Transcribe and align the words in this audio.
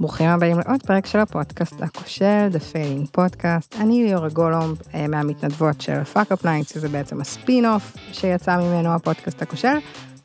ברוכים 0.00 0.28
הבאים 0.28 0.58
לעוד 0.58 0.82
פרק 0.86 1.06
של 1.06 1.18
הפודקאסט 1.18 1.82
הכושל, 1.82 2.48
The 2.52 2.74
Failing 2.74 3.18
Podcast. 3.18 3.80
אני 3.80 4.04
ליאורה 4.04 4.28
גולומב 4.28 4.76
אה, 4.94 5.08
מהמתנדבות 5.08 5.80
של 5.80 6.04
Fuckup 6.04 6.44
Nights, 6.44 6.74
שזה 6.74 6.88
בעצם 6.88 7.20
הספין-אוף 7.20 7.96
שיצא 8.12 8.56
ממנו 8.56 8.94
הפודקאסט 8.94 9.42
הכושל. 9.42 9.76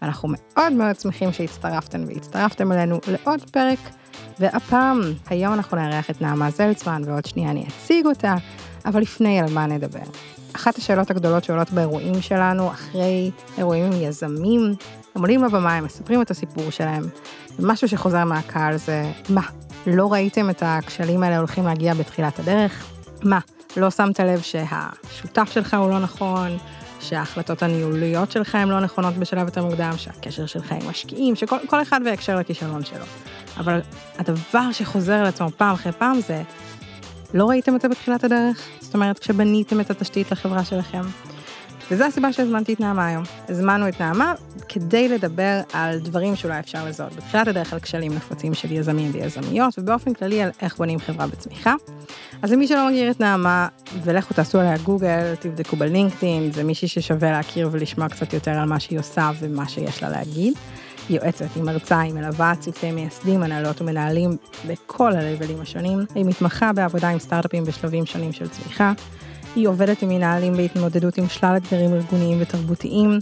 אנחנו 0.02 0.30
מאוד 0.32 0.74
מאוד 0.74 1.00
שמחים 1.00 1.32
שהצטרפתם 1.32 2.04
והצטרפתם 2.08 2.72
אלינו 2.72 3.00
לעוד 3.08 3.50
פרק, 3.52 3.80
והפעם, 4.40 5.02
היום 5.30 5.54
אנחנו 5.54 5.78
נארח 5.78 6.10
את 6.10 6.22
נעמה 6.22 6.52
זלצמן, 6.52 7.02
ועוד 7.06 7.26
שנייה 7.26 7.52
אני 7.52 7.66
אציג 7.68 8.06
אותה, 8.06 8.36
אבל 8.86 9.02
לפני 9.02 9.40
על 9.40 9.54
מה 9.54 9.66
נדבר. 9.66 10.00
אחת 10.56 10.78
השאלות 10.78 11.12
הגדולות 11.12 11.44
שעולות 11.44 11.72
באירועים 11.72 12.22
שלנו, 12.22 12.72
אחרי 12.72 13.32
אירועים 13.58 13.84
עם 13.84 14.02
יזמים, 14.02 14.76
הם 15.20 15.24
עולים 15.24 15.44
לבמה, 15.44 15.76
הם 15.76 15.84
מספרים 15.86 16.22
את 16.22 16.32
הסיפור 16.32 16.70
שלהם, 16.70 17.04
ומשהו 17.60 17.88
שחוזר 17.88 18.24
מהקהל 18.24 18.78
זה, 18.78 19.12
מה, 19.30 19.42
לא 19.88 20.12
ראיתם 20.14 20.50
את 20.50 20.64
הכשלים 20.66 21.24
האלה 21.24 21.38
הולכים 21.38 21.66
להגיע 21.66 21.94
בתחילת 21.94 22.40
הדרך? 22.40 22.86
מה, 23.24 23.40
לא 23.78 23.92
שמת 23.92 24.20
לב 24.20 24.42
שהשותף 24.42 25.50
שלך 25.52 25.74
הוא 25.74 25.90
לא 25.90 26.00
נכון, 26.00 26.58
שההחלטות 27.00 27.64
הניהוליות 27.64 28.32
שלך 28.32 28.56
הן 28.56 28.70
לא 28.70 28.80
נכונות 28.80 29.14
בשלב 29.14 29.46
יותר 29.46 29.66
מוקדם, 29.66 29.92
שהקשר 29.98 30.46
שלך 30.46 30.72
עם 30.72 30.90
משקיעים, 30.90 31.36
שכל 31.36 31.82
אחד 31.82 32.02
בהקשר 32.04 32.36
לכישלון 32.36 32.86
שלו. 32.86 33.06
אבל 33.58 33.82
הדבר 34.18 34.72
שחוזר 34.72 35.14
על 35.14 35.26
עצמו 35.26 35.50
פעם 35.58 35.74
אחרי 35.74 35.92
פעם 35.92 36.20
זה, 36.28 36.42
לא 37.34 37.50
ראיתם 37.50 37.76
את 37.76 37.82
זה 37.82 37.88
בתחילת 37.88 38.24
הדרך? 38.24 38.68
זאת 38.80 38.94
אומרת, 38.94 39.20
כשבניתם 39.20 39.80
את 39.80 39.90
התשתית 39.90 40.32
לחברה 40.32 40.64
שלכם. 40.64 41.02
וזו 41.92 42.04
הסיבה 42.04 42.34
שהזמנתי 42.34 42.74
את 42.74 42.80
נעמה 42.80 43.08
היום. 43.08 43.24
הזמנו 43.50 43.88
את 43.88 44.02
נעמה 44.02 44.34
כדי 44.70 45.10
לדבר 45.10 45.62
על 45.74 46.00
דברים 46.00 46.36
שאולי 46.36 46.60
אפשר 46.60 46.86
לזהות. 46.86 47.16
בתחילת 47.16 47.48
הדרך 47.48 47.74
על 47.74 47.80
כשלים 47.80 48.14
נפוצים 48.14 48.54
של 48.54 48.72
יזמים 48.72 49.12
ויזמיות, 49.14 49.80
ובאופן 49.80 50.14
כללי 50.14 50.42
על 50.42 50.50
איך 50.62 50.78
בונים 50.78 51.00
חברה 51.00 51.28
בצמיחה. 51.28 51.74
אז 52.42 52.52
למי 52.52 52.68
שלא 52.68 52.90
מכיר 52.90 53.12
את 53.12 53.20
נעמה, 53.20 53.68
ולכו 54.04 54.34
תעשו 54.34 54.60
עליה 54.60 54.78
גוגל, 54.78 55.36
תבדקו 55.36 55.76
בלינקדאין, 55.76 56.52
זה 56.52 56.64
מישהי 56.64 56.88
ששווה 56.88 57.32
להכיר 57.32 57.70
ולשמוע 57.72 58.10
קצת 58.10 58.34
יותר 58.34 58.52
על 58.52 58.66
מה 58.70 58.80
שהיא 58.80 59.00
עושה 59.00 59.32
ומה 59.40 59.70
שיש 59.70 60.04
לה 60.04 60.10
להגיד. 60.10 60.54
יועצת, 61.10 61.46
היא 61.56 61.64
מרצה, 61.64 62.00
היא 62.00 62.14
מלווה 62.14 62.54
צוותי 62.60 62.92
מייסדים, 62.92 63.44
הנהלות 63.44 63.82
ומנהלים 63.82 64.38
בכל 64.68 65.12
הלבלים 65.12 65.62
השונים. 65.62 66.06
היא 66.16 66.26
מתמחה 66.26 66.74
בעבודה 66.74 67.10
עם 67.10 67.20
סטארט-אפים 67.20 67.64
בשלבים 67.64 68.06
שונים 68.06 68.32
של 68.32 68.48
צמיחה. 68.48 68.94
היא 69.56 69.68
עובדת 69.68 70.02
עם 70.02 70.10
מנהלים 70.10 70.54
בהתמודדות 70.54 71.18
עם 71.18 71.30
שלל 71.30 71.58
אתגרים 71.58 71.94
ארגוניים 71.94 72.38
ותרבותיים, 72.42 73.20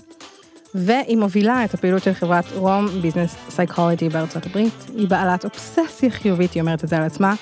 והיא 0.75 1.17
מובילה 1.17 1.65
את 1.65 1.73
הפעילות 1.73 2.03
של 2.03 2.13
חברת 2.13 2.45
רום 2.55 2.87
ביזנס 3.01 3.35
סייקולוגי 3.49 4.09
בארצות 4.09 4.45
הברית. 4.45 4.73
היא 4.95 5.07
בעלת 5.07 5.45
אובססיה 5.45 6.09
חיובית, 6.09 6.53
היא 6.53 6.61
אומרת 6.61 6.83
את 6.83 6.89
זה 6.89 6.97
על 6.97 7.03
עצמה, 7.03 7.33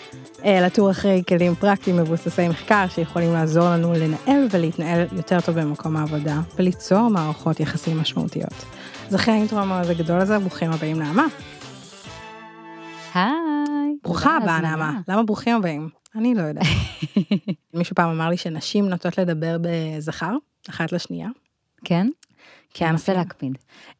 אה, 0.45 0.61
לטור 0.61 0.91
אחרי 0.91 1.23
כלים 1.28 1.56
פרקטיים 1.56 1.97
מבוססי 1.97 2.47
מחקר 2.47 2.86
שיכולים 2.89 3.33
לעזור 3.33 3.69
לנו 3.69 3.94
לנהל 3.94 4.47
ולהתנהל 4.52 5.06
יותר 5.11 5.41
טוב 5.41 5.59
במקום 5.59 5.97
העבודה 5.97 6.39
וליצור 6.58 7.09
מערכות 7.09 7.59
יחסים 7.59 8.00
משמעותיות. 8.00 8.66
אז 9.08 9.16
אחרי 9.16 9.33
האינטרו 9.33 9.59
המאוד 9.59 9.89
הגדול 9.89 10.19
הזה, 10.19 10.39
ברוכים 10.39 10.72
הבאים 10.72 11.00
נעמה. 11.00 11.25
היי. 13.13 13.25
ברוכה 14.03 14.38
הבאה 14.38 14.61
נעמה. 14.61 14.94
למה 15.08 15.23
ברוכים 15.23 15.56
הבאים? 15.56 16.05
אני 16.16 16.36
לא 16.36 16.42
יודעת. 16.42 16.66
מישהו 17.74 17.96
פעם 17.96 18.10
אמר 18.10 18.30
לי 18.30 18.38
שנשים 18.38 18.90
נוטות 18.90 19.18
לדבר 19.18 19.58
בזכר, 19.62 20.32
אחת 20.70 20.92
לשנייה. 20.92 21.30
כן? 21.84 22.08
כן. 22.74 22.90
ננסה 22.90 23.14
להקפיד. 23.14 23.58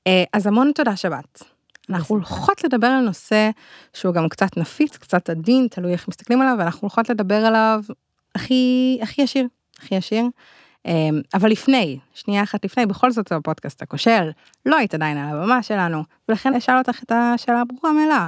אה, 0.08 0.24
אז 0.34 0.48
המון 0.48 0.72
תודה 0.76 0.96
שבאת. 0.96 1.44
אנחנו 1.90 2.16
הולכות 2.16 2.64
לדבר 2.64 2.88
על 2.88 3.04
נושא 3.04 3.50
שהוא 3.94 4.14
גם 4.14 4.30
קצת 4.30 4.58
נפיץ, 4.58 4.98
קצת 4.98 5.30
עדין, 5.30 5.68
תלוי 5.72 5.92
איך 5.92 6.08
מסתכלים 6.08 6.42
עליו, 6.42 6.56
ואנחנו 6.60 6.82
הולכות 6.82 7.10
לדבר 7.10 7.46
עליו 7.46 7.84
הכי, 8.36 8.98
הכי 9.02 9.22
ישיר, 9.22 9.48
הכי 9.78 9.96
ישיר. 9.96 10.26
אה, 10.86 11.10
אבל 11.34 11.50
לפני, 11.50 12.00
שנייה 12.14 12.44
אחת 12.44 12.66
לפני, 12.66 12.86
בכל 12.86 13.12
זאת 13.12 13.28
זה 13.28 13.36
הפודקאסט 13.36 13.82
הכושל, 13.82 14.30
לא 14.66 14.78
היית 14.78 14.94
עדיין 14.94 15.18
על 15.18 15.38
הבמה 15.38 15.64
שלנו, 15.64 16.04
ולכן 16.30 16.56
אשאל 16.56 16.78
אותך 16.78 17.04
את 17.04 17.12
השאלה 17.12 17.62
הברורה 17.62 17.94
מאליה. 17.94 18.28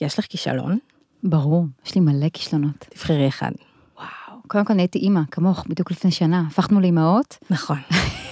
יש 0.00 0.18
לך 0.18 0.26
כישלון? 0.26 0.78
ברור, 1.22 1.66
יש 1.86 1.94
לי 1.94 2.00
מלא 2.00 2.28
כישלונות. 2.32 2.86
תבחרי 2.88 3.28
אחד. 3.28 3.50
וואו, 3.96 4.40
קודם 4.48 4.64
כל 4.64 4.74
נהייתי 4.74 4.98
אימא, 4.98 5.20
כמוך, 5.30 5.66
בדיוק 5.68 5.90
לפני 5.90 6.10
שנה, 6.10 6.44
הפכנו 6.46 6.80
לאימהות. 6.80 7.38
נכון. 7.50 7.78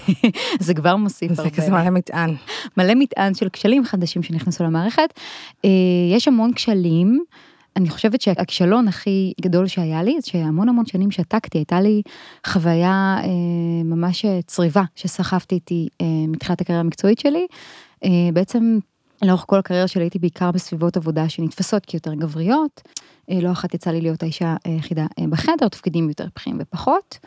זה 0.60 0.74
כבר 0.74 0.96
מוסיף 0.96 1.30
הרבה. 1.30 1.42
זה 1.42 1.50
כזה 1.50 1.70
מלא 1.70 1.90
מטען. 1.90 2.34
מלא 2.76 2.94
מטען 2.94 3.34
של 3.34 3.48
כשלים 3.48 3.84
חדשים 3.84 4.22
שנכנסו 4.22 4.64
למערכת. 4.64 5.08
אה, 5.64 5.70
יש 6.12 6.28
המון 6.28 6.52
כשלים. 6.52 7.24
אני 7.76 7.90
חושבת 7.90 8.20
שהכישלון 8.20 8.88
הכי 8.88 9.32
גדול 9.40 9.66
שהיה 9.66 10.02
לי, 10.02 10.20
זה 10.20 10.26
שהמון 10.30 10.68
המון 10.68 10.86
שנים 10.86 11.10
שתקתי, 11.10 11.58
הייתה 11.58 11.80
לי 11.80 12.02
חוויה 12.46 13.16
אה, 13.18 13.28
ממש 13.84 14.24
צריבה 14.46 14.82
שסחבתי 14.94 15.54
איתי 15.54 15.88
אה, 16.00 16.06
מתחילת 16.28 16.60
הקריירה 16.60 16.80
המקצועית 16.80 17.18
שלי. 17.18 17.46
אה, 18.04 18.10
בעצם 18.32 18.78
לאורך 19.22 19.44
כל 19.46 19.58
הקריירה 19.58 19.88
שלי 19.88 20.02
הייתי 20.02 20.18
בעיקר 20.18 20.50
בסביבות 20.50 20.96
עבודה 20.96 21.28
שנתפסות 21.28 21.86
כיותר 21.86 22.14
גבריות. 22.14 22.82
אה, 23.30 23.40
לא 23.40 23.52
אחת 23.52 23.74
יצא 23.74 23.90
לי 23.90 24.00
להיות 24.00 24.22
האישה 24.22 24.56
היחידה 24.64 25.06
אה, 25.18 25.24
בחדר, 25.30 25.68
תפקידים 25.68 26.08
יותר 26.08 26.26
בכירים 26.36 26.58
ופחות. 26.60 27.18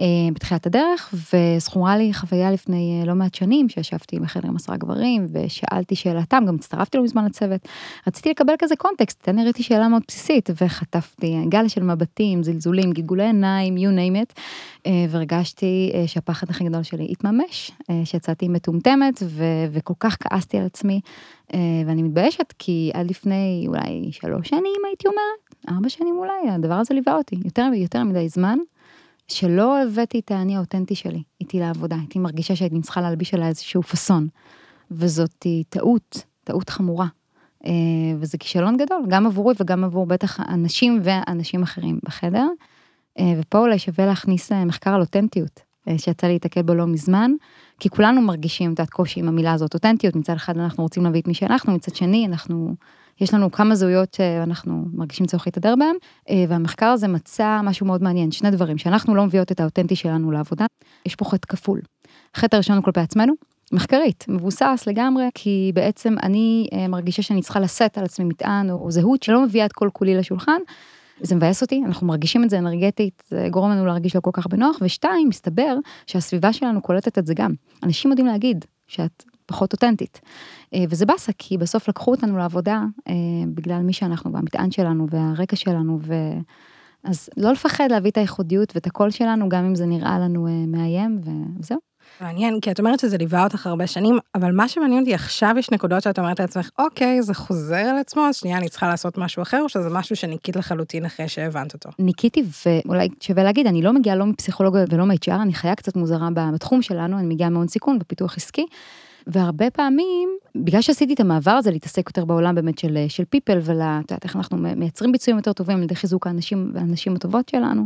אה, 0.00 0.06
בתחילת 0.34 0.66
הדרך, 0.66 1.14
וזכורה 1.32 1.96
לי 1.96 2.14
חוויה 2.14 2.50
לפני 2.50 3.02
לא 3.06 3.14
מעט 3.14 3.34
שנים, 3.34 3.68
שישבתי 3.68 4.18
בחדר 4.18 4.48
עם 4.48 4.56
עשרה 4.56 4.76
גברים, 4.76 5.26
ושאלתי 5.32 5.94
שאלתם, 5.94 6.44
גם 6.48 6.54
הצטרפתי 6.54 6.98
לא 6.98 7.04
מזמן 7.04 7.24
לצוות. 7.24 7.68
רציתי 8.06 8.30
לקבל 8.30 8.54
כזה 8.58 8.76
קונטקסט, 8.76 9.22
תן 9.22 9.36
לי 9.36 9.62
שאלה 9.62 9.88
מאוד 9.88 10.02
בסיסית, 10.08 10.50
וחטפתי 10.62 11.36
גל 11.48 11.68
של 11.68 11.82
מבטים, 11.82 12.42
זלזולים, 12.42 12.92
גלגולי 12.92 13.26
עיניים, 13.26 13.76
you 13.76 13.80
name 13.80 14.32
it, 14.32 14.40
והרגשתי 15.08 15.92
שהפחד 16.06 16.50
הכי 16.50 16.64
גדול 16.64 16.82
שלי 16.82 17.08
התממש, 17.10 17.70
שיצאתי 18.04 18.48
מטומטמת, 18.48 19.22
ו- 19.22 19.66
וכל 19.72 19.94
כך 20.00 20.16
כעסתי 20.20 20.58
על 20.58 20.66
עצמי, 20.66 21.00
ואני 21.86 22.02
מתביישת, 22.02 22.54
כי 22.58 22.90
עד 22.94 23.10
לפני 23.10 23.64
אולי 23.68 24.08
שלוש 24.12 24.48
שנים 24.48 24.80
הייתי 24.86 25.08
אומרת, 25.08 25.76
ארבע 25.76 25.88
שנים 25.88 26.16
אולי, 26.18 26.50
הדבר 26.50 26.74
הזה 26.74 26.94
ליווה 26.94 27.16
אותי, 27.16 27.36
יותר 27.44 27.68
ויותר 27.72 28.04
מדי 28.04 28.28
זמן. 28.28 28.58
שלא 29.28 29.82
הבאתי 29.82 30.18
את 30.18 30.30
האני 30.30 30.56
האותנטי 30.56 30.94
שלי 30.94 31.22
איתי 31.40 31.60
לעבודה, 31.60 31.96
הייתי 31.96 32.18
מרגישה 32.18 32.56
שהייתי 32.56 32.80
צריכה 32.80 33.00
להלביש 33.00 33.34
עליה 33.34 33.48
איזשהו 33.48 33.82
פאסון. 33.82 34.28
וזאת 34.90 35.46
טעות, 35.68 36.24
טעות 36.44 36.70
חמורה. 36.70 37.06
אה, 37.66 37.70
וזה 38.18 38.38
כישלון 38.38 38.76
גדול, 38.76 39.02
גם 39.08 39.26
עבורי 39.26 39.54
וגם 39.60 39.84
עבור 39.84 40.06
בטח 40.06 40.40
אנשים 40.40 41.00
ואנשים 41.02 41.62
אחרים 41.62 41.98
בחדר. 42.02 42.48
אה, 43.18 43.32
ופה 43.40 43.58
אולי 43.58 43.78
שווה 43.78 44.06
להכניס 44.06 44.52
אה, 44.52 44.64
מחקר 44.64 44.90
על 44.90 45.00
אותנטיות, 45.00 45.60
שיצא 45.96 46.26
להתקל 46.26 46.62
בו 46.62 46.74
לא 46.74 46.86
מזמן, 46.86 47.30
כי 47.78 47.88
כולנו 47.88 48.20
מרגישים 48.20 48.74
את 48.74 48.80
הקושי 48.80 49.20
עם 49.20 49.28
המילה 49.28 49.52
הזאת, 49.52 49.74
אותנטיות, 49.74 50.16
מצד 50.16 50.32
אחד 50.32 50.58
אנחנו 50.58 50.82
רוצים 50.82 51.04
להביא 51.04 51.20
את 51.20 51.28
מי 51.28 51.34
שאנחנו, 51.34 51.74
מצד 51.74 51.96
שני 51.96 52.26
אנחנו 52.26 52.74
יש 53.20 53.34
לנו 53.34 53.52
כמה 53.52 53.74
זהויות 53.74 54.14
שאנחנו 54.14 54.84
מרגישים 54.92 55.26
צורך 55.26 55.46
להתהדר 55.46 55.74
בהן, 55.78 55.96
אה, 56.30 56.44
והמחקר 56.48 56.86
הזה 56.86 57.08
מצא 57.08 57.60
משהו 57.62 57.86
מאוד 57.86 58.02
מעניין, 58.02 58.30
שני 58.30 58.50
דברים, 58.50 58.78
שאנחנו 58.78 59.14
לא 59.14 59.24
מביאות 59.24 59.52
את 59.52 59.60
האותנטי 59.60 59.96
שלנו 59.96 60.30
לעבודה, 60.30 60.66
יש 61.06 61.16
פה 61.16 61.24
חטא 61.24 61.46
כפול. 61.48 61.80
החטא 62.34 62.56
הראשון 62.56 62.76
הוא 62.76 62.84
כלפי 62.84 63.00
עצמנו, 63.00 63.34
מחקרית, 63.72 64.24
מבוסס 64.28 64.84
לגמרי, 64.86 65.24
כי 65.34 65.72
בעצם 65.74 66.14
אני 66.22 66.68
אה, 66.72 66.88
מרגישה 66.88 67.22
שאני 67.22 67.42
צריכה 67.42 67.60
לשאת 67.60 67.98
על 67.98 68.04
עצמי 68.04 68.24
מטען 68.24 68.70
או, 68.70 68.76
או 68.76 68.90
זהות 68.90 69.22
שלא 69.22 69.42
מביאה 69.42 69.66
את 69.66 69.72
כל 69.72 69.88
כולי 69.92 70.14
לשולחן. 70.14 70.60
זה 71.20 71.34
מבאס 71.34 71.62
אותי, 71.62 71.82
אנחנו 71.86 72.06
מרגישים 72.06 72.44
את 72.44 72.50
זה 72.50 72.58
אנרגטית, 72.58 73.22
זה 73.28 73.48
גורם 73.50 73.70
לנו 73.70 73.86
להרגיש 73.86 74.16
לא 74.16 74.20
כל 74.20 74.30
כך 74.32 74.46
בנוח, 74.46 74.76
ושתיים, 74.80 75.28
מסתבר 75.28 75.76
שהסביבה 76.06 76.52
שלנו 76.52 76.82
קולטת 76.82 77.18
את 77.18 77.26
זה 77.26 77.34
גם. 77.34 77.52
אנשים 77.82 78.10
יודעים 78.10 78.26
להגיד 78.26 78.64
שאת 78.86 79.24
פחות 79.46 79.72
אותנטית. 79.72 80.20
אה, 80.74 80.84
וזה 80.88 81.06
באסה, 81.06 81.32
כי 81.38 81.58
בסוף 81.58 81.88
לקחו 81.88 82.10
אותנו 82.10 82.38
לעבודה 82.38 82.84
אה, 83.08 83.14
בגלל 83.54 83.82
מי 83.82 83.92
שאנחנו 83.92 84.32
והמטען 84.32 84.70
שלנו 84.70 85.06
והרקע 85.10 85.56
שלנו, 85.56 85.98
ו... 86.02 86.14
אז 87.04 87.30
לא 87.36 87.52
לפחד 87.52 87.88
להביא 87.90 88.10
את 88.10 88.16
הייחודיות 88.16 88.72
ואת 88.74 88.86
הקול 88.86 89.10
שלנו, 89.10 89.48
גם 89.48 89.64
אם 89.64 89.74
זה 89.74 89.86
נראה 89.86 90.18
לנו 90.18 90.46
אה, 90.46 90.66
מאיים, 90.66 91.20
וזהו. 91.58 91.87
מעניין, 92.20 92.60
כי 92.60 92.70
את 92.70 92.78
אומרת 92.78 93.00
שזה 93.00 93.18
ליווה 93.18 93.44
אותך 93.44 93.66
הרבה 93.66 93.86
שנים, 93.86 94.18
אבל 94.34 94.52
מה 94.52 94.68
שמעניין 94.68 95.00
אותי, 95.00 95.14
עכשיו 95.14 95.54
יש 95.58 95.70
נקודות 95.70 96.02
שאת 96.02 96.18
אומרת 96.18 96.40
לעצמך, 96.40 96.70
אוקיי, 96.78 97.22
זה 97.22 97.34
חוזר 97.34 97.76
על 97.76 97.98
עצמו, 97.98 98.28
אז 98.28 98.36
שנייה, 98.36 98.58
אני 98.58 98.68
צריכה 98.68 98.88
לעשות 98.88 99.18
משהו 99.18 99.42
אחר, 99.42 99.60
או 99.62 99.68
שזה 99.68 99.88
משהו 99.90 100.16
שניקית 100.16 100.56
לחלוטין 100.56 101.04
אחרי 101.04 101.28
שהבנת 101.28 101.74
אותו? 101.74 101.90
ניקיתי, 101.98 102.44
ואולי 102.66 103.08
שווה 103.20 103.44
להגיד, 103.44 103.66
אני 103.66 103.82
לא 103.82 103.92
מגיעה 103.92 104.16
לא 104.16 104.26
מפסיכולוגיה 104.26 104.84
ולא 104.90 105.04
מ-HR, 105.04 105.42
אני 105.42 105.54
חיה 105.54 105.74
קצת 105.74 105.96
מוזרה 105.96 106.28
בתחום 106.54 106.82
שלנו, 106.82 107.18
אני 107.18 107.26
מגיעה 107.26 107.50
מהון 107.50 107.68
סיכון 107.68 107.98
בפיתוח 107.98 108.36
עסקי. 108.36 108.66
והרבה 109.28 109.70
פעמים, 109.70 110.28
בגלל 110.54 110.80
שעשיתי 110.80 111.14
את 111.14 111.20
המעבר 111.20 111.50
הזה 111.50 111.70
להתעסק 111.70 112.06
יותר 112.06 112.24
בעולם 112.24 112.54
באמת 112.54 112.78
של, 112.78 113.04
של 113.08 113.24
פיפל 113.24 113.58
ול... 113.62 113.80
את 113.82 114.10
יודעת 114.10 114.24
איך 114.24 114.36
אנחנו 114.36 114.56
מייצרים 114.58 115.12
ביצועים 115.12 115.36
יותר 115.36 115.52
טובים 115.52 115.76
על 115.76 115.82
ידי 115.82 115.94
חיזוק 115.94 116.26
האנשים 116.26 116.70
והנשים 116.74 117.16
הטובות 117.16 117.48
שלנו, 117.48 117.82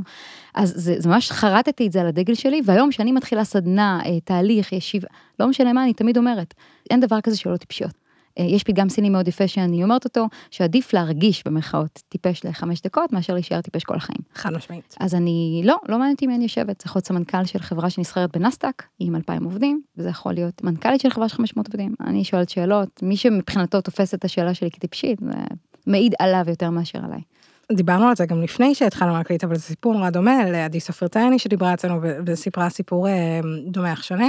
אז 0.55 0.73
זה, 0.77 0.95
זה 0.99 1.09
ממש 1.09 1.31
חרטתי 1.31 1.87
את 1.87 1.93
זה 1.93 2.01
על 2.01 2.07
הדגל 2.07 2.35
שלי, 2.35 2.61
והיום 2.65 2.91
כשאני 2.91 3.13
מתחילה 3.13 3.45
סדנה, 3.45 4.01
אה, 4.05 4.21
תהליך, 4.21 4.73
ישיבה, 4.73 5.09
לא 5.41 5.49
משנה 5.49 5.73
מה, 5.73 5.83
אני 5.83 5.93
תמיד 5.93 6.17
אומרת, 6.17 6.55
אין 6.91 7.01
דבר 7.01 7.21
כזה 7.21 7.37
שאלות 7.37 7.61
טיפשיות. 7.61 8.02
אה, 8.39 8.45
יש 8.45 8.65
פתגם 8.65 8.89
סיני 8.89 9.11
מאוד 9.11 9.29
יפה 9.29 9.49
שאני 9.49 9.85
אומרת 9.85 10.05
אותו, 10.05 10.27
שעדיף 10.51 10.93
להרגיש 10.93 11.43
במרכאות 11.47 12.03
טיפש 12.09 12.45
לחמש 12.45 12.83
דקות, 12.83 13.13
מאשר 13.13 13.35
להישאר 13.35 13.61
טיפש 13.61 13.85
כל 13.85 13.97
החיים. 13.97 14.19
חד 14.35 14.53
משמעית. 14.53 14.97
אז 15.01 15.15
אני, 15.15 15.63
לא, 15.65 15.77
לא 15.89 15.99
מעניין 15.99 16.15
אותי 16.15 16.27
מי 16.27 16.35
אני 16.35 16.43
יושבת, 16.43 16.81
זה 16.81 16.87
יכול 16.87 16.99
להיות 16.99 17.07
סמנכ"ל 17.07 17.45
של 17.45 17.59
חברה 17.59 17.91
שנסחרת 17.91 18.37
בנסדק, 18.37 18.83
עם 18.99 19.17
2,000 19.17 19.45
עובדים, 19.45 19.83
וזה 19.97 20.09
יכול 20.09 20.33
להיות 20.33 20.65
מנכ"לית 20.65 21.01
של 21.01 21.11
חברה 21.11 21.29
של 21.29 21.37
500 21.37 21.67
עובדים. 21.67 21.95
אני 22.01 22.25
שואלת 22.25 22.49
שאלות, 22.49 23.03
מי 23.03 23.17
שמבחינתו 23.17 23.81
תופס 23.81 24.15
את 24.15 24.25
השאלה 24.25 24.55
שלי 24.55 24.71
כטיפשית, 24.71 25.21
זה 25.21 25.33
מעיד 25.87 26.15
עליו 26.19 26.45
יותר 26.49 26.71
מאשר 26.71 26.99
עליי. 27.05 27.21
דיברנו 27.73 28.09
על 28.09 28.17
זה 28.17 28.27
גם 28.27 28.43
לפני 28.43 28.75
שהתחלנו 28.75 29.13
להקליט, 29.13 29.45
אבל 29.45 29.57
זה 29.57 29.63
סיפור 29.63 29.95
נורא 29.95 30.11
דומה 30.11 30.51
לעדי 30.51 30.81
סופרטייני 30.81 31.39
שדיברה 31.39 31.75
אצלנו 31.75 32.01
וסיפרה 32.27 32.71
סיפור 32.71 33.09
אה, 33.09 33.41
דומה 33.67 33.93
אך 33.93 34.05
שונה. 34.05 34.29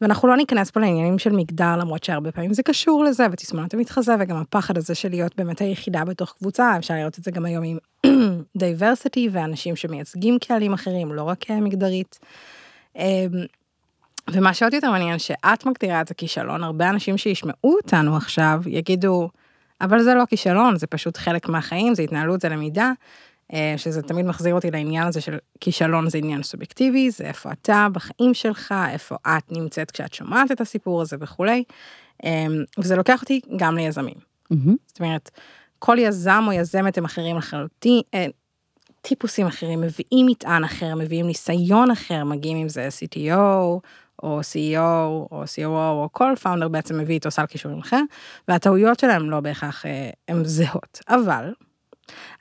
ואנחנו 0.00 0.28
לא 0.28 0.36
ניכנס 0.36 0.70
פה 0.70 0.80
לעניינים 0.80 1.18
של 1.18 1.32
מגדר, 1.32 1.76
למרות 1.76 2.04
שהרבה 2.04 2.32
פעמים 2.32 2.54
זה 2.54 2.62
קשור 2.62 3.04
לזה, 3.04 3.26
ותסמונת 3.32 3.74
המתחזה, 3.74 4.14
וגם 4.20 4.36
הפחד 4.36 4.78
הזה 4.78 4.94
של 4.94 5.08
להיות 5.08 5.36
באמת 5.36 5.60
היחידה 5.60 6.04
בתוך 6.04 6.34
קבוצה, 6.38 6.76
אפשר 6.78 6.94
לראות 6.94 7.18
את 7.18 7.24
זה 7.24 7.30
גם 7.30 7.44
היום 7.44 7.64
עם 7.64 7.78
diversity 8.56 9.28
ואנשים 9.32 9.76
שמייצגים 9.76 10.38
קהלים 10.38 10.72
אחרים, 10.72 11.12
לא 11.12 11.22
רק 11.22 11.50
אה, 11.50 11.60
מגדרית. 11.60 12.18
אמ, 12.96 13.02
ומה 14.30 14.54
שעוד 14.54 14.74
יותר 14.74 14.90
מעניין, 14.90 15.18
שאת 15.18 15.66
מגדירה 15.66 16.00
את 16.00 16.08
זה 16.08 16.14
כישלון, 16.14 16.64
הרבה 16.64 16.90
אנשים 16.90 17.18
שישמעו 17.18 17.76
אותנו 17.76 18.16
עכשיו 18.16 18.60
יגידו, 18.66 19.28
אבל 19.80 20.02
זה 20.02 20.14
לא 20.14 20.24
כישלון, 20.24 20.76
זה 20.76 20.86
פשוט 20.86 21.16
חלק 21.16 21.48
מהחיים, 21.48 21.94
זה 21.94 22.02
התנהלות, 22.02 22.40
זה 22.40 22.48
למידה, 22.48 22.92
שזה 23.76 24.02
תמיד 24.02 24.26
מחזיר 24.26 24.54
אותי 24.54 24.70
לעניין 24.70 25.06
הזה 25.06 25.20
של 25.20 25.38
כישלון 25.60 26.10
זה 26.10 26.18
עניין 26.18 26.42
סובייקטיבי, 26.42 27.10
זה 27.10 27.24
איפה 27.24 27.52
אתה 27.52 27.86
בחיים 27.92 28.34
שלך, 28.34 28.74
איפה 28.92 29.16
את 29.26 29.52
נמצאת 29.52 29.90
כשאת 29.90 30.14
שומעת 30.14 30.52
את 30.52 30.60
הסיפור 30.60 31.02
הזה 31.02 31.16
וכולי. 31.20 31.64
אה, 32.24 32.46
וזה 32.78 32.96
לוקח 32.96 33.22
אותי 33.22 33.40
גם 33.56 33.76
ליזמים. 33.76 34.14
Mm-hmm. 34.52 34.70
זאת 34.86 35.00
אומרת, 35.00 35.30
כל 35.78 35.96
יזם 36.00 36.44
או 36.46 36.52
יזמת 36.52 36.98
הם 36.98 37.04
אחרים 37.04 37.36
לחלוטין, 37.36 38.00
אה, 38.14 38.26
טיפוסים 39.00 39.46
אחרים, 39.46 39.80
מביאים 39.80 40.26
מטען 40.26 40.64
אחר, 40.64 40.94
מביאים 40.94 41.26
ניסיון 41.26 41.90
אחר, 41.90 42.24
מגיעים 42.24 42.56
עם 42.56 42.68
זה 42.68 42.88
CTO, 42.88 43.80
או 44.22 44.40
CEO, 44.40 44.78
או 45.32 45.42
COO, 45.44 45.66
או 45.66 46.08
כל 46.12 46.32
founder 46.42 46.68
בעצם 46.68 46.98
מביא 46.98 47.14
איתו 47.14 47.30
סל 47.30 47.46
כישורים 47.46 47.78
אחר, 47.78 48.00
והטעויות 48.48 49.00
שלהם 49.00 49.30
לא 49.30 49.40
בהכרח 49.40 49.84
הן 50.28 50.44
זהות. 50.44 51.00
אבל, 51.08 51.52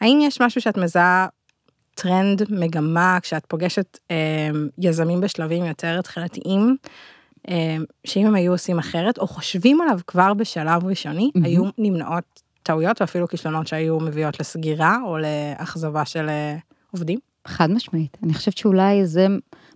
האם 0.01 0.19
יש 0.21 0.41
משהו 0.41 0.62
שאת 0.62 0.77
מזהה 0.77 1.27
טרנד, 1.95 2.41
מגמה, 2.50 3.17
כשאת 3.21 3.45
פוגשת 3.45 3.97
אה, 4.12 4.50
יזמים 4.77 5.21
בשלבים 5.21 5.65
יותר 5.65 6.00
התחלתיים, 6.00 6.77
אה, 7.50 7.77
שאם 8.03 8.25
הם 8.25 8.35
היו 8.35 8.51
עושים 8.51 8.79
אחרת, 8.79 9.17
או 9.17 9.27
חושבים 9.27 9.81
עליו 9.81 10.00
כבר 10.07 10.33
בשלב 10.33 10.85
ראשוני, 10.85 11.31
mm-hmm. 11.38 11.45
היו 11.45 11.63
נמנעות 11.77 12.44
טעויות 12.63 13.01
ואפילו 13.01 13.27
כישלונות 13.27 13.67
שהיו 13.67 14.00
מביאות 14.00 14.39
לסגירה 14.39 14.97
או 15.06 15.17
לאכזבה 15.17 16.06
של 16.06 16.29
אה, 16.29 16.56
עובדים? 16.91 17.19
חד 17.47 17.71
משמעית. 17.71 18.17
אני 18.23 18.33
חושבת 18.33 18.57
שאולי 18.57 19.06
זה 19.06 19.27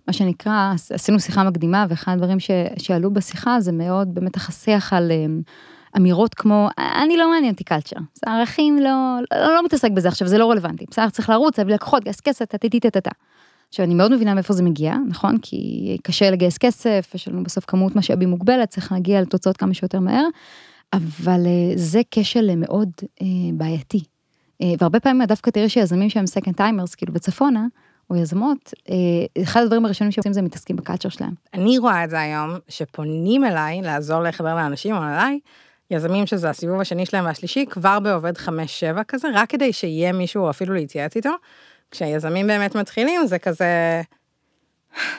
מה 0.06 0.12
שנקרא, 0.12 0.72
עשינו 0.90 1.20
שיחה 1.20 1.44
מקדימה, 1.44 1.86
ואחד 1.88 2.12
הדברים 2.12 2.40
ש, 2.40 2.50
שעלו 2.78 3.10
בשיחה 3.10 3.60
זה 3.60 3.72
מאוד 3.72 4.14
באמת 4.14 4.36
השיח 4.36 4.92
על 4.92 5.10
אה, 5.10 5.26
אמירות 5.96 6.34
כמו, 6.34 6.68
אני 6.78 7.16
לא 7.16 7.30
מעניין 7.30 7.52
אותי 7.52 7.64
קלצ'ר, 7.64 7.96
הערכים 8.26 8.78
לא, 8.78 9.16
לא, 9.32 9.54
לא 9.54 9.64
מתעסק 9.64 9.90
בזה 9.90 10.08
עכשיו, 10.08 10.28
זה 10.28 10.38
לא 10.38 10.50
רלוונטי, 10.50 10.84
בסדר, 10.90 11.10
צריך 11.10 11.30
לרוץ, 11.30 11.58
להביא 11.58 11.74
לקוחות, 11.74 12.04
גייס 12.04 12.20
כסף, 12.20 12.44
טה-טה-טה-טה. 12.44 13.10
עכשיו, 13.68 13.86
אני 13.86 13.94
מאוד 13.94 14.12
מבינה 14.12 14.34
מאיפה 14.34 14.52
זה 14.52 14.62
מגיע, 14.62 14.94
נכון? 15.08 15.38
כי 15.42 15.96
קשה 16.02 16.30
לגייס 16.30 16.58
כסף, 16.58 17.10
יש 17.14 17.28
לנו 17.28 17.42
בסוף 17.42 17.64
כמות 17.64 17.96
משאבים 17.96 18.30
מוגבלת, 18.30 18.68
צריך 18.68 18.92
להגיע 18.92 19.20
לתוצאות 19.20 19.56
כמה 19.56 19.74
שיותר 19.74 20.00
מהר, 20.00 20.24
אבל 20.92 21.46
אה, 21.46 21.72
זה 21.76 22.00
כשל 22.10 22.54
מאוד 22.56 22.90
אה, 23.22 23.26
בעייתי. 23.54 24.00
אה, 24.62 24.72
והרבה 24.78 25.00
פעמים 25.00 25.26
דווקא 25.26 25.50
תראי 25.50 25.68
שיזמים 25.68 26.10
שהם 26.10 26.26
second 26.26 26.54
timers, 26.54 26.94
כאילו 26.94 27.12
בצפונה, 27.12 27.66
או 28.10 28.16
יזמות, 28.16 28.72
אחד 29.42 29.62
הדברים 29.62 29.84
הראשונים 29.84 30.12
שעושים 30.12 30.32
זה 30.32 30.42
מתעסקים 30.42 30.76
ב 30.76 30.80
culture 30.80 31.08
שלהם. 31.08 31.32
אני 31.54 31.78
רואה 31.78 32.04
את 32.04 32.10
זה 32.10 32.20
היום, 32.20 32.50
שפונים 32.68 33.44
אליי 33.44 33.82
לעזור 33.82 34.22
לחבר 34.22 34.54
לאנשים, 34.54 34.94
או 34.94 35.02
אליי, 35.02 35.38
יזמים 35.90 36.26
שזה 36.26 36.50
הסיבוב 36.50 36.80
השני 36.80 37.06
שלהם 37.06 37.24
והשלישי, 37.24 37.66
כבר 37.70 38.00
בעובד 38.00 38.36
5-7 38.36 38.48
כזה, 39.08 39.28
רק 39.34 39.50
כדי 39.50 39.72
שיהיה 39.72 40.12
מישהו 40.12 40.50
אפילו 40.50 40.74
להתייעץ 40.74 41.16
איתו. 41.16 41.30
כשהיזמים 41.90 42.46
באמת 42.46 42.74
מתחילים, 42.74 43.26
זה 43.26 43.38
כזה, 43.38 44.02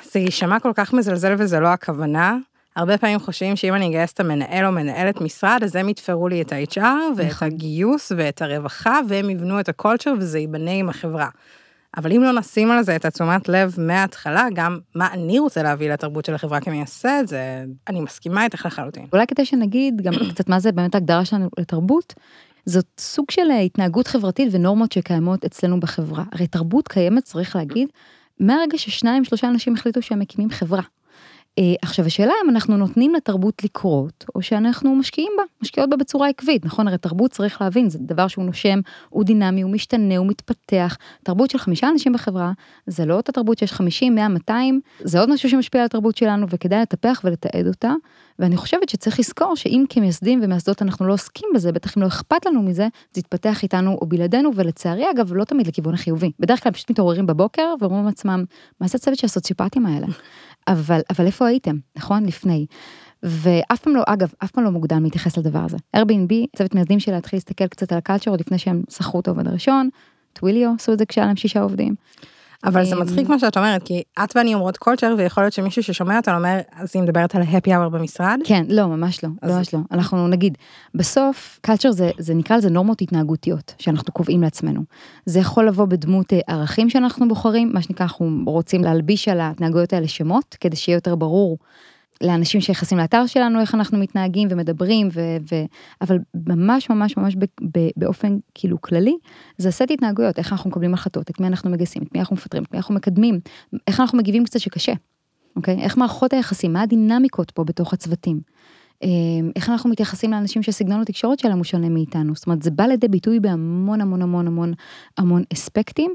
זה 0.03 0.19
יישמע 0.19 0.59
כל 0.59 0.71
כך 0.75 0.93
מזלזל 0.93 1.35
וזה 1.37 1.59
לא 1.59 1.67
הכוונה. 1.67 2.37
הרבה 2.75 2.97
פעמים 2.97 3.19
חושבים 3.19 3.55
שאם 3.55 3.73
אני 3.73 3.87
אגייס 3.87 4.13
את 4.13 4.19
המנהל 4.19 4.65
או 4.65 4.71
מנהלת 4.71 5.21
משרד, 5.21 5.59
אז 5.63 5.75
הם 5.75 5.89
יתפרו 5.89 6.27
לי 6.27 6.41
את 6.41 6.53
ה-HR 6.53 6.79
ואת 7.17 7.25
נכון. 7.25 7.47
הגיוס 7.47 8.11
ואת 8.17 8.41
הרווחה, 8.41 8.99
והם 9.07 9.29
יבנו 9.29 9.59
את 9.59 9.69
הקולצ'ר 9.69 10.13
וזה 10.19 10.39
ייבנה 10.39 10.71
עם 10.71 10.89
החברה. 10.89 11.29
אבל 11.97 12.13
אם 12.13 12.23
לא 12.23 12.39
נשים 12.39 12.71
על 12.71 12.83
זה 12.83 12.95
את 12.95 13.05
התשומת 13.05 13.49
לב 13.49 13.75
מההתחלה, 13.77 14.47
גם 14.53 14.79
מה 14.95 15.13
אני 15.13 15.39
רוצה 15.39 15.63
להביא 15.63 15.93
לתרבות 15.93 16.25
של 16.25 16.35
החברה 16.35 16.59
כמייסד, 16.59 17.23
זה, 17.25 17.63
אני 17.87 18.01
מסכימה 18.01 18.43
איתך 18.43 18.65
לחלוטין. 18.65 19.05
אולי 19.13 19.27
כדי 19.27 19.45
שנגיד 19.45 20.01
גם 20.01 20.13
קצת 20.33 20.49
מה 20.49 20.59
זה 20.59 20.71
באמת 20.71 20.95
ההגדרה 20.95 21.25
שלנו 21.25 21.49
לתרבות, 21.59 22.13
זאת 22.65 22.85
סוג 22.99 23.31
של 23.31 23.51
התנהגות 23.51 24.07
חברתית 24.07 24.49
ונורמות 24.51 24.91
שקיימות 24.91 25.45
אצלנו 25.45 25.79
בחברה. 25.79 26.23
הרי 26.31 26.47
תרבות 26.47 26.87
קיימת, 26.87 27.23
צריך 27.23 27.55
להגיד, 27.55 27.89
מהרגע 28.39 28.77
ששניים, 28.77 29.23
שלושה 29.23 29.47
אנשים 29.47 29.73
החליטו 29.73 30.01
שהם 30.01 30.19
מקימים 30.19 30.49
חברה. 30.49 30.81
אה, 31.59 31.63
עכשיו 31.81 32.05
השאלה 32.05 32.33
אם 32.45 32.49
אנחנו 32.49 32.77
נותנים 32.77 33.15
לתרבות 33.15 33.63
לקרות, 33.63 34.25
או 34.35 34.41
שאנחנו 34.41 34.95
משקיעים 34.95 35.31
בה, 35.37 35.43
משקיעות 35.61 35.89
בה 35.89 35.97
בצורה 35.97 36.29
עקבית, 36.29 36.65
נכון? 36.65 36.87
הרי 36.87 36.97
תרבות 36.97 37.31
צריך 37.31 37.61
להבין, 37.61 37.89
זה 37.89 37.99
דבר 38.01 38.27
שהוא 38.27 38.45
נושם, 38.45 38.79
הוא 39.09 39.23
דינמי, 39.23 39.61
הוא 39.61 39.71
משתנה, 39.71 40.17
הוא 40.17 40.27
מתפתח. 40.27 40.97
תרבות 41.23 41.51
של 41.51 41.57
חמישה 41.57 41.89
אנשים 41.89 42.13
בחברה, 42.13 42.51
זה 42.87 43.05
לא 43.05 43.13
אותה 43.13 43.31
תרבות 43.31 43.57
שיש 43.57 43.71
50, 43.71 44.15
100, 44.15 44.27
200, 44.27 44.79
זה 44.99 45.19
עוד 45.19 45.29
משהו 45.33 45.49
שמשפיע 45.49 45.81
על 45.81 45.85
התרבות 45.85 46.17
שלנו 46.17 46.47
וכדאי 46.49 46.81
לטפח 46.81 47.21
ולתעד 47.23 47.67
אותה. 47.67 47.93
ואני 48.39 48.57
חושבת 48.57 48.89
שצריך 48.89 49.19
לזכור 49.19 49.55
שאם 49.55 49.85
כמייסדים 49.89 50.39
ומייסדות 50.43 50.81
אנחנו 50.81 51.07
לא 51.07 51.13
עוסקים 51.13 51.49
בזה, 51.55 51.71
בטח 51.71 51.97
אם 51.97 52.01
לא 52.01 52.07
אכפת 52.07 52.45
לנו 52.45 52.61
מזה, 52.61 52.87
זה 53.13 53.19
יתפתח 53.19 53.63
איתנו 53.63 53.97
או 54.01 54.07
בלעדינו, 54.07 54.51
ולצערי 54.55 55.11
אגב, 55.11 55.33
לא 55.33 55.43
תמיד 55.43 55.67
לכיוון 55.67 55.93
החיובי. 55.93 56.31
בדרך 56.39 56.63
כלל 56.63 56.71
פשוט 56.71 56.91
מתעוררים 56.91 57.25
בבוקר 57.25 57.73
ואומרים 57.79 58.05
לעצמם, 58.05 58.43
מה 58.81 58.87
זה 58.87 58.97
הצוות 58.97 59.17
של 59.17 59.25
הסוציופטים 59.25 59.85
האלה? 59.85 60.07
אבל, 60.67 60.99
אבל 61.09 61.25
איפה 61.25 61.47
הייתם, 61.47 61.75
נכון? 61.95 62.25
לפני. 62.25 62.65
ואף 63.23 63.79
פעם 63.79 63.95
לא, 63.95 64.03
אגב, 64.07 64.33
אף 64.43 64.51
פעם 64.51 64.63
לא 64.63 64.71
מוקדם 64.71 65.03
להתייחס 65.03 65.37
לדבר 65.37 65.59
הזה. 65.59 65.77
Airbnb, 65.97 66.33
צוות 66.55 66.75
מייסדים 66.75 66.99
שלה 66.99 67.17
התחיל 67.17 67.37
להסתכל 67.37 67.67
קצת 67.67 67.91
על 67.91 67.97
הקלצ'ר 67.97 68.31
עוד 68.31 68.39
לפני 68.39 68.57
שהם 68.57 68.83
שכרו 68.89 69.19
את 69.19 69.27
העובד 69.27 69.47
הראשון, 69.47 69.89
טוויליו 70.33 70.71
עשו 70.79 70.93
את 70.93 70.97
זה 70.97 71.05
כשהיה 71.05 71.25
להם 71.25 71.35
שישה 71.35 71.61
עובדים. 71.61 71.95
אבל 72.63 72.85
זה 72.85 72.95
מצחיק 72.95 73.29
מה 73.29 73.39
שאת 73.39 73.57
אומרת, 73.57 73.83
כי 73.83 74.03
את 74.23 74.35
ואני 74.35 74.53
אומרות 74.53 74.77
קולצ'ר, 74.77 75.15
ויכול 75.17 75.43
להיות 75.43 75.53
שמישהו 75.53 75.83
ששומע 75.83 76.17
אותנו 76.17 76.37
אומר, 76.37 76.59
אז 76.75 76.91
היא 76.93 77.03
מדברת 77.03 77.35
על 77.35 77.41
הפי 77.41 77.75
אאוור 77.75 77.89
במשרד? 77.89 78.39
כן, 78.43 78.63
לא, 78.69 78.87
ממש 78.87 79.23
לא, 79.23 79.29
אז... 79.41 79.51
ממש 79.51 79.73
לא. 79.73 79.79
אנחנו 79.91 80.27
נגיד, 80.27 80.57
בסוף, 80.95 81.59
קולצ'ר 81.65 81.91
זה, 81.91 82.11
זה 82.17 82.33
נקרא 82.33 82.57
לזה 82.57 82.69
נורמות 82.69 83.01
התנהגותיות, 83.01 83.73
שאנחנו 83.79 84.13
קובעים 84.13 84.41
לעצמנו. 84.41 84.81
זה 85.25 85.39
יכול 85.39 85.67
לבוא 85.67 85.85
בדמות 85.85 86.33
אה, 86.33 86.39
ערכים 86.47 86.89
שאנחנו 86.89 87.27
בוחרים, 87.27 87.73
מה 87.73 87.81
שנקרא, 87.81 88.05
אנחנו 88.05 88.43
רוצים 88.45 88.83
להלביש 88.83 89.27
על 89.27 89.39
ההתנהגויות 89.39 89.93
האלה 89.93 90.07
שמות, 90.07 90.57
כדי 90.59 90.75
שיהיה 90.75 90.95
יותר 90.95 91.15
ברור 91.15 91.57
לאנשים 92.21 92.61
שנכנסים 92.61 92.97
לאתר 92.97 93.25
שלנו, 93.25 93.59
איך 93.59 93.75
אנחנו 93.75 93.97
מתנהגים 93.97 94.47
ומדברים, 94.51 95.09
ו, 95.13 95.21
ו, 95.51 95.55
אבל 96.01 96.17
ממש 96.47 96.89
ממש 96.89 97.17
ממש 97.17 97.35
ב, 97.35 97.45
ב, 97.77 97.89
באופן 97.97 98.37
כאילו 98.55 98.81
כללי, 98.81 99.15
זה 99.57 99.71
סט 99.71 99.91
התנהגויות, 99.91 100.37
איך 100.37 100.51
אנחנו 100.51 100.69
מקבלים 100.69 100.93
החלטות, 100.93 101.29
את 101.29 101.39
מי 101.39 101.47
אנחנו 101.47 101.69
מגייסים, 101.69 102.03
את 102.03 102.13
מי 102.13 102.19
אנחנו 102.19 102.35
מפטרים, 102.35 102.63
את 102.63 102.71
מי 102.71 102.77
אנחנו 102.77 102.95
מקדמים, 102.95 103.39
איך 103.87 103.99
אנחנו 103.99 104.17
מגיבים 104.17 104.45
קצת 104.45 104.59
שקשה, 104.59 104.93
אוקיי? 105.55 105.81
איך 105.81 105.97
מערכות 105.97 106.33
היחסים, 106.33 106.73
מה 106.73 106.81
הדינמיקות 106.81 107.51
פה 107.51 107.63
בתוך 107.63 107.93
הצוותים. 107.93 108.39
אמ, 109.03 109.51
איך 109.55 109.69
אנחנו 109.69 109.89
מתייחסים 109.89 110.31
לאנשים 110.31 110.63
שסגנון 110.63 111.01
התקשורת 111.01 111.39
שלהם 111.39 111.57
הוא 111.57 111.63
שונה 111.63 111.89
מאיתנו, 111.89 112.35
זאת 112.35 112.45
אומרת 112.45 112.61
זה 112.61 112.71
בא 112.71 112.83
לידי 112.83 113.07
ביטוי 113.07 113.39
בהמון 113.39 114.01
המון 114.01 114.21
המון 114.21 114.47
המון 114.47 114.73
המון 115.17 115.43
אספקטים, 115.53 116.13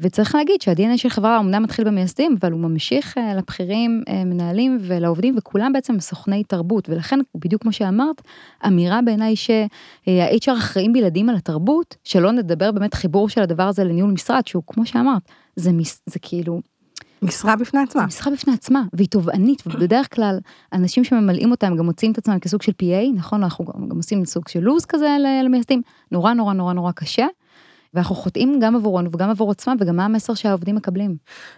וצריך 0.00 0.34
להגיד 0.34 0.62
שה-DNA 0.62 0.96
של 0.96 1.08
חברה 1.08 1.38
אמנם 1.38 1.62
מתחיל 1.62 1.84
במייסדים, 1.84 2.36
אבל 2.40 2.52
הוא 2.52 2.60
ממשיך 2.60 3.18
אה, 3.18 3.34
לבכירים, 3.34 4.02
אה, 4.08 4.24
מנהלים 4.24 4.78
ולעובדים, 4.80 5.34
וכולם 5.38 5.72
בעצם 5.72 6.00
סוכני 6.00 6.44
תרבות, 6.44 6.88
ולכן 6.88 7.18
בדיוק 7.34 7.62
כמו 7.62 7.72
שאמרת, 7.72 8.22
אמירה 8.66 9.02
בעיניי 9.02 9.36
שה-HR 9.36 10.58
אחראים 10.58 10.92
בלעדים 10.92 11.28
על 11.28 11.36
התרבות, 11.36 11.96
שלא 12.04 12.32
נדבר 12.32 12.72
באמת 12.72 12.94
חיבור 12.94 13.28
של 13.28 13.42
הדבר 13.42 13.62
הזה 13.62 13.84
לניהול 13.84 14.10
משרד, 14.10 14.46
שהוא 14.46 14.62
כמו 14.66 14.86
שאמרת, 14.86 15.22
זה, 15.56 15.70
זה 16.06 16.18
כאילו 16.18 16.60
משרה 17.22 17.56
בפני 17.56 17.80
עצמה. 17.80 18.06
משרה 18.06 18.32
בפני 18.32 18.52
עצמה, 18.52 18.82
והיא 18.92 19.08
תובענית, 19.08 19.62
ובדרך 19.66 20.14
כלל 20.14 20.38
אנשים 20.72 21.04
שממלאים 21.04 21.50
אותה 21.50 21.66
הם 21.66 21.76
גם 21.76 21.84
מוצאים 21.84 22.12
את 22.12 22.18
עצמם 22.18 22.38
כסוג 22.38 22.62
של 22.62 22.72
PA, 22.82 23.16
נכון? 23.18 23.42
אנחנו 23.42 23.64
גם, 23.64 23.88
גם 23.88 23.96
עושים 23.96 24.24
סוג 24.24 24.48
של 24.48 24.60
לו"ז 24.60 24.84
כזה 24.84 25.16
למייסדים, 25.44 25.82
נורא 26.12 26.32
נורא 26.32 26.52
נורא 26.52 26.72
נורא 26.72 26.92
קשה. 26.92 27.26
ואנחנו 27.94 28.14
חוטאים 28.14 28.60
גם 28.60 28.76
עבורנו 28.76 29.10
וגם 29.12 29.30
עבור 29.30 29.50
עצמם, 29.50 29.76
וגם 29.80 29.96
מה 29.96 30.04
המסר 30.04 30.34
שהעובדים 30.34 30.74
מקבלים. 30.74 31.16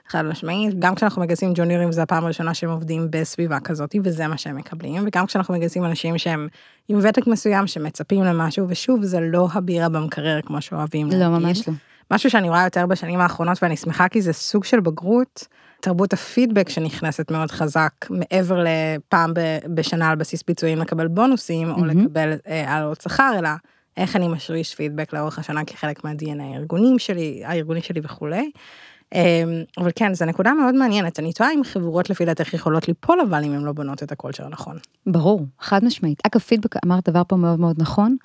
חד 0.08 0.22
משמעית, 0.22 0.78
גם 0.78 0.94
כשאנחנו 0.94 1.22
מגייסים 1.22 1.52
ג'וניורים 1.54 1.92
זה 1.92 2.02
הפעם 2.02 2.24
הראשונה 2.24 2.54
שהם 2.54 2.70
עובדים 2.70 3.06
בסביבה 3.10 3.60
כזאת, 3.60 3.94
וזה 4.04 4.26
מה 4.26 4.38
שהם 4.38 4.56
מקבלים, 4.56 5.02
וגם 5.06 5.26
כשאנחנו 5.26 5.54
מגייסים 5.54 5.84
אנשים 5.84 6.18
שהם 6.18 6.48
עם 6.88 6.98
ותק 7.02 7.26
מסוים 7.26 7.66
שמצפים 7.66 8.24
למשהו, 8.24 8.66
ושוב, 8.68 9.04
זה 9.04 9.20
לא 9.20 9.48
הבירה 9.52 9.88
במקרר 9.88 10.40
כמו 10.42 10.60
שאוהבים 10.60 11.08
לא, 11.10 11.28
ממש 11.28 11.68
לא. 11.68 11.74
משהו 12.10 12.30
שאני 12.30 12.48
רואה 12.48 12.64
יותר 12.64 12.86
בשנים 12.86 13.20
האחרונות, 13.20 13.62
ואני 13.62 13.76
שמחה 13.76 14.08
כי 14.08 14.22
זה 14.22 14.32
סוג 14.32 14.64
של 14.64 14.80
בגרות, 14.80 15.46
תרבות 15.80 16.12
הפידבק 16.12 16.68
שנכנסת 16.68 17.30
מאוד 17.30 17.50
חזק, 17.50 17.92
מעבר 18.10 18.64
לפעם 18.64 19.32
בשנה 19.74 20.10
על 20.10 20.16
בסיס 20.16 20.42
ביצועים 20.46 20.78
לקבל 20.78 21.08
בונוסים, 21.08 21.70
או 21.70 21.84
לקבל 21.84 22.32
אה, 22.48 22.70
העלות 22.70 23.00
שכר, 23.00 23.32
אלא 23.38 23.48
איך 23.96 24.16
אני 24.16 24.28
משריש 24.28 24.74
פידבק 24.74 25.12
לאורך 25.12 25.38
השנה 25.38 25.64
כחלק 25.64 26.04
מה-DNA 26.04 26.42
הארגונים 26.42 26.98
שלי, 26.98 27.42
הארגוני 27.44 27.82
שלי 27.82 28.00
וכולי. 28.04 28.50
אמ, 29.14 29.62
אבל 29.78 29.90
כן, 29.96 30.14
זו 30.14 30.24
נקודה 30.24 30.52
מאוד 30.52 30.74
מעניינת. 30.74 31.18
אני 31.18 31.32
תוהה 31.32 31.52
אם 31.54 31.64
חברות 31.64 32.10
לפי 32.10 32.24
דעתך 32.24 32.54
יכולות 32.54 32.88
ליפול, 32.88 33.20
אבל 33.20 33.44
אם 33.44 33.52
הן 33.52 33.62
לא 33.62 33.72
בונות 33.72 34.02
את 34.02 34.12
הקולצ'ר 34.12 34.44
הנכון. 34.46 34.76
ברור, 35.06 35.46
חד 35.60 35.84
משמעית. 35.84 36.22
אגב, 36.26 36.40
פידבק, 36.40 36.84
אמרת 36.86 37.08
דבר 37.08 37.22
פה 37.28 37.36
מאוד 37.36 37.60
מאוד 37.60 37.76
נכון, 37.78 38.16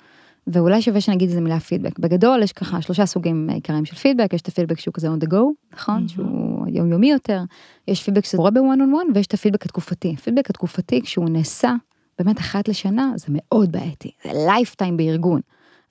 ואולי 0.46 0.82
שווה 0.82 1.00
שנגיד 1.00 1.28
איזה 1.28 1.40
מילה 1.40 1.60
פידבק. 1.60 1.98
בגדול 1.98 2.42
יש 2.42 2.52
ככה 2.52 2.82
שלושה 2.82 3.06
סוגים 3.06 3.50
עיקריים 3.50 3.84
של 3.84 3.96
פידבק, 3.96 4.32
יש 4.32 4.40
את 4.40 4.48
הפידבק 4.48 4.78
שהוא 4.78 4.94
כזה 4.94 5.08
on 5.08 5.24
the 5.24 5.28
go, 5.30 5.38
נכון? 5.72 6.04
Mm-hmm. 6.04 6.12
שהוא 6.12 6.66
יומיומי 6.68 7.10
יותר, 7.10 7.42
יש 7.88 8.02
פידבק 8.02 8.24
שזה 8.24 8.36
קורה 8.36 8.50
בוואן 8.50 8.80
און 8.80 8.94
וואן, 8.94 9.06
ויש 9.14 9.26
את 9.26 9.34
הפידבק 9.34 9.64
התקופתי. 9.64 10.14
הפידבק 10.18 10.50
התקופתי, 10.50 11.02
כשהוא 11.02 11.30
נעשה 11.30 11.74
באמת 12.18 12.38
אחת 12.38 12.68
לשנה, 12.68 13.12
זה 13.16 13.26
מאוד 13.30 13.72
בעייתי, 13.72 14.10
זה 14.24 14.30
lifetime 14.46 14.96
בארגון. 14.96 15.40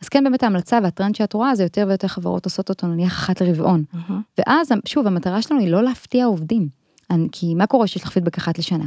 אז 0.02 0.10
כן 0.10 0.24
באמת 0.24 0.44
ההמלצה 0.44 0.80
והטרנד 0.84 1.16
שאת 1.16 1.34
רואה 1.34 1.56
זה 1.56 1.64
יותר 1.64 1.86
ויותר 1.88 2.08
חברות 2.08 2.46
עושות 2.46 2.70
אותו 2.70 2.88
נניח 2.88 3.14
אחת 3.14 3.42
לרבעון. 3.42 3.84
Mm-hmm. 3.94 4.14
ואז 4.38 4.70
שוב 4.86 5.08
המטרה 5.08 5.42
שלנו 5.42 5.60
היא 5.60 5.70
לא 5.70 5.84
להפתיע 5.84 6.26
עובדים. 6.26 6.84
כי 7.32 7.56
מה 7.56 7.68
קורה 7.68 7.88
שיש 7.88 8.04
לך 8.04 8.10
פידבק 8.10 8.38
אחת 8.38 8.58
לשנה? 8.58 8.86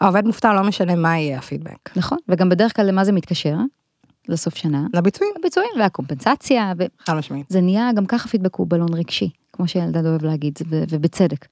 העובד 0.00 0.24
מופתע 0.24 0.52
לא 0.52 0.62
משנה 0.62 0.94
מה 0.94 1.18
יהיה 1.18 1.38
הפידבק. 1.38 1.96
נכון, 1.96 2.18
וגם 2.28 2.48
בדרך 2.48 2.76
כלל 2.76 2.86
למה 2.86 3.04
זה 3.04 3.12
מתקשר? 3.12 3.56
לסוף 4.28 4.56
שנה. 4.56 4.86
לביצועים. 4.94 5.34
לביצועים 5.38 5.70
והקומפנסציה. 5.78 6.72
ו... 6.78 6.84
חד 7.06 7.14
משמעית. 7.14 7.46
זה 7.48 7.60
נהיה, 7.60 7.90
גם 7.96 8.06
ככה 8.06 8.28
פידבק 8.28 8.54
הוא 8.54 8.66
בלון 8.70 8.94
רגשי, 8.94 9.30
כמו 9.52 9.68
שילדד 9.68 10.06
אוהב 10.06 10.24
להגיד, 10.24 10.58
ובצדק. 10.68 11.46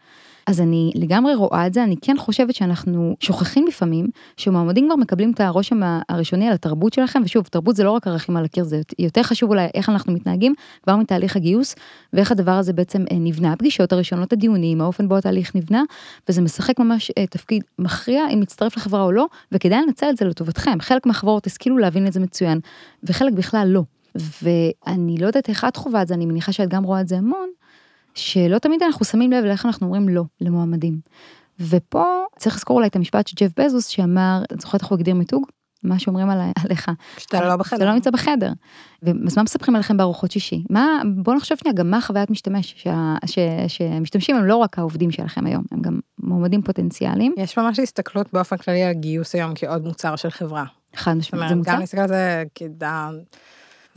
אז 0.46 0.60
אני 0.60 0.92
לגמרי 0.94 1.34
רואה 1.34 1.66
את 1.66 1.74
זה, 1.74 1.84
אני 1.84 1.96
כן 2.02 2.16
חושבת 2.18 2.54
שאנחנו 2.54 3.16
שוכחים 3.20 3.66
לפעמים 3.66 4.06
שמועמדים 4.36 4.86
כבר 4.86 4.96
מקבלים 4.96 5.30
את 5.30 5.40
הרושם 5.40 5.80
הראשוני 6.08 6.48
על 6.48 6.54
התרבות 6.54 6.92
שלכם, 6.92 7.22
ושוב, 7.24 7.46
תרבות 7.46 7.76
זה 7.76 7.84
לא 7.84 7.90
רק 7.90 8.06
ערכים 8.06 8.36
על 8.36 8.44
הקיר, 8.44 8.64
זה 8.64 8.80
יותר 8.98 9.22
חשוב 9.22 9.50
אולי 9.50 9.68
איך 9.74 9.88
אנחנו 9.88 10.12
מתנהגים 10.12 10.54
כבר 10.82 10.96
מתהליך 10.96 11.36
הגיוס, 11.36 11.74
ואיך 12.12 12.32
הדבר 12.32 12.50
הזה 12.50 12.72
בעצם 12.72 13.04
אה, 13.12 13.16
נבנה, 13.20 13.52
הפגישות 13.52 13.92
הראשונות, 13.92 14.32
הדיונים, 14.32 14.80
האופן 14.80 15.08
בו 15.08 15.16
התהליך 15.16 15.56
נבנה, 15.56 15.82
וזה 16.28 16.42
משחק 16.42 16.78
ממש 16.78 17.10
אה, 17.18 17.26
תפקיד 17.26 17.62
מכריע 17.78 18.22
אם 18.34 18.40
מצטרף 18.40 18.76
לחברה 18.76 19.02
או 19.02 19.12
לא, 19.12 19.26
וכדאי 19.52 19.80
לנצל 19.86 20.10
את 20.10 20.16
זה 20.16 20.24
לטובתכם, 20.24 20.80
חלק 20.80 21.06
מהחברות 21.06 21.46
השכילו 21.46 21.78
להבין 21.78 22.06
את 22.06 22.12
זה 22.12 22.20
מצוין, 22.20 22.60
וחלק 23.04 23.32
בכלל 23.32 23.68
לא. 23.70 23.82
ואני 24.42 25.18
לא 25.18 25.26
יודעת 25.26 25.48
איך 25.48 25.64
את 25.64 25.76
חווה 25.76 26.02
את 26.02 26.08
זה, 26.08 26.14
אני 26.14 26.26
מניחה 26.26 26.52
שאת 26.52 26.68
גם 26.68 26.84
רואה 26.84 27.00
את 27.00 27.08
זה 27.08 27.18
המון, 27.18 27.48
שלא 28.16 28.58
תמיד 28.58 28.82
אנחנו 28.82 29.04
שמים 29.04 29.32
לב 29.32 29.44
לאיך 29.44 29.66
אנחנו 29.66 29.86
אומרים 29.86 30.08
לא 30.08 30.22
למועמדים. 30.40 31.00
ופה 31.60 32.04
צריך 32.36 32.56
לזכור 32.56 32.76
אולי 32.76 32.88
את 32.88 32.96
המשפט 32.96 33.26
של 33.26 33.34
ג'ף 33.40 33.50
בזוס 33.60 33.86
שאמר, 33.86 34.42
את 34.52 34.60
זוכרת 34.60 34.80
איך 34.80 34.90
הוא 34.90 34.96
הגדיר 34.96 35.14
מיתוג? 35.14 35.46
מה 35.82 35.98
שאומרים 35.98 36.30
על, 36.30 36.40
עליך. 36.64 36.90
שאתה 37.18 37.48
לא 37.48 37.56
בחדר. 37.56 37.76
שאתה 37.76 37.84
לא 37.84 37.94
נמצא 37.94 38.10
בחדר. 38.10 38.52
אז 39.26 39.36
מה 39.36 39.42
מספרים 39.42 39.74
עליכם 39.74 39.96
בארוחות 39.96 40.30
שישי? 40.30 40.64
מה, 40.70 41.02
בוא 41.16 41.34
נחשוב 41.34 41.58
שנייה, 41.58 41.74
גם 41.74 41.90
מה 41.90 42.00
חוויית 42.00 42.30
משתמש, 42.30 42.74
שה, 42.76 43.14
ש, 43.26 43.38
שמשתמשים 43.68 44.36
הם 44.36 44.44
לא 44.44 44.56
רק 44.56 44.78
העובדים 44.78 45.10
שלכם 45.10 45.46
היום, 45.46 45.64
הם 45.72 45.82
גם 45.82 45.98
מועמדים 46.18 46.62
פוטנציאליים. 46.62 47.34
יש 47.36 47.58
ממש 47.58 47.78
הסתכלות 47.78 48.32
באופן 48.32 48.56
כללי 48.56 48.84
על 48.84 48.92
גיוס 48.92 49.34
היום 49.34 49.52
כעוד 49.54 49.84
מוצר 49.84 50.16
של 50.16 50.30
חברה. 50.30 50.64
חד 50.96 51.14
משמעית, 51.14 51.48
זה 51.48 51.54
מוצר? 51.54 51.72
גם 51.72 51.80
להסתכל 51.80 52.00
על 52.00 52.08
זה, 52.08 52.44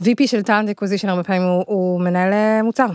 VP 0.02 0.26
של 0.26 0.42
talent 0.42 0.68
acquisition 0.68 1.08
הרבה 1.08 1.22
פעמים 1.22 1.42
הוא, 1.42 1.64
הוא 1.66 2.00
מנהל 2.00 2.62
מוצר. 2.62 2.86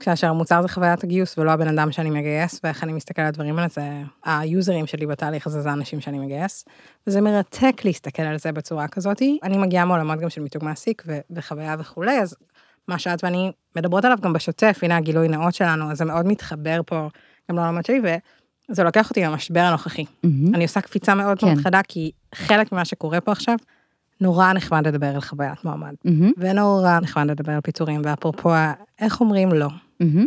כאשר 0.00 0.26
המוצר 0.26 0.62
זה 0.62 0.68
חוויית 0.68 1.04
הגיוס 1.04 1.38
ולא 1.38 1.50
הבן 1.50 1.68
אדם 1.68 1.92
שאני 1.92 2.10
מגייס, 2.10 2.60
ואיך 2.64 2.84
אני 2.84 2.92
מסתכל 2.92 3.22
על 3.22 3.28
הדברים 3.28 3.58
האלה, 3.58 3.68
זה 3.68 3.82
היוזרים 4.24 4.86
שלי 4.86 5.06
בתהליך 5.06 5.46
הזה, 5.46 5.60
זה 5.60 5.70
האנשים 5.70 6.00
שאני 6.00 6.18
מגייס. 6.18 6.64
וזה 7.06 7.20
מרתק 7.20 7.80
להסתכל 7.84 8.22
על 8.22 8.38
זה 8.38 8.52
בצורה 8.52 8.88
כזאת. 8.88 9.22
אני 9.42 9.58
מגיעה 9.58 9.84
מעולמות 9.84 10.20
גם 10.20 10.30
של 10.30 10.40
מיתוג 10.40 10.64
מעסיק 10.64 11.02
ו- 11.06 11.18
וחוויה 11.30 11.76
וכולי, 11.78 12.20
אז 12.20 12.36
מה 12.88 12.98
שאת 12.98 13.24
ואני 13.24 13.52
מדברות 13.76 14.04
עליו 14.04 14.18
גם 14.22 14.32
בשוטף, 14.32 14.78
הנה 14.82 14.96
הגילוי 14.96 15.28
נאות 15.28 15.54
שלנו, 15.54 15.90
אז 15.90 15.98
זה 15.98 16.04
מאוד 16.04 16.26
מתחבר 16.26 16.80
פה 16.86 17.08
גם 17.50 17.56
לעולמות 17.56 17.86
שלי, 17.86 18.00
וזה 18.68 18.82
לוקח 18.82 19.10
אותי 19.10 19.22
למשבר 19.22 19.60
הנוכחי. 19.60 20.02
Mm-hmm. 20.04 20.54
אני 20.54 20.62
עושה 20.62 20.80
קפיצה 20.80 21.14
מאוד 21.14 21.38
כן. 21.38 21.46
מאוד 21.46 21.58
חדה, 21.58 21.80
כי 21.88 22.10
חלק 22.34 22.72
ממה 22.72 22.84
שקורה 22.84 23.20
פה 23.20 23.32
עכשיו, 23.32 23.56
נורא 24.20 24.52
נחמד 24.52 24.86
לדבר 24.86 25.06
על 25.06 25.20
חוויית 25.20 25.64
מועמד, 25.64 25.94
mm-hmm. 26.06 26.32
ונורא 26.38 26.98
נחמד 27.02 27.30
לדבר 27.30 27.52
על 27.52 27.60
פיטורים, 27.60 28.00
ואפרופו, 28.04 28.50
איך 29.00 29.20
אומרים 29.20 29.52
לא? 29.52 29.68
Mm-hmm. 30.02 30.24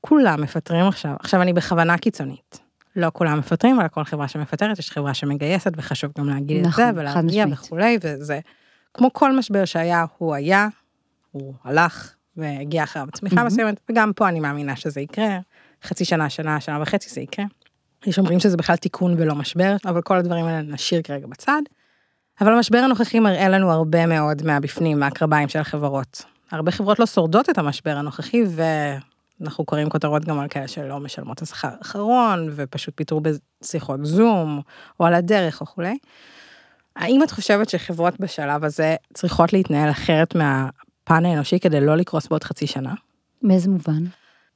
כולם 0.00 0.42
מפטרים 0.42 0.86
עכשיו. 0.86 1.14
עכשיו 1.20 1.42
אני 1.42 1.52
בכוונה 1.52 1.98
קיצונית. 1.98 2.60
לא 2.96 3.10
כולם 3.12 3.38
מפטרים, 3.38 3.80
אבל 3.80 3.88
כל 3.88 4.04
חברה 4.04 4.28
שמפטרת, 4.28 4.78
יש 4.78 4.90
חברה 4.90 5.14
שמגייסת, 5.14 5.72
וחשוב 5.76 6.12
גם 6.18 6.28
להגיד 6.28 6.66
נכון, 6.66 6.88
את 6.88 6.94
זה, 6.94 7.00
ולהגיע 7.00 7.46
וכולי, 7.50 7.98
וזה, 8.00 8.40
כמו 8.94 9.12
כל 9.12 9.36
משבר 9.36 9.64
שהיה, 9.64 10.04
הוא 10.18 10.34
היה, 10.34 10.68
הוא 11.30 11.54
הלך, 11.64 12.14
והגיע 12.36 12.82
אחריו 12.84 13.06
צמיחה 13.12 13.40
mm-hmm. 13.40 13.44
מסוימת, 13.44 13.80
וגם 13.90 14.12
פה 14.12 14.28
אני 14.28 14.40
מאמינה 14.40 14.76
שזה 14.76 15.00
יקרה, 15.00 15.38
חצי 15.84 16.04
שנה, 16.04 16.30
שנה, 16.30 16.60
שנה 16.60 16.82
וחצי 16.82 17.10
זה 17.10 17.20
יקרה. 17.20 17.44
יש 18.06 18.18
אומרים 18.18 18.40
שזה 18.40 18.56
בכלל 18.56 18.76
תיקון 18.76 19.14
ולא 19.18 19.34
משבר, 19.34 19.76
אבל 19.86 20.02
כל 20.02 20.16
הדברים 20.16 20.44
האלה 20.44 20.62
נשאיר 20.62 21.02
כרגע 21.02 21.26
בצד. 21.26 21.62
אבל 22.40 22.52
המשבר 22.52 22.78
הנוכחי 22.78 23.20
מראה 23.20 23.48
לנו 23.48 23.70
הרבה 23.70 24.06
מאוד 24.06 24.42
מהבפנים, 24.42 25.00
מהקרביים 25.00 25.48
של 25.48 25.58
החברות. 25.58 26.24
הרבה 26.50 26.70
חברות 26.72 26.98
לא 26.98 27.06
שורדות 27.06 27.50
את 27.50 27.58
המשבר 27.58 27.96
הנוכחי, 27.96 28.42
ואנחנו 29.40 29.64
קוראים 29.64 29.88
כותרות 29.88 30.24
גם 30.24 30.38
על 30.38 30.48
כאלה 30.48 30.68
שלא 30.68 31.00
משלמות 31.00 31.42
השכר 31.42 31.68
האחרון, 31.78 32.48
ופשוט 32.56 32.94
פיטרו 32.96 33.20
בשיחות 33.20 34.00
זום, 34.06 34.60
או 35.00 35.06
על 35.06 35.14
הדרך 35.14 35.62
וכולי. 35.62 35.98
האם 36.96 37.22
את 37.22 37.30
חושבת 37.30 37.68
שחברות 37.68 38.20
בשלב 38.20 38.64
הזה 38.64 38.96
צריכות 39.14 39.52
להתנהל 39.52 39.90
אחרת 39.90 40.34
מהפן 40.34 41.26
האנושי 41.26 41.60
כדי 41.60 41.80
לא 41.80 41.96
לקרוס 41.96 42.28
בעוד 42.28 42.44
חצי 42.44 42.66
שנה? 42.66 42.94
מאיזה 43.42 43.70
מובן? 43.70 44.04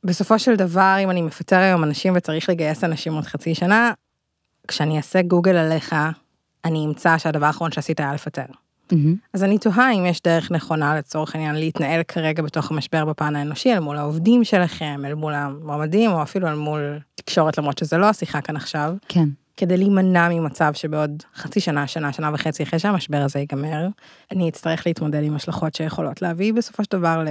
בסופו 0.04 0.38
של 0.38 0.56
דבר, 0.56 0.96
אם 1.04 1.10
אני 1.10 1.22
מפטר 1.22 1.56
היום 1.56 1.84
אנשים 1.84 2.12
וצריך 2.16 2.48
לגייס 2.48 2.84
אנשים 2.84 3.14
עוד 3.14 3.24
חצי 3.24 3.54
שנה, 3.54 3.92
כשאני 4.68 4.96
אעשה 4.96 5.22
גוגל 5.22 5.56
עליך, 5.56 5.94
אני 6.64 6.84
אמצא 6.86 7.18
שהדבר 7.18 7.46
האחרון 7.46 7.72
שעשית 7.72 8.00
היה 8.00 8.14
לפטר. 8.14 8.44
Mm-hmm. 8.92 9.28
אז 9.34 9.44
אני 9.44 9.58
תוהה 9.58 9.92
אם 9.92 10.06
יש 10.06 10.22
דרך 10.22 10.50
נכונה 10.50 10.98
לצורך 10.98 11.34
העניין 11.34 11.54
להתנהל 11.54 12.02
כרגע 12.02 12.42
בתוך 12.42 12.70
המשבר 12.70 13.04
בפן 13.04 13.36
האנושי 13.36 13.72
אל 13.72 13.80
מול 13.80 13.96
העובדים 13.96 14.44
שלכם, 14.44 15.00
אל 15.04 15.14
מול 15.14 15.34
המועמדים, 15.34 16.10
או 16.10 16.22
אפילו 16.22 16.48
אל 16.48 16.54
מול 16.54 16.98
תקשורת, 17.14 17.58
למרות 17.58 17.78
שזה 17.78 17.98
לא 17.98 18.06
השיחה 18.08 18.40
כאן 18.40 18.56
עכשיו. 18.56 18.94
כן. 19.08 19.28
כדי 19.56 19.76
להימנע 19.76 20.28
ממצב 20.28 20.72
שבעוד 20.74 21.22
חצי 21.34 21.60
שנה, 21.60 21.86
שנה, 21.86 22.12
שנה 22.12 22.30
וחצי 22.34 22.62
אחרי 22.62 22.78
שהמשבר 22.78 23.16
הזה 23.16 23.38
ייגמר, 23.38 23.88
אני 24.32 24.48
אצטרך 24.48 24.86
להתמודד 24.86 25.22
עם 25.22 25.36
השלכות 25.36 25.74
שיכולות 25.74 26.22
להביא 26.22 26.52
בסופו 26.52 26.84
של 26.84 26.90
דבר 26.92 27.24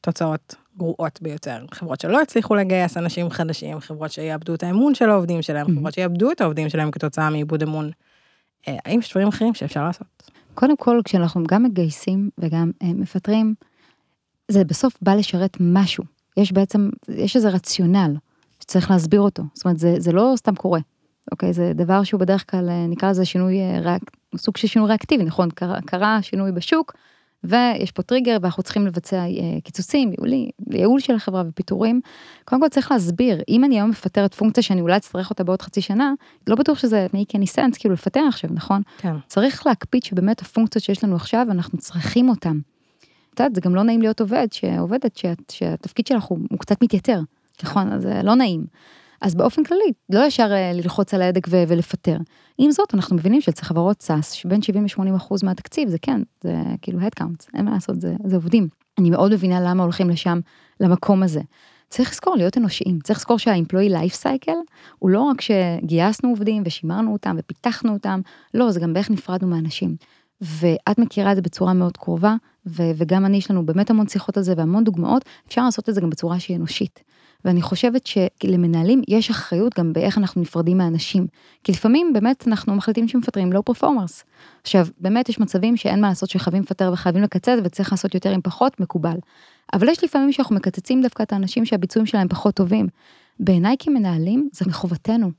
לתוצאות 0.00 0.54
גרועות 0.76 1.18
ביותר. 1.22 1.64
חברות 1.70 2.00
שלא 2.00 2.22
הצליחו 2.22 2.54
לגייס 2.54 2.96
אנשים 2.96 3.30
חדשים, 3.30 3.80
חברות 3.80 4.12
שיאבדו 4.12 4.54
את 4.54 4.62
האמון 4.62 4.94
של 4.94 5.10
העובדים 5.10 5.42
שלהם, 5.42 5.66
mm-hmm. 5.66 5.78
חברות 5.78 5.94
שיאבדו 5.94 6.32
את 6.32 6.40
העובדים 6.40 6.68
שלהם 6.68 6.90
כתוצאה 6.90 7.30
מאיבוד 7.30 7.62
אמון. 7.62 7.90
אה, 8.68 8.76
האם 8.84 8.98
יש 8.98 9.10
דברים 9.10 9.28
אחרים 9.28 9.54
שאפשר 9.54 9.84
לעשות? 9.84 10.19
קודם 10.54 10.76
כל, 10.76 11.00
כשאנחנו 11.04 11.44
גם 11.48 11.62
מגייסים 11.62 12.30
וגם 12.38 12.70
אה, 12.82 12.92
מפטרים, 12.94 13.54
זה 14.48 14.64
בסוף 14.64 14.98
בא 15.02 15.14
לשרת 15.14 15.56
משהו. 15.60 16.04
יש 16.36 16.52
בעצם, 16.52 16.90
יש 17.08 17.36
איזה 17.36 17.48
רציונל 17.48 18.16
שצריך 18.60 18.90
להסביר 18.90 19.20
אותו. 19.20 19.42
זאת 19.54 19.64
אומרת, 19.64 19.78
זה, 19.78 19.94
זה 19.98 20.12
לא 20.12 20.32
סתם 20.36 20.54
קורה. 20.54 20.80
אוקיי, 21.32 21.52
זה 21.52 21.72
דבר 21.74 22.02
שהוא 22.02 22.20
בדרך 22.20 22.50
כלל, 22.50 22.68
אה, 22.68 22.86
נקרא 22.88 23.10
לזה 23.10 23.24
שינוי, 23.24 23.58
ריאק, 23.80 24.02
סוג 24.36 24.56
של 24.56 24.68
שינוי 24.68 24.88
ריאקטיבי, 24.88 25.24
נכון? 25.24 25.50
קרה, 25.50 25.80
קרה 25.86 26.22
שינוי 26.22 26.52
בשוק, 26.52 26.94
ויש 27.44 27.90
פה 27.92 28.02
טריגר 28.02 28.36
ואנחנו 28.42 28.62
צריכים 28.62 28.86
לבצע 28.86 29.16
אה, 29.16 29.60
קיצוצים, 29.64 30.10
ייעולי, 30.12 30.50
ייעול 30.70 31.00
של 31.00 31.14
החברה 31.14 31.42
ופיטורים. 31.48 32.00
קודם 32.44 32.62
כל 32.62 32.68
צריך 32.68 32.92
להסביר, 32.92 33.42
אם 33.48 33.64
אני 33.64 33.74
היום 33.74 33.90
מפטרת 33.90 34.34
פונקציה 34.34 34.62
שאני 34.62 34.80
אולי 34.80 34.96
אצטרך 34.96 35.30
אותה 35.30 35.44
בעוד 35.44 35.62
חצי 35.62 35.80
שנה, 35.80 36.12
לא 36.46 36.56
בטוח 36.56 36.78
שזה 36.78 37.06
make 37.12 37.36
any 37.36 37.56
sense 37.56 37.78
כאילו 37.78 37.94
לפטר 37.94 38.24
עכשיו, 38.28 38.50
נכון? 38.52 38.82
כן. 38.98 39.14
צריך 39.26 39.66
להקפיד 39.66 40.02
שבאמת 40.02 40.42
הפונקציות 40.42 40.84
שיש 40.84 41.04
לנו 41.04 41.16
עכשיו, 41.16 41.46
אנחנו 41.50 41.78
צריכים 41.78 42.28
אותן. 42.28 42.58
את 43.34 43.40
יודעת, 43.40 43.54
זה 43.54 43.60
גם 43.60 43.74
לא 43.74 43.82
נעים 43.82 44.02
להיות 44.02 44.20
עובד, 44.20 44.46
שעובדת, 44.52 45.20
שהתפקיד 45.50 46.06
שלך 46.06 46.24
הוא, 46.24 46.38
הוא 46.50 46.58
קצת 46.58 46.82
מתייתר, 46.82 47.20
נכון? 47.62 47.92
אז 47.92 48.02
זה 48.02 48.20
לא 48.22 48.34
נעים. 48.34 48.64
אז 49.20 49.34
באופן 49.34 49.64
כללי, 49.64 49.92
לא 50.10 50.26
ישר 50.26 50.52
אה, 50.52 50.72
ללחוץ 50.72 51.14
על 51.14 51.22
ההדק 51.22 51.46
ו- 51.48 51.64
ולפטר. 51.68 52.16
עם 52.58 52.70
זאת, 52.70 52.94
אנחנו 52.94 53.16
מבינים 53.16 53.40
שאצל 53.40 53.64
חברות 53.64 54.02
סאס, 54.02 54.32
שבין 54.32 54.62
70 54.62 54.84
ל-80 54.84 55.16
אחוז 55.16 55.44
מהתקציב, 55.44 55.88
זה 55.88 55.98
כן, 56.02 56.22
זה 56.44 56.54
כאילו 56.82 56.98
headcount, 57.00 57.46
אין 57.54 57.64
מה 57.64 57.70
לעשות, 57.70 58.00
זה, 58.00 58.14
זה 58.24 58.36
עובדים. 58.36 58.68
אני 58.98 59.10
מאוד 59.10 59.32
מבינה 59.32 59.60
למה 59.60 59.82
הולכים 59.82 60.10
לשם, 60.10 60.40
למקום 60.80 61.22
הזה. 61.22 61.40
צריך 61.88 62.10
לזכור 62.10 62.36
להיות 62.36 62.58
אנושיים, 62.58 62.98
צריך 63.00 63.18
לזכור 63.18 63.38
שה-employee 63.38 63.92
life 63.92 64.22
cycle 64.22 64.56
הוא 64.98 65.10
לא 65.10 65.20
רק 65.20 65.40
שגייסנו 65.40 66.28
עובדים 66.28 66.62
ושימרנו 66.66 67.12
אותם 67.12 67.36
ופיתחנו 67.38 67.92
אותם, 67.92 68.20
לא, 68.54 68.70
זה 68.70 68.80
גם 68.80 68.92
באיך 68.92 69.10
נפרדנו 69.10 69.48
מאנשים. 69.48 69.96
ואת 70.40 70.98
מכירה 70.98 71.30
את 71.30 71.36
זה 71.36 71.42
בצורה 71.42 71.72
מאוד 71.72 71.96
קרובה, 71.96 72.34
ו- 72.66 72.90
וגם 72.96 73.26
אני, 73.26 73.36
יש 73.36 73.50
לנו 73.50 73.66
באמת 73.66 73.90
המון 73.90 74.08
שיחות 74.08 74.36
על 74.36 74.42
זה 74.42 74.54
והמון 74.56 74.84
דוגמאות, 74.84 75.24
אפשר 75.48 75.64
לעשות 75.64 75.88
את 75.88 75.94
זה 75.94 76.00
גם 76.00 76.10
בצורה 76.10 76.40
שהיא 76.40 76.56
אנושית. 76.56 77.02
ואני 77.44 77.62
חושבת 77.62 78.06
שלמנהלים 78.06 79.02
יש 79.08 79.30
אחריות 79.30 79.78
גם 79.78 79.92
באיך 79.92 80.18
אנחנו 80.18 80.40
נפרדים 80.40 80.78
מאנשים. 80.78 81.26
כי 81.64 81.72
לפעמים 81.72 82.12
באמת 82.12 82.48
אנחנו 82.48 82.74
מחליטים 82.74 83.08
שמפטרים 83.08 83.52
לא 83.52 83.62
פרפורמרס. 83.64 84.24
עכשיו, 84.62 84.86
באמת 84.98 85.28
יש 85.28 85.40
מצבים 85.40 85.76
שאין 85.76 86.00
מה 86.00 86.08
לעשות 86.08 86.30
שחייבים 86.30 86.62
לפטר 86.62 86.90
וחייבים 86.92 87.22
לקצץ 87.22 87.58
וצריך 87.64 87.92
לעשות 87.92 88.14
יותר 88.14 88.30
עם 88.30 88.40
פחות, 88.42 88.80
מקובל. 88.80 89.16
אבל 89.72 89.88
יש 89.88 90.04
לפעמים 90.04 90.32
שאנחנו 90.32 90.56
מקצצים 90.56 91.02
דווקא 91.02 91.22
את 91.22 91.32
האנשים 91.32 91.64
שהביצועים 91.64 92.06
שלהם 92.06 92.28
פחות 92.28 92.54
טובים. 92.54 92.86
בעיניי 93.40 93.76
כמנהלים 93.78 94.48
זה 94.52 94.64
מחובתנו. 94.68 95.30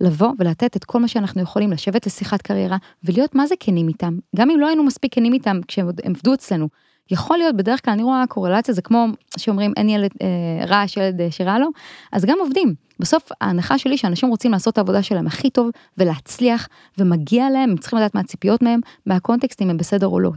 לבוא 0.00 0.32
ולתת 0.38 0.76
את 0.76 0.84
כל 0.84 1.00
מה 1.00 1.08
שאנחנו 1.08 1.42
יכולים, 1.42 1.72
לשבת 1.72 2.06
לשיחת 2.06 2.42
קריירה 2.42 2.76
ולהיות 3.04 3.34
מה 3.34 3.46
זה 3.46 3.54
כנים 3.60 3.88
איתם, 3.88 4.18
גם 4.36 4.50
אם 4.50 4.60
לא 4.60 4.66
היינו 4.66 4.84
מספיק 4.84 5.14
כנים 5.14 5.32
איתם 5.32 5.60
כשהם 5.68 5.88
עבדו 6.04 6.34
אצלנו. 6.34 6.68
יכול 7.10 7.38
להיות, 7.38 7.56
בדרך 7.56 7.84
כלל 7.84 7.92
אני 7.92 8.02
רואה 8.02 8.24
קורלציה, 8.28 8.74
זה 8.74 8.82
כמו 8.82 9.06
שאומרים 9.38 9.72
אין 9.76 9.88
ילד 9.88 10.10
אה, 10.22 10.66
רע, 10.66 10.84
ילד 10.96 11.20
אה, 11.20 11.30
שרע 11.30 11.58
לו, 11.58 11.68
אז 12.12 12.24
גם 12.24 12.36
עובדים. 12.40 12.74
בסוף 12.98 13.28
ההנחה 13.40 13.78
שלי 13.78 13.96
שאנשים 13.96 14.28
רוצים 14.28 14.52
לעשות 14.52 14.72
את 14.72 14.78
העבודה 14.78 15.02
שלהם 15.02 15.26
הכי 15.26 15.50
טוב 15.50 15.70
ולהצליח, 15.98 16.68
ומגיע 16.98 17.50
להם, 17.50 17.70
הם 17.70 17.76
צריכים 17.76 17.98
לדעת 17.98 18.14
מה 18.14 18.20
הציפיות 18.20 18.62
מהם, 18.62 18.80
מהקונטקסט 19.06 19.62
אם 19.62 19.70
הם 19.70 19.76
בסדר 19.76 20.06
או 20.06 20.20
לא. 20.20 20.30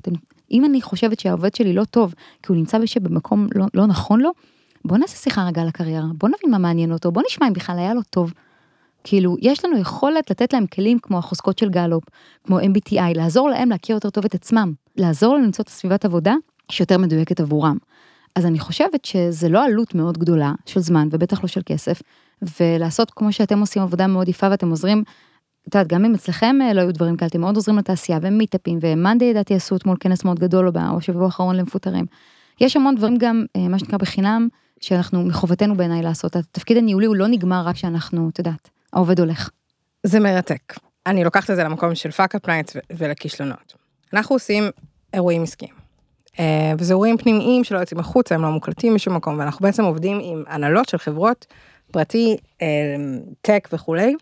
אם 0.51 0.65
אני 0.65 0.81
חושבת 0.81 1.19
שהעובד 1.19 1.55
שלי 1.55 1.74
לא 1.74 1.83
טוב, 1.83 2.13
כי 2.43 2.51
הוא 2.51 2.57
נמצא 2.57 2.77
במקום 3.01 3.47
לא, 3.55 3.65
לא 3.74 3.86
נכון 3.86 4.19
לו, 4.21 4.31
בוא 4.86 4.97
נעשה 4.97 5.17
שיחה 5.17 5.47
רגע 5.47 5.62
על 5.62 5.67
הקריירה, 5.67 6.05
בוא 6.17 6.29
נבין 6.29 6.51
מה 6.51 6.57
מעניין 6.57 6.91
אותו, 6.91 7.12
בוא 7.12 7.24
נשמע 7.29 7.47
אם 7.47 7.53
בכלל 7.53 7.79
היה 7.79 7.93
לו 7.93 8.01
טוב. 8.09 8.33
כאילו, 9.03 9.36
יש 9.41 9.65
לנו 9.65 9.77
יכולת 9.77 10.31
לתת 10.31 10.53
להם 10.53 10.67
כלים 10.67 11.00
כמו 11.00 11.17
החוזקות 11.17 11.57
של 11.57 11.69
גלופ, 11.69 12.03
כמו 12.43 12.59
MBTI, 12.59 13.15
לעזור 13.15 13.50
להם 13.50 13.69
להכיר 13.69 13.95
יותר 13.95 14.09
טוב 14.09 14.25
את 14.25 14.36
עצמם, 14.36 14.74
לעזור 14.97 15.36
להם 15.36 15.43
למצוא 15.43 15.63
את 15.63 15.67
הסביבת 15.67 16.05
עבודה 16.05 16.33
שיותר 16.71 16.97
מדויקת 16.97 17.39
עבורם. 17.39 17.77
אז 18.36 18.45
אני 18.45 18.59
חושבת 18.59 19.05
שזה 19.05 19.50
לא 19.50 19.65
עלות 19.65 19.95
מאוד 19.95 20.17
גדולה 20.17 20.53
של 20.65 20.79
זמן 20.79 21.07
ובטח 21.12 21.43
לא 21.43 21.47
של 21.47 21.62
כסף, 21.65 22.01
ולעשות 22.59 23.12
כמו 23.12 23.31
שאתם 23.31 23.59
עושים 23.59 23.81
עבודה 23.81 24.07
מאוד 24.07 24.27
יפה 24.27 24.47
ואתם 24.51 24.69
עוזרים, 24.69 25.03
את 25.69 25.75
יודעת, 25.75 25.88
גם 25.88 26.05
אם 26.05 26.13
אצלכם 26.13 26.55
אה, 26.62 26.74
לא 26.74 26.81
היו 26.81 26.93
דברים 26.93 27.17
כאלה, 27.17 27.29
אתם 27.29 27.41
מאוד 27.41 27.55
עוזרים 27.55 27.77
לתעשייה 27.77 28.19
ומיטאפים 28.21 28.79
ומאנדי 28.81 29.29
לדעתי 29.29 29.55
עשו 29.55 29.75
אתמול 29.75 29.97
כנס 30.00 30.24
מאוד 30.24 30.39
גדול 30.39 30.71
או 30.91 31.01
שבוע 31.01 31.25
האחרון 31.25 31.55
למפוטרים. 31.55 32.05
יש 32.62 32.75
המון 32.75 32.95
דברים 32.95 33.17
גם, 33.17 33.45
אה, 33.55 33.67
מה 33.67 33.79
שנקרא 33.79 33.97
בחינם, 33.97 34.47
שאנחנו, 34.79 35.24
מחובתנו 35.24 35.75
בעיניי 35.75 36.01
לעשות. 36.01 36.36
התפקיד 36.36 36.77
הניהולי 36.77 37.05
הוא 37.05 37.15
לא 37.15 37.27
נגמר 37.27 37.62
רק 37.65 37.75
שאנחנו, 37.75 38.29
את 38.29 38.39
יודעת, 38.39 38.69
העובד 38.93 39.19
הולך. 39.19 39.50
זה 40.03 40.19
מרתק. 40.19 40.74
אני 41.05 41.24
לוקחת 41.24 41.50
את 41.50 41.55
זה 41.55 41.63
למקום 41.63 41.95
של 41.95 42.12
Fuckup 42.12 42.48
Nights 42.48 42.77
ולכישלונות. 42.97 43.74
אנחנו 44.13 44.36
עושים 44.36 44.63
אירועים 45.13 45.43
עסקיים. 45.43 45.87
אה, 46.39 46.74
וזה 46.77 46.94
אירועים 46.94 47.17
פנימיים 47.17 47.63
שלא 47.63 47.79
יוצאים 47.79 48.00
החוצה, 48.00 48.36
הם 48.36 48.41
לא 48.41 48.50
מוקלטים 48.50 48.94
בשום 48.94 49.15
מקום, 49.15 49.39
ואנחנו 49.39 49.63
בעצם 49.63 49.84
עובדים 49.84 50.20
עם 50.24 50.44
הנהלות 50.48 50.89
של 50.89 50.98
חברות, 50.98 51.46
פרטי, 51.91 52.38
אה, 52.62 52.67
tech 53.41 53.69
וכולי, 53.74 54.15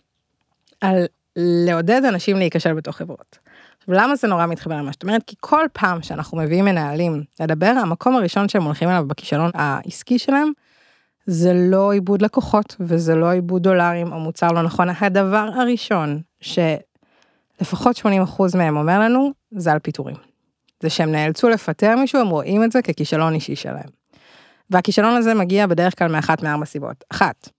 על 0.81 1.05
לעודד 1.35 2.01
אנשים 2.05 2.37
להיכשל 2.37 2.73
בתוך 2.73 2.97
חברות. 2.97 3.39
למה 3.87 4.15
זה 4.15 4.27
נורא 4.27 4.45
מתחבר 4.45 4.75
למה 4.75 4.93
שאת 4.93 5.03
אומרת? 5.03 5.23
כי 5.27 5.35
כל 5.39 5.65
פעם 5.73 6.01
שאנחנו 6.01 6.37
מביאים 6.37 6.65
מנהלים 6.65 7.23
לדבר, 7.39 7.73
המקום 7.81 8.15
הראשון 8.15 8.49
שהם 8.49 8.63
הולכים 8.63 8.89
אליו 8.89 9.05
בכישלון 9.07 9.51
העסקי 9.53 10.19
שלהם, 10.19 10.51
זה 11.25 11.53
לא 11.53 11.91
איבוד 11.91 12.21
לקוחות 12.21 12.75
וזה 12.79 13.15
לא 13.15 13.31
איבוד 13.31 13.63
דולרים 13.63 14.13
או 14.13 14.19
מוצר 14.19 14.47
לא 14.47 14.61
נכון. 14.61 14.87
הדבר 14.89 15.49
הראשון 15.55 16.21
שלפחות 16.41 17.97
80% 17.97 18.57
מהם 18.57 18.77
אומר 18.77 18.99
לנו, 18.99 19.31
זה 19.51 19.71
על 19.71 19.79
פיטורים. 19.79 20.34
זה 20.83 20.89
שהם 20.89 21.11
נאלצו 21.11 21.49
לפטר 21.49 21.95
מישהו, 21.95 22.21
הם 22.21 22.27
רואים 22.27 22.63
את 22.63 22.71
זה 22.71 22.81
ככישלון 22.81 23.33
אישי 23.33 23.55
שלהם. 23.55 23.89
והכישלון 24.69 25.15
הזה 25.15 25.33
מגיע 25.33 25.67
בדרך 25.67 25.99
כלל 25.99 26.11
מאחת 26.11 26.43
מארבע 26.43 26.65
סיבות. 26.65 27.03
אחת, 27.09 27.49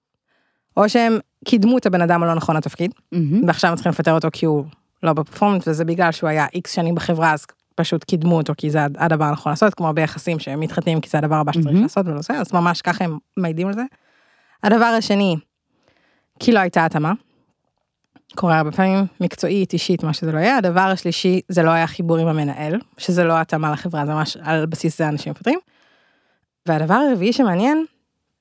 או 0.77 0.89
שהם 0.89 1.19
קידמו 1.45 1.79
את 1.79 1.87
הבן 1.87 2.01
אדם 2.01 2.23
הלא 2.23 2.35
נכון 2.35 2.57
לתפקיד, 2.57 2.91
mm-hmm. 2.91 3.19
ועכשיו 3.47 3.71
הם 3.71 3.77
צריכים 3.77 3.91
לפטר 3.91 4.13
אותו 4.13 4.29
כי 4.33 4.47
הוא 4.47 4.65
לא 5.03 5.13
בפרפורמנט, 5.13 5.69
וזה 5.69 5.85
בגלל 5.85 6.13
שהוא 6.13 6.31
היה 6.31 6.47
איקס 6.55 6.73
שנים 6.73 6.95
בחברה, 6.95 7.33
אז 7.33 7.47
פשוט 7.75 8.05
קידמו 8.05 8.37
אותו 8.37 8.53
כי 8.57 8.71
זה 8.71 8.85
הדבר 8.99 9.25
הנכון 9.25 9.53
לעשות, 9.53 9.75
כמו 9.75 9.87
הרבה 9.87 10.03
יחסים 10.03 10.39
שהם 10.39 10.61
מתחתנים 10.61 11.01
כי 11.01 11.11
זה 11.11 11.19
הדבר 11.19 11.35
הבא 11.35 11.53
שצריך 11.53 11.77
mm-hmm. 11.77 11.83
לעשות 11.83 12.07
ולא 12.07 12.23
זה, 12.23 12.35
אז 12.35 12.53
ממש 12.53 12.83
ככה 12.83 13.05
הם 13.05 13.19
מעידים 13.37 13.69
על 13.69 13.75
זה. 13.75 13.83
הדבר 14.63 14.85
השני, 14.85 15.37
כי 16.41 16.53
לא 16.53 16.59
הייתה 16.59 16.85
התאמה. 16.85 17.13
קורה 18.37 18.59
הרבה 18.59 18.73
פעמים, 18.73 19.05
מקצועית, 19.21 19.73
אישית, 19.73 20.05
מה 20.05 20.13
שזה 20.13 20.33
לא 20.33 20.39
יהיה. 20.39 20.57
הדבר 20.57 20.81
השלישי, 20.81 21.41
זה 21.49 21.63
לא 21.63 21.71
היה 21.71 21.87
חיבור 21.87 22.17
עם 22.17 22.29
המנהל, 22.29 22.79
שזה 22.99 23.25
לא 23.25 23.41
התאמה 23.41 23.73
לחברה, 23.73 24.07
זה 24.07 24.13
ממש 24.13 24.37
על 24.43 24.67
בסיס 24.67 24.99
זה 24.99 25.09
אנשים 25.09 25.31
מפטרים. 25.31 25.59
והדבר 26.67 26.95
הרביעי 26.95 27.33
שמעניין, 27.33 27.85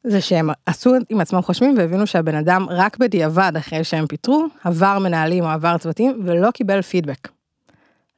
זה 0.03 0.21
שהם 0.21 0.49
עשו 0.65 0.93
עם 1.09 1.21
עצמם 1.21 1.41
חושבים 1.41 1.77
והבינו 1.77 2.07
שהבן 2.07 2.35
אדם 2.35 2.65
רק 2.69 2.97
בדיעבד 2.97 3.51
אחרי 3.57 3.83
שהם 3.83 4.07
פיטרו, 4.07 4.45
עבר 4.63 4.99
מנהלים 4.99 5.43
או 5.43 5.49
עבר 5.49 5.77
צוותים 5.77 6.21
ולא 6.25 6.51
קיבל 6.51 6.81
פידבק. 6.81 7.27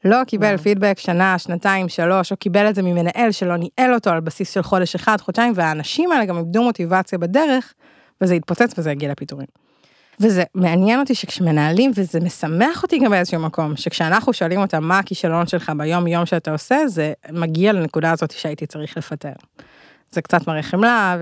לא 0.06 0.24
קיבל 0.28 0.48
וואו. 0.48 0.58
פידבק 0.58 1.00
שנה, 1.00 1.40
שנתיים, 1.40 1.90
שלוש, 1.90 2.32
או 2.32 2.38
קיבל 2.38 2.70
את 2.70 2.76
זה 2.76 2.82
ממנהל 2.82 3.32
שלא 3.32 3.56
ניהל 3.58 3.94
אותו 3.94 4.10
על 4.10 4.20
בסיס 4.20 4.52
של 4.52 4.62
חודש 4.62 4.96
אחד, 4.96 5.22
חודשיים, 5.22 5.54
והאנשים 5.56 6.12
האלה 6.12 6.26
גם 6.26 6.38
איבדו 6.38 6.64
מוטיבציה 6.64 7.18
בדרך, 7.18 7.74
וזה 8.22 8.34
התפוצץ 8.34 8.80
וזה 8.80 8.92
הגיע 8.92 9.12
לפיטורים. 9.12 9.67
וזה 10.20 10.44
מעניין 10.56 11.00
אותי 11.00 11.16
שכשמנהלים, 11.16 11.92
וזה 11.96 12.20
משמח 12.20 12.84
אותי 12.84 13.00
גם 13.00 13.12
באיזשהו 13.12 13.40
מקום, 13.40 13.76
שכשאנחנו 13.76 14.34
שואלים 14.34 14.62
אותם 14.62 14.84
מה 14.84 15.00
הכישלון 15.00 15.48
שלך 15.48 15.72
ביום 15.78 16.08
יום 16.08 16.26
שאתה 16.26 16.52
עושה, 16.52 16.88
זה 16.88 17.14
מגיע 17.32 17.74
לנקודה 17.74 18.12
הזאת 18.12 18.32
שהייתי 18.32 18.66
צריך 18.66 18.98
לפטר. 18.98 19.34
זה 20.12 20.22
קצת 20.22 20.48
מראה 20.48 20.64
חמלה, 20.64 21.18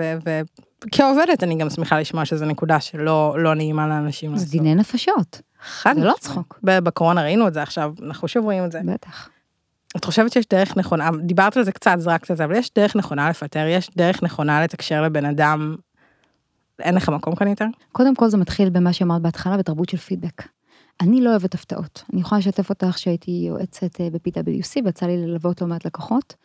וכעובדת 0.86 1.44
אני 1.44 1.58
גם 1.58 1.70
שמחה 1.70 2.00
לשמוע 2.00 2.26
שזו 2.26 2.46
נקודה 2.46 2.80
שלא 2.80 3.36
לא 3.40 3.54
נעימה 3.54 3.88
לאנשים. 3.88 4.38
זה 4.38 4.46
דיני 4.46 4.76
נפשות. 4.76 5.42
חד 5.62 5.96
זה 5.96 6.06
לא 6.06 6.14
צחוק. 6.20 6.60
בקורונה 6.64 7.24
ראינו 7.24 7.48
את 7.48 7.54
זה 7.54 7.62
עכשיו, 7.62 7.94
אנחנו 8.06 8.28
שוב 8.28 8.44
רואים 8.44 8.66
את 8.66 8.72
זה. 8.72 8.80
בטח. 8.86 9.30
את 9.98 10.06
חושבת 10.06 10.34
שיש 10.34 10.46
דרך 10.50 10.78
נכונה, 10.78 11.10
דיברת 11.22 11.58
על 11.58 11.64
זה 11.64 11.72
קצת, 11.72 11.96
זרקת 11.98 12.32
את 12.32 12.38
זה, 12.38 12.46
אבל 12.46 12.56
יש 12.56 12.72
דרך 12.76 12.96
נכונה 12.96 13.30
לפטר, 13.30 13.66
יש 13.68 13.90
דרך 13.98 14.24
נכונה 14.24 14.64
לתקשר 14.64 15.02
לבן 15.02 15.26
אדם, 15.26 15.76
אין 16.80 16.96
לך 16.96 17.10
מקום 17.10 17.36
כאן 17.36 17.48
יותר? 17.48 17.66
קודם 17.92 18.16
כל 18.16 18.30
זה 18.30 18.38
מתחיל 18.38 18.70
במה 18.70 18.94
שאמרת 18.94 19.22
בהתחלה, 19.22 19.58
בתרבות 19.58 19.90
של 19.90 19.98
פידבק. 19.98 20.44
אני 21.02 21.22
לא 21.22 21.30
אוהבת 21.30 21.54
הפתעות. 21.54 22.04
אני 22.14 22.22
יכולה 22.22 22.40
לשתף 22.40 22.70
אותך 22.70 22.98
שהייתי 22.98 23.32
יועצת 23.48 24.02
אה, 24.02 24.10
ב-PwC 24.10 24.82
ויצא 24.86 25.06
לי 25.06 25.18
ללוות 25.18 25.62
לא 25.62 25.68
מעט 25.68 25.86
לקוחות. 25.86 26.36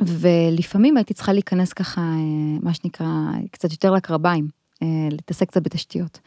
ולפעמים 0.00 0.96
הייתי 0.96 1.14
צריכה 1.14 1.32
להיכנס 1.32 1.72
ככה, 1.72 2.00
אה, 2.00 2.58
מה 2.62 2.74
שנקרא, 2.74 3.06
קצת 3.50 3.72
יותר 3.72 3.90
לקרביים, 3.90 4.48
אה, 4.82 5.08
להתעסק 5.10 5.48
קצת 5.48 5.62
בתשתיות. 5.62 6.18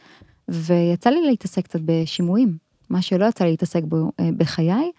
ויצא 0.48 1.10
לי 1.10 1.26
להתעסק 1.26 1.64
קצת 1.64 1.80
בשימועים, 1.84 2.56
מה 2.90 3.02
שלא 3.02 3.24
יצא 3.24 3.44
לי 3.44 3.50
להתעסק 3.50 3.82
בו 3.84 4.10
בחיי. 4.36 4.90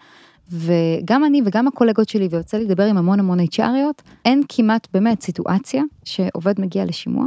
וגם 0.50 1.24
אני 1.24 1.42
וגם 1.44 1.68
הקולגות 1.68 2.08
שלי, 2.08 2.28
ויוצא 2.30 2.56
לי 2.56 2.64
לדבר 2.64 2.82
עם 2.82 2.98
המון 2.98 3.20
המון 3.20 3.40
HRיות, 3.40 4.02
אין 4.24 4.42
כמעט 4.48 4.88
באמת 4.92 5.22
סיטואציה 5.22 5.82
שעובד 6.04 6.60
מגיע 6.60 6.84
לשימוע, 6.84 7.26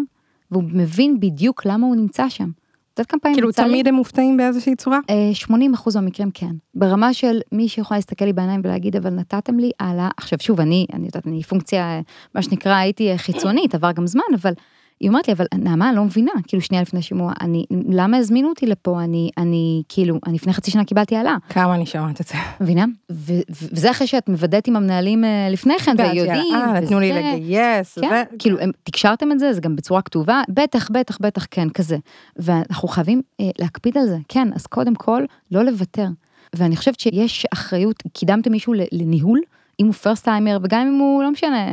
והוא 0.51 0.63
מבין 0.63 1.19
בדיוק 1.19 1.65
למה 1.65 1.88
הוא 1.88 1.95
נמצא 1.95 2.29
שם. 2.29 2.49
את 2.93 2.99
יודעת 2.99 3.12
כמה 3.12 3.19
פעמים 3.19 3.35
כאילו 3.35 3.51
תמיד 3.51 3.88
הם 3.88 3.95
מופתעים 3.95 4.38
באיזושהי 4.38 4.75
צורה? 4.75 4.99
80 5.33 5.73
אחוז 5.73 5.95
מהמקרים 5.95 6.31
כן. 6.33 6.51
ברמה 6.75 7.13
של 7.13 7.39
מי 7.51 7.67
שיכולה 7.69 7.97
להסתכל 7.97 8.25
לי 8.25 8.33
בעיניים 8.33 8.62
ולהגיד 8.63 8.95
אבל 8.95 9.09
נתתם 9.09 9.59
לי 9.59 9.71
הלאה. 9.79 10.09
עכשיו 10.17 10.39
שוב 10.41 10.59
אני, 10.62 10.85
אני 10.93 11.05
יודעת, 11.05 11.27
אני 11.27 11.43
פונקציה, 11.43 12.01
מה 12.35 12.41
שנקרא 12.41 12.75
הייתי 12.75 13.17
חיצונית, 13.17 13.75
עבר 13.75 13.91
גם 13.91 14.07
זמן, 14.07 14.23
אבל 14.35 14.53
היא 14.99 15.09
אומרת 15.09 15.27
לי, 15.27 15.33
אבל 15.33 15.45
נעמה, 15.55 15.89
אני 15.89 15.95
לא 15.95 16.03
מבינה, 16.03 16.31
כאילו 16.47 16.62
שנייה 16.62 16.81
לפני 16.81 17.01
שימוע, 17.01 17.33
אני, 17.41 17.65
למה 17.89 18.17
הזמינו 18.17 18.49
אותי 18.49 18.65
לפה, 18.65 19.03
אני, 19.03 19.29
אני, 19.38 19.83
כאילו, 19.89 20.19
אני 20.27 20.35
לפני 20.35 20.53
חצי 20.53 20.71
שנה 20.71 20.85
קיבלתי 20.85 21.15
העלאה. 21.15 21.35
כמה 21.49 21.75
אני 21.75 21.85
שומעת 21.85 22.21
את 22.21 22.27
זה. 22.27 22.35
מבינה? 22.62 22.85
וזה 23.49 23.91
אחרי 23.91 24.07
שאת 24.07 24.29
מוודאת 24.29 24.67
עם 24.67 24.75
המנהלים 24.75 25.25
אה, 25.25 25.47
לפני 25.49 25.79
כן, 25.79 25.95
ויודעים. 25.97 26.55
אה, 26.55 26.79
נתנו 26.79 26.99
לי 26.99 27.13
לגייס. 27.13 27.99
כן, 27.99 28.23
כאילו, 28.39 28.57
תקשרתם 28.83 29.31
את 29.31 29.39
זה, 29.39 29.53
זה 29.53 29.62
גם 29.62 29.75
בצורה 29.75 30.01
כתובה, 30.01 30.41
בטח, 30.49 30.89
בטח, 30.91 31.17
בטח, 31.21 31.45
כן, 31.51 31.69
כזה. 31.69 31.97
ואנחנו 32.35 32.88
חייבים 32.88 33.21
אה, 33.39 33.49
להקפיד 33.59 33.97
על 33.97 34.05
זה, 34.05 34.17
כן, 34.27 34.47
אז 34.55 34.67
קודם 34.67 34.95
כל, 34.95 35.23
לא 35.51 35.63
לוותר. 35.63 36.07
ואני 36.55 36.75
חושבת 36.75 36.99
שיש 36.99 37.45
אחריות, 37.53 38.03
קידמתם 38.13 38.51
מישהו 38.51 38.73
לניהול, 38.91 39.39
אם 39.79 39.85
הוא 39.85 39.93
פרסט 39.93 40.23
טיימר 40.23 40.57
וגם 40.63 40.87
אם 40.87 40.99
הוא 40.99 41.23
לא 41.23 41.31
משנה 41.31 41.67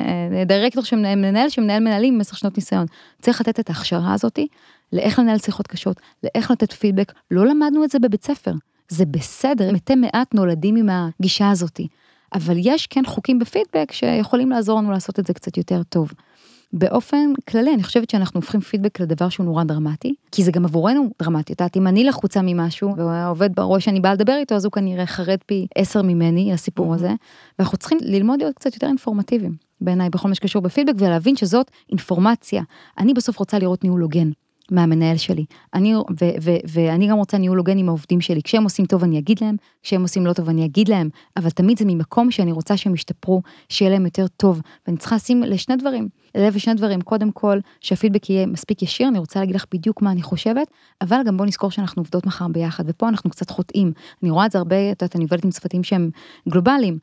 דירקטור 0.46 0.84
שמנהל 0.84 1.18
מנהל 1.18 1.48
שמנהל 1.48 1.80
מנהלים 1.80 2.14
עם 2.14 2.20
עשר 2.20 2.36
שנות 2.36 2.56
ניסיון 2.56 2.86
צריך 3.22 3.40
לתת 3.40 3.60
את 3.60 3.68
ההכשרה 3.68 4.14
הזאתי 4.14 4.46
לאיך 4.92 5.18
לנהל 5.18 5.38
שיחות 5.38 5.66
קשות, 5.66 6.00
לאיך 6.24 6.50
לתת 6.50 6.72
פידבק, 6.72 7.12
לא 7.30 7.46
למדנו 7.46 7.84
את 7.84 7.90
זה 7.90 7.98
בבית 7.98 8.24
ספר. 8.24 8.52
זה 8.88 9.04
בסדר, 9.06 9.72
מתי 9.72 9.94
מעט 9.94 10.34
נולדים 10.34 10.76
עם 10.76 10.88
הגישה 10.90 11.50
הזאתי. 11.50 11.88
אבל 12.34 12.56
יש 12.58 12.86
כן 12.86 13.02
חוקים 13.06 13.38
בפידבק 13.38 13.92
שיכולים 13.92 14.50
לעזור 14.50 14.78
לנו 14.78 14.90
לעשות 14.90 15.18
את 15.18 15.26
זה 15.26 15.34
קצת 15.34 15.56
יותר 15.56 15.82
טוב. 15.82 16.12
באופן 16.72 17.32
כללי 17.48 17.74
אני 17.74 17.82
חושבת 17.82 18.10
שאנחנו 18.10 18.40
הופכים 18.40 18.60
פידבק 18.60 19.00
לדבר 19.00 19.28
שהוא 19.28 19.46
נורא 19.46 19.64
דרמטי, 19.64 20.14
כי 20.32 20.44
זה 20.44 20.52
גם 20.52 20.64
עבורנו 20.64 21.10
דרמטי. 21.22 21.52
את 21.52 21.60
יודעת, 21.60 21.76
אם 21.76 21.86
אני 21.86 22.04
לחוצה 22.04 22.40
ממשהו 22.42 22.96
ועובד 22.96 23.54
בראש 23.54 23.84
שאני 23.84 24.00
באה 24.00 24.14
לדבר 24.14 24.36
איתו, 24.36 24.54
אז 24.54 24.64
הוא 24.64 24.72
כנראה 24.72 25.06
חרד 25.06 25.38
פי 25.46 25.66
עשר 25.74 26.02
ממני 26.02 26.50
לסיפור 26.52 26.94
הזה, 26.94 27.10
ואנחנו 27.58 27.78
צריכים 27.78 27.98
ללמוד 28.02 28.38
להיות 28.38 28.54
קצת 28.54 28.74
יותר 28.74 28.86
אינפורמטיביים 28.86 29.54
בעיניי 29.80 30.10
בכל 30.10 30.28
מה 30.28 30.34
שקשור 30.34 30.62
בפידבק 30.62 30.94
ולהבין 30.98 31.36
שזאת 31.36 31.70
אינפורמציה. 31.90 32.62
אני 32.98 33.14
בסוף 33.14 33.38
רוצה 33.38 33.58
לראות 33.58 33.84
ניהול 33.84 34.02
הוגן. 34.02 34.30
מהמנהל 34.70 35.16
שלי. 35.16 35.44
אני, 35.74 35.96
ו, 35.96 36.24
ו, 36.42 36.50
ואני 36.68 37.08
גם 37.08 37.16
רוצה 37.16 37.38
ניהול 37.38 37.58
הוגן 37.58 37.78
עם 37.78 37.88
העובדים 37.88 38.20
שלי. 38.20 38.42
כשהם 38.42 38.64
עושים 38.64 38.86
טוב 38.86 39.04
אני 39.04 39.18
אגיד 39.18 39.38
להם, 39.40 39.56
כשהם 39.82 40.02
עושים 40.02 40.26
לא 40.26 40.32
טוב 40.32 40.48
אני 40.48 40.64
אגיד 40.64 40.88
להם, 40.88 41.08
אבל 41.36 41.50
תמיד 41.50 41.78
זה 41.78 41.84
ממקום 41.84 42.30
שאני 42.30 42.52
רוצה 42.52 42.76
שהם 42.76 42.94
ישתפרו, 42.94 43.42
שיהיה 43.68 43.90
להם 43.90 44.04
יותר 44.04 44.26
טוב. 44.26 44.60
ואני 44.86 44.98
צריכה 44.98 45.16
לשים 45.16 45.42
לשני 45.42 45.76
דברים, 45.76 46.08
לב 46.34 46.56
לשני 46.56 46.74
דברים. 46.74 47.00
קודם 47.00 47.32
כל, 47.32 47.58
שהפידבק 47.80 48.30
יהיה 48.30 48.46
מספיק 48.46 48.82
ישיר, 48.82 49.08
אני 49.08 49.18
רוצה 49.18 49.40
להגיד 49.40 49.54
לך 49.54 49.64
בדיוק 49.74 50.02
מה 50.02 50.10
אני 50.10 50.22
חושבת, 50.22 50.68
אבל 51.00 51.16
גם 51.26 51.36
בוא 51.36 51.46
נזכור 51.46 51.70
שאנחנו 51.70 52.00
עובדות 52.00 52.26
מחר 52.26 52.48
ביחד, 52.48 52.84
ופה 52.86 53.08
אנחנו 53.08 53.30
קצת 53.30 53.50
חוטאים. 53.50 53.92
אני 54.22 54.30
רואה 54.30 54.46
את 54.46 54.52
זה 54.52 54.58
הרבה, 54.58 54.92
את 54.92 55.02
יודעת, 55.02 55.16
אני 55.16 55.24
עובדת 55.24 55.44
עם 55.44 55.50
צוותים 55.50 55.84
שהם 55.84 56.10
גלובליים. 56.48 56.98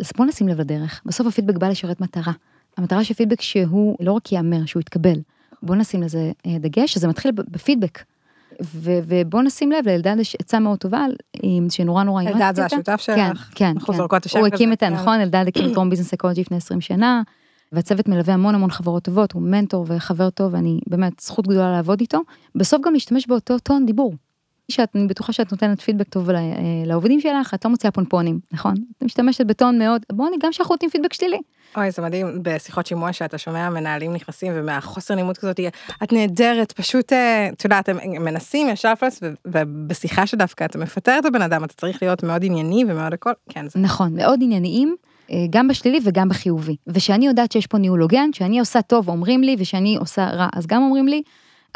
אז 0.00 0.12
בוא 0.16 0.26
נשים 0.26 0.48
לב 0.48 0.60
לדרך. 0.60 1.02
בסוף 1.06 1.26
הפידבק 1.26 1.56
בא 1.56 1.68
לשרת 1.68 2.00
מטרה. 2.00 2.32
המטרה 2.76 3.04
של 3.04 3.14
פידבק 3.14 3.40
שהוא 3.40 3.96
לא 4.00 4.12
רק 4.12 4.32
ייאמר, 4.32 4.66
שהוא 4.66 4.80
יתקבל. 4.80 5.20
בוא 5.62 5.76
נשים 5.76 6.02
לזה 6.02 6.32
אה, 6.46 6.58
דגש, 6.58 6.92
שזה 6.92 7.08
מתחיל 7.08 7.32
בפידבק. 7.32 8.02
ו- 8.62 8.98
ובוא 9.06 9.42
נשים 9.42 9.72
לב, 9.72 9.88
לאלדד 9.88 10.16
יש 10.20 10.36
עצה 10.40 10.58
מאוד 10.58 10.78
טובה, 10.78 11.06
שנורא 11.68 12.02
נורא 12.02 12.20
אימצתי 12.20 12.36
אותה. 12.36 12.48
אלדד 12.48 12.56
זה 12.56 12.66
השותף 12.66 13.00
שלך? 13.00 13.16
כן, 13.16 13.30
כן. 13.54 13.72
אנחנו 13.74 13.92
כן. 13.92 13.96
זורקות 13.96 14.26
השם 14.26 14.38
כזה. 14.38 14.46
הוא 14.46 14.54
הקים 14.54 14.72
את, 14.72 14.82
נכון, 14.82 15.20
אלדד 15.20 15.44
הקים 15.48 15.70
את 15.70 15.76
רום 15.76 15.90
ביזנס 15.90 16.12
אקולוגי 16.12 16.40
לפני 16.40 16.56
20 16.56 16.80
שנה, 16.80 17.22
והצוות 17.72 18.08
מלווה 18.08 18.34
המון 18.34 18.54
המון 18.54 18.70
חברות 18.70 19.02
טובות, 19.02 19.32
הוא 19.32 19.42
מנטור 19.42 19.84
וחבר 19.88 20.30
טוב, 20.30 20.54
ואני 20.54 20.80
באמת, 20.86 21.20
זכות 21.20 21.46
גדולה 21.46 21.72
לעבוד 21.72 22.00
איתו. 22.00 22.20
בסוף 22.54 22.80
גם 22.84 22.92
להשתמש 22.92 23.26
באותו 23.26 23.58
טון 23.58 23.86
דיבור. 23.86 24.14
שאת, 24.68 24.88
אני 24.94 25.06
בטוחה 25.06 25.32
שאת 25.32 25.52
נותנת 25.52 25.80
פידבק 25.80 26.08
טוב 26.08 26.30
אה, 26.30 26.42
לעובדים 26.86 27.20
שלך, 27.20 27.54
את 27.54 27.64
לא 27.64 27.70
מוציאה 27.70 27.90
פונפונים, 27.90 28.40
נכון? 28.52 28.74
את 28.98 29.02
משתמשת 29.02 29.46
בטון 29.46 29.78
מאוד, 29.78 30.02
בואו 30.12 30.28
גם 30.42 30.52
שאנחנו 30.52 30.74
נותנים 30.74 30.90
פידבק 30.90 31.12
שלילי. 31.12 31.38
אוי, 31.76 31.90
זה 31.90 32.02
מדהים, 32.02 32.38
בשיחות 32.42 32.86
שימוע 32.86 33.12
שאתה 33.12 33.38
שומע 33.38 33.70
מנהלים 33.70 34.12
נכנסים 34.12 34.52
ומהחוסר 34.56 35.14
נימות 35.14 35.38
כזאת, 35.38 35.60
את 36.02 36.12
נהדרת, 36.12 36.72
פשוט, 36.72 37.12
אה, 37.12 37.48
את 37.52 37.64
יודעת, 37.64 37.88
הם 37.88 38.24
מנסים 38.24 38.68
ישר 38.68 38.94
פלס, 38.94 39.20
ובשיחה 39.46 40.26
שדווקא 40.26 40.64
אתה 40.64 40.78
מפטר 40.78 41.18
את 41.18 41.24
הבן 41.24 41.42
אדם, 41.42 41.64
אתה 41.64 41.74
צריך 41.74 42.02
להיות 42.02 42.22
מאוד 42.22 42.44
ענייני 42.44 42.84
ומאוד 42.88 43.12
הכל, 43.12 43.32
כן. 43.48 43.68
זה... 43.68 43.80
נכון, 43.80 44.16
מאוד 44.16 44.40
ענייניים. 44.42 44.96
אה, 45.30 45.36
גם 45.50 45.68
בשלילי 45.68 45.98
וגם 46.04 46.28
בחיובי. 46.28 46.76
ושאני 46.86 47.26
יודעת 47.26 47.52
שיש 47.52 47.66
פה 47.66 47.78
ניהול 47.78 48.02
הוגן, 48.02 48.32
שאני 48.32 48.60
עושה 48.60 48.82
טוב 48.82 49.08
אומרים 49.08 49.42
לי, 49.42 49.56
ושאני 49.58 49.96
עושה 49.96 50.26
רע 50.26 50.48
אז 50.52 50.66
גם 50.66 50.82
אומרים 50.82 51.08
לי, 51.08 51.22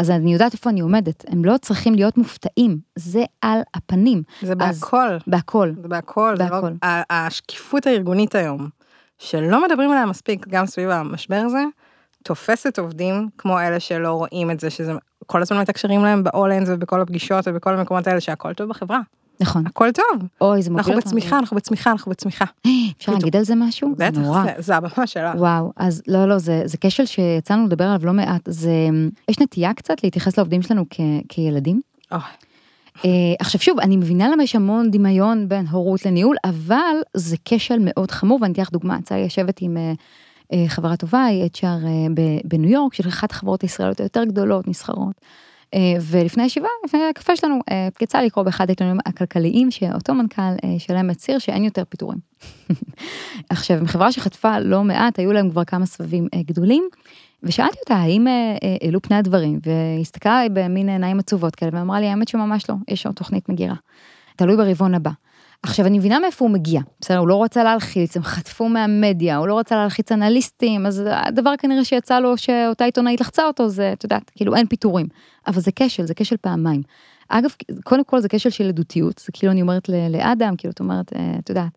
אז 0.00 0.10
אני 0.10 0.32
יודעת 0.32 0.52
איפה 0.52 0.70
אני 0.70 0.80
עומדת, 0.80 1.24
הם 1.28 1.44
לא 1.44 1.56
צריכים 1.62 1.94
להיות 1.94 2.18
מופתעים, 2.18 2.78
זה 2.96 3.24
על 3.40 3.60
הפנים. 3.74 4.22
זה 4.42 4.54
בהכל. 4.54 5.16
בהכל. 5.26 5.72
זה 5.82 5.88
בהכל, 5.88 6.34
זה 6.36 6.44
לא, 6.50 6.60
השקיפות 7.10 7.86
הארגונית 7.86 8.34
היום, 8.34 8.68
שלא 9.18 9.64
מדברים 9.64 9.90
עליה 9.90 10.06
מספיק, 10.06 10.48
גם 10.48 10.66
סביב 10.66 10.90
המשבר 10.90 11.42
הזה, 11.46 11.64
תופסת 12.24 12.78
עובדים 12.78 13.28
כמו 13.38 13.60
אלה 13.60 13.80
שלא 13.80 14.12
רואים 14.12 14.50
את 14.50 14.60
זה, 14.60 14.70
שזה 14.70 14.92
כל 15.26 15.42
הזמן 15.42 15.60
מתקשרים 15.60 16.04
להם 16.04 16.24
ב-all-ins 16.24 16.66
ובכל 16.66 17.00
הפגישות 17.00 17.44
ובכל 17.48 17.74
המקומות 17.74 18.06
האלה 18.06 18.20
שהכל 18.20 18.54
טוב 18.54 18.68
בחברה. 18.68 19.00
נכון. 19.40 19.66
הכל 19.66 19.88
טוב. 19.92 20.28
אוי, 20.40 20.62
זה 20.62 20.70
מוביל 20.70 20.80
אותנו. 20.80 20.94
אנחנו 20.94 21.10
בצמיחה, 21.10 21.38
אנחנו 21.38 21.56
בצמיחה, 21.56 21.90
אנחנו 21.90 22.10
בצמיחה. 22.10 22.44
אפשר 22.98 23.12
להגיד 23.12 23.36
על 23.36 23.44
זה 23.44 23.54
משהו? 23.54 23.94
בטח, 23.96 24.20
זה 24.58 24.76
הבמה 24.76 25.06
שלך. 25.06 25.34
וואו, 25.34 25.72
אז 25.76 26.02
לא, 26.06 26.28
לא, 26.28 26.38
זה, 26.38 26.62
זה 26.64 26.76
כשל 26.80 27.06
שיצאנו 27.06 27.66
לדבר 27.66 27.84
עליו 27.84 28.06
לא 28.06 28.12
מעט. 28.12 28.40
זה, 28.46 28.72
יש 29.28 29.38
נטייה 29.40 29.74
קצת 29.74 30.04
להתייחס 30.04 30.38
לעובדים 30.38 30.62
שלנו 30.62 30.84
כ, 30.90 31.00
כילדים. 31.28 31.80
Uh, 32.96 33.02
עכשיו 33.38 33.60
שוב, 33.60 33.80
אני 33.80 33.96
מבינה 33.96 34.28
למה 34.28 34.42
יש 34.42 34.56
המון 34.56 34.90
דמיון 34.90 35.48
בין 35.48 35.66
הורות 35.66 36.06
לניהול, 36.06 36.36
אבל 36.44 36.96
זה 37.14 37.36
כשל 37.44 37.78
מאוד 37.80 38.10
חמור, 38.10 38.38
ואני 38.42 38.52
אתן 38.52 38.62
לך 38.62 38.70
דוגמה, 38.70 38.98
יצא 38.98 39.14
לי 39.14 39.24
לשבת 39.24 39.62
עם 39.62 39.76
uh, 39.76 40.52
uh, 40.52 40.56
חברה 40.68 40.96
טובה, 40.96 41.24
היא 41.24 41.48
HR 41.54 41.66
בניו 42.44 42.70
יורק, 42.70 42.94
של 42.94 43.08
אחת 43.08 43.30
החברות 43.30 43.62
הישראליות 43.62 44.00
היותר 44.00 44.24
גדולות, 44.24 44.68
נסחרות. 44.68 45.20
ולפני 46.00 46.42
הישיבה, 46.42 46.68
לפני 46.84 47.00
הקפה 47.10 47.36
שלנו, 47.36 47.58
יצא 48.02 48.20
לקרוא 48.20 48.44
באחד 48.44 48.68
העיתונים 48.68 48.98
הכלכליים 49.06 49.70
שאותו 49.70 50.14
מנכ"ל 50.14 50.68
שלהם 50.78 51.06
מצהיר 51.06 51.38
שאין 51.38 51.64
יותר 51.64 51.82
פיטורים. 51.88 52.18
עכשיו, 53.50 53.78
חברה 53.86 54.12
שחטפה 54.12 54.58
לא 54.58 54.84
מעט, 54.84 55.18
היו 55.18 55.32
להם 55.32 55.50
כבר 55.50 55.64
כמה 55.64 55.86
סבבים 55.86 56.26
גדולים, 56.36 56.88
ושאלתי 57.42 57.78
אותה 57.80 57.94
האם 57.94 58.26
העלו 58.82 59.02
פני 59.02 59.16
הדברים, 59.16 59.58
והסתכלה 59.66 60.42
במין 60.52 60.88
עיניים 60.88 61.18
עצובות 61.18 61.54
כאלה, 61.54 61.70
ואמרה 61.74 62.00
לי, 62.00 62.06
האמת 62.06 62.28
שממש 62.28 62.70
לא, 62.70 62.74
יש 62.88 63.06
עוד 63.06 63.14
תוכנית 63.14 63.48
מגירה. 63.48 63.74
תלוי 64.36 64.56
ברבעון 64.56 64.94
הבא. 64.94 65.10
עכשיו 65.62 65.86
אני 65.86 65.98
מבינה 65.98 66.18
מאיפה 66.18 66.44
הוא 66.44 66.52
מגיע, 66.52 66.80
בסדר, 67.00 67.18
הוא 67.18 67.28
לא 67.28 67.44
רצה 67.44 67.64
להלחיץ, 67.64 68.16
הם 68.16 68.22
חטפו 68.22 68.68
מהמדיה, 68.68 69.36
הוא 69.36 69.48
לא 69.48 69.58
רצה 69.58 69.76
להלחיץ 69.76 70.12
אנליסטים, 70.12 70.86
אז 70.86 71.02
הדבר 71.06 71.56
כנראה 71.58 71.84
שיצא 71.84 72.20
לו 72.20 72.36
שאותה 72.36 72.84
עיתונאית 72.84 73.20
לחצה 73.20 73.46
אותו 73.46 73.68
זה, 73.68 73.92
את 73.92 74.04
יודעת, 74.04 74.30
כאילו 74.34 74.56
אין 74.56 74.66
פיטורים. 74.66 75.06
אבל 75.46 75.60
זה 75.60 75.70
כשל, 75.76 76.06
זה 76.06 76.14
כשל 76.14 76.36
פעמיים. 76.36 76.82
אגב, 77.28 77.50
קודם 77.84 78.04
כל 78.04 78.20
זה 78.20 78.28
כשל 78.28 78.50
של 78.50 78.68
עדותיות, 78.68 79.18
זה 79.18 79.32
כאילו 79.32 79.52
אני 79.52 79.62
אומרת 79.62 79.88
לאדם, 79.88 80.56
כאילו 80.56 80.72
את 80.72 80.80
אומרת, 80.80 81.12
את 81.38 81.48
יודעת, 81.48 81.72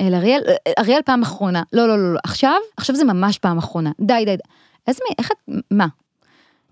לאריאל, 0.00 0.42
אריאל 0.78 1.00
פעם 1.04 1.22
אחרונה, 1.22 1.62
לא, 1.72 1.88
לא, 1.88 1.98
לא, 1.98 2.14
לא, 2.14 2.18
עכשיו, 2.24 2.56
עכשיו 2.76 2.96
זה 2.96 3.04
ממש 3.04 3.38
פעם 3.38 3.58
אחרונה, 3.58 3.90
די, 4.00 4.22
די, 4.24 4.36
די. 4.36 4.42
איזה 4.86 5.00
מי, 5.08 5.14
איך 5.18 5.32
את, 5.32 5.54
מה? 5.70 5.86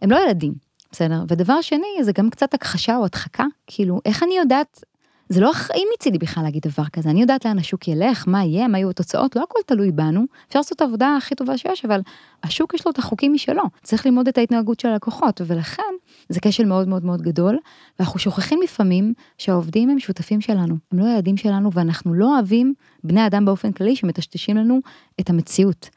הם 0.02 0.10
לא 0.10 0.16
ילדים, 0.24 0.54
בסדר? 0.92 1.24
ודבר 1.28 1.60
שני, 1.60 1.86
זה 2.02 2.12
גם 2.12 2.30
קצת 2.30 2.54
הכחשה 2.54 2.96
או 2.96 3.04
הדחקה, 3.04 3.44
כאילו, 3.66 4.00
איך 4.04 4.22
אני 4.22 4.36
יודעת 4.38 4.84
זה 5.28 5.40
לא 5.40 5.50
אחראי 5.50 5.82
מצידי 5.94 6.18
בכלל 6.18 6.44
להגיד 6.44 6.62
דבר 6.62 6.84
כזה, 6.92 7.10
אני 7.10 7.20
יודעת 7.20 7.44
לאן 7.44 7.58
השוק 7.58 7.88
ילך, 7.88 8.24
מה 8.28 8.44
יהיה, 8.44 8.68
מה 8.68 8.78
יהיו 8.78 8.90
התוצאות, 8.90 9.36
לא 9.36 9.42
הכל 9.42 9.58
תלוי 9.66 9.92
בנו, 9.92 10.24
אפשר 10.48 10.58
לעשות 10.58 10.76
את 10.76 10.80
העבודה 10.80 11.16
הכי 11.16 11.34
טובה 11.34 11.58
שיש, 11.58 11.84
אבל 11.84 12.00
השוק 12.42 12.74
יש 12.74 12.86
לו 12.86 12.92
את 12.92 12.98
החוקים 12.98 13.32
משלו, 13.32 13.62
צריך 13.82 14.06
ללמוד 14.06 14.28
את 14.28 14.38
ההתנהגות 14.38 14.80
של 14.80 14.88
הלקוחות, 14.88 15.40
ולכן 15.46 15.82
זה 16.28 16.40
כשל 16.42 16.64
מאוד 16.64 16.88
מאוד 16.88 17.04
מאוד 17.04 17.22
גדול, 17.22 17.58
ואנחנו 17.98 18.18
שוכחים 18.18 18.60
לפעמים 18.62 19.12
שהעובדים 19.38 19.90
הם 19.90 19.98
שותפים 19.98 20.40
שלנו, 20.40 20.74
הם 20.92 20.98
לא 20.98 21.04
ילדים 21.04 21.36
שלנו, 21.36 21.72
ואנחנו 21.72 22.14
לא 22.14 22.34
אוהבים 22.34 22.74
בני 23.04 23.26
אדם 23.26 23.44
באופן 23.44 23.72
כללי 23.72 23.96
שמטשטשים 23.96 24.56
לנו 24.56 24.80
את 25.20 25.30
המציאות. 25.30 25.88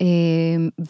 אמ, 0.00 0.06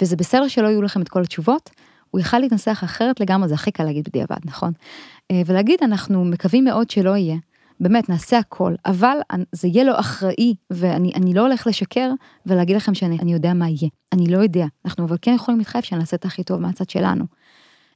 וזה 0.01 0.17
בסדר 0.17 0.49
שלא 0.49 0.69
יהיו 0.69 0.83
לכם 0.83 1.03
את 1.03 1.09
כל 1.09 1.23
התשובות, 1.23 1.71
הוא 2.11 2.21
יכל 2.21 2.39
להתנסח 2.39 2.81
אחרת 2.85 3.21
לגמרי, 3.21 3.49
זה 3.49 3.55
הכי 3.55 3.71
קל 3.71 3.85
להגיד 3.85 4.09
בדיעבד, 4.09 4.39
נכון? 4.45 4.73
אה, 5.31 5.43
ולהגיד, 5.47 5.79
אנחנו 5.83 6.25
מקווים 6.25 6.65
מאוד 6.65 6.91
שלא 6.91 7.17
יהיה, 7.17 7.37
באמת 7.81 8.09
נעשה 8.09 8.39
הכל, 8.39 8.75
אבל 8.87 9.17
זה 9.53 9.69
יהיה 9.69 9.85
לו 9.85 10.01
אחראי, 10.01 10.55
ואני 10.71 11.35
לא 11.35 11.41
הולך 11.41 11.67
לשקר 11.67 12.11
ולהגיד 12.47 12.77
לכם 12.77 12.95
שאני 12.95 13.33
יודע 13.33 13.55
מה 13.55 13.69
יהיה. 13.69 13.91
אני 14.13 14.27
לא 14.27 14.39
יודע, 14.39 14.67
אנחנו 14.85 15.05
אבל 15.05 15.17
כן 15.23 15.35
יכולים 15.35 15.59
להתחייב 15.59 15.85
שנעשה 15.85 16.17
את 16.17 16.25
הכי 16.25 16.45
טוב 16.45 16.61
מהצד 16.61 16.91
שלנו. 16.91 17.25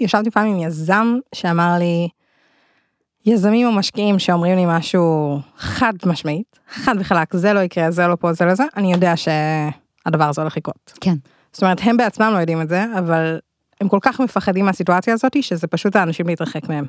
ישבתי 0.01 0.31
פעם 0.31 0.47
עם 0.47 0.59
יזם 0.59 1.19
שאמר 1.35 1.77
לי, 1.79 2.09
יזמים 3.27 3.67
או 3.67 3.73
משקיעים 3.73 4.19
שאומרים 4.19 4.57
לי 4.57 4.65
משהו 4.67 5.39
חד 5.57 5.93
משמעית, 6.07 6.59
חד 6.69 6.95
וחלק, 7.01 7.37
זה 7.37 7.53
לא 7.53 7.61
יקרה, 7.61 7.91
זה 7.91 8.07
לא 8.07 8.17
פה, 8.21 8.33
זה 8.33 8.45
לא 8.45 8.55
זה, 8.55 8.65
אני 8.77 8.93
יודע 8.93 9.15
שהדבר 9.17 10.25
הזה 10.25 10.41
הולך 10.41 10.57
לקרות. 10.57 10.93
כן. 11.01 11.15
זאת 11.53 11.63
אומרת, 11.63 11.79
הם 11.83 11.97
בעצמם 11.97 12.31
לא 12.35 12.39
יודעים 12.39 12.61
את 12.61 12.69
זה, 12.69 12.85
אבל 12.99 13.39
הם 13.81 13.89
כל 13.89 13.99
כך 14.03 14.21
מפחדים 14.21 14.65
מהסיטואציה 14.65 15.15
הזאת, 15.15 15.43
שזה 15.43 15.67
פשוט 15.67 15.97
האנשים 15.97 16.27
להתרחק 16.27 16.63
מהם 16.69 16.87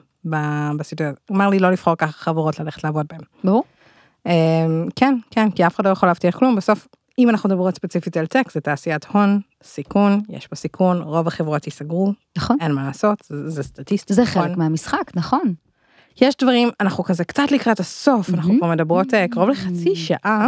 בסיטואציה. 0.77 1.13
הוא 1.29 1.37
אמר 1.37 1.49
לי 1.49 1.59
לא 1.59 1.71
לבחור 1.71 1.95
ככה 1.95 2.11
חברות 2.11 2.59
ללכת 2.59 2.83
לעבוד 2.83 3.05
בהם. 3.09 3.21
ברור. 3.43 3.63
אמ, 4.25 4.31
כן, 4.95 5.15
כן, 5.31 5.51
כי 5.51 5.67
אף 5.67 5.75
אחד 5.75 5.85
לא 5.85 5.89
יכול 5.89 6.09
להבטיח 6.09 6.37
כלום, 6.37 6.55
בסוף, 6.55 6.87
אם 7.19 7.29
אנחנו 7.29 7.49
מדברות 7.49 7.75
ספציפית 7.75 8.17
על 8.17 8.25
טק, 8.25 8.51
זה 8.51 8.61
תעשיית 8.61 9.05
הון, 9.05 9.39
סיכון, 9.63 10.21
יש 10.29 10.47
פה 10.47 10.55
סיכון, 10.55 11.01
רוב 11.01 11.27
החברות 11.27 11.65
ייסגרו. 11.65 12.13
נכון. 12.37 12.57
אין 12.61 12.71
מה 12.71 12.83
לעשות, 12.83 13.23
זה, 13.29 13.49
זה 13.49 13.63
סטטיסטי. 13.63 14.13
זה 14.13 14.21
נכון. 14.21 14.41
חלק 14.41 14.57
מהמשחק, 14.57 15.11
נכון. 15.15 15.53
יש 16.21 16.35
דברים, 16.41 16.69
אנחנו 16.79 17.03
כזה 17.03 17.23
קצת 17.23 17.51
לקראת 17.51 17.79
הסוף, 17.79 18.29
אנחנו 18.29 18.53
פה 18.59 18.67
מדברות 18.67 19.13
אה, 19.13 19.27
קרוב 19.27 19.49
לחצי 19.49 19.95
שעה, 19.95 20.47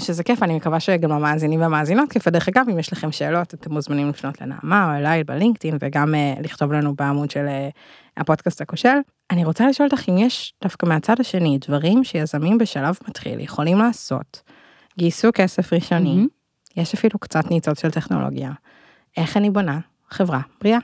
שזה 0.00 0.24
כיף, 0.24 0.42
אני 0.42 0.56
מקווה 0.56 0.80
שגם 0.80 1.12
המאזינים 1.12 1.60
והמאזינות 1.60 2.10
כיף, 2.10 2.26
ודרך 2.26 2.48
אגב, 2.48 2.66
אם 2.72 2.78
יש 2.78 2.92
לכם 2.92 3.12
שאלות, 3.12 3.54
אתם 3.54 3.72
מוזמנים 3.72 4.08
לפנות 4.08 4.40
לנעמה 4.40 4.86
או 4.90 4.98
אליי 4.98 5.24
בלינקדאין, 5.24 5.76
וגם 5.80 6.14
אה, 6.14 6.34
לכתוב 6.40 6.72
לנו 6.72 6.94
בעמוד 6.94 7.30
של 7.30 7.46
אה, 7.46 7.68
הפודקאסט 8.16 8.60
הכושל. 8.60 8.98
אני 9.30 9.44
רוצה 9.44 9.68
לשאול 9.68 9.88
אותך 9.92 10.08
אם 10.08 10.18
יש 10.18 10.54
דווקא 10.62 10.86
מהצד 10.86 11.20
השני 11.20 11.58
דברים 11.66 12.04
שיזמים 12.04 12.58
בשלב 12.58 12.98
מתחיל 13.08 13.40
יכולים 13.40 13.78
לעשות, 13.78 14.42
גייסו 14.98 15.28
כסף 15.34 15.72
ראשוני, 15.72 16.26
יש 16.76 16.94
אפילו 16.94 17.18
קצת 17.18 17.50
ניצוץ 17.50 17.80
של 17.80 17.90
טכנולוגיה, 17.90 18.52
איך 19.16 19.36
אני 19.36 19.50
בונה 19.50 19.78
חברה 20.10 20.40
בריאה. 20.60 20.78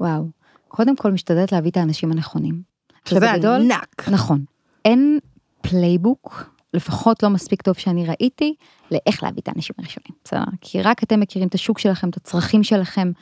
וואו. 0.00 0.24
קודם 0.68 0.96
כל 0.96 1.12
משתדלת 1.12 1.52
להביא 1.52 1.70
את 1.70 1.76
האנשים 1.76 2.12
הנכונים. 2.12 2.69
שזה 3.04 3.20
בגדול- 3.20 3.60
ענק. 3.60 4.08
נכון. 4.08 4.44
אין 4.84 5.18
playbook, 5.60 6.50
לפחות 6.74 7.22
לא 7.22 7.30
מספיק 7.30 7.62
טוב 7.62 7.74
שאני 7.74 8.06
ראיתי, 8.06 8.54
לאיך 8.90 9.22
להביא 9.22 9.42
את 9.42 9.48
האנשים 9.48 9.74
הראשונים, 9.78 10.12
בסדר? 10.24 10.44
כי 10.60 10.82
רק 10.82 11.02
אתם 11.02 11.20
מכירים 11.20 11.48
את 11.48 11.54
השוק 11.54 11.78
שלכם, 11.78 12.08
את 12.08 12.16
הצרכים 12.16 12.62
שלכם, 12.62 13.12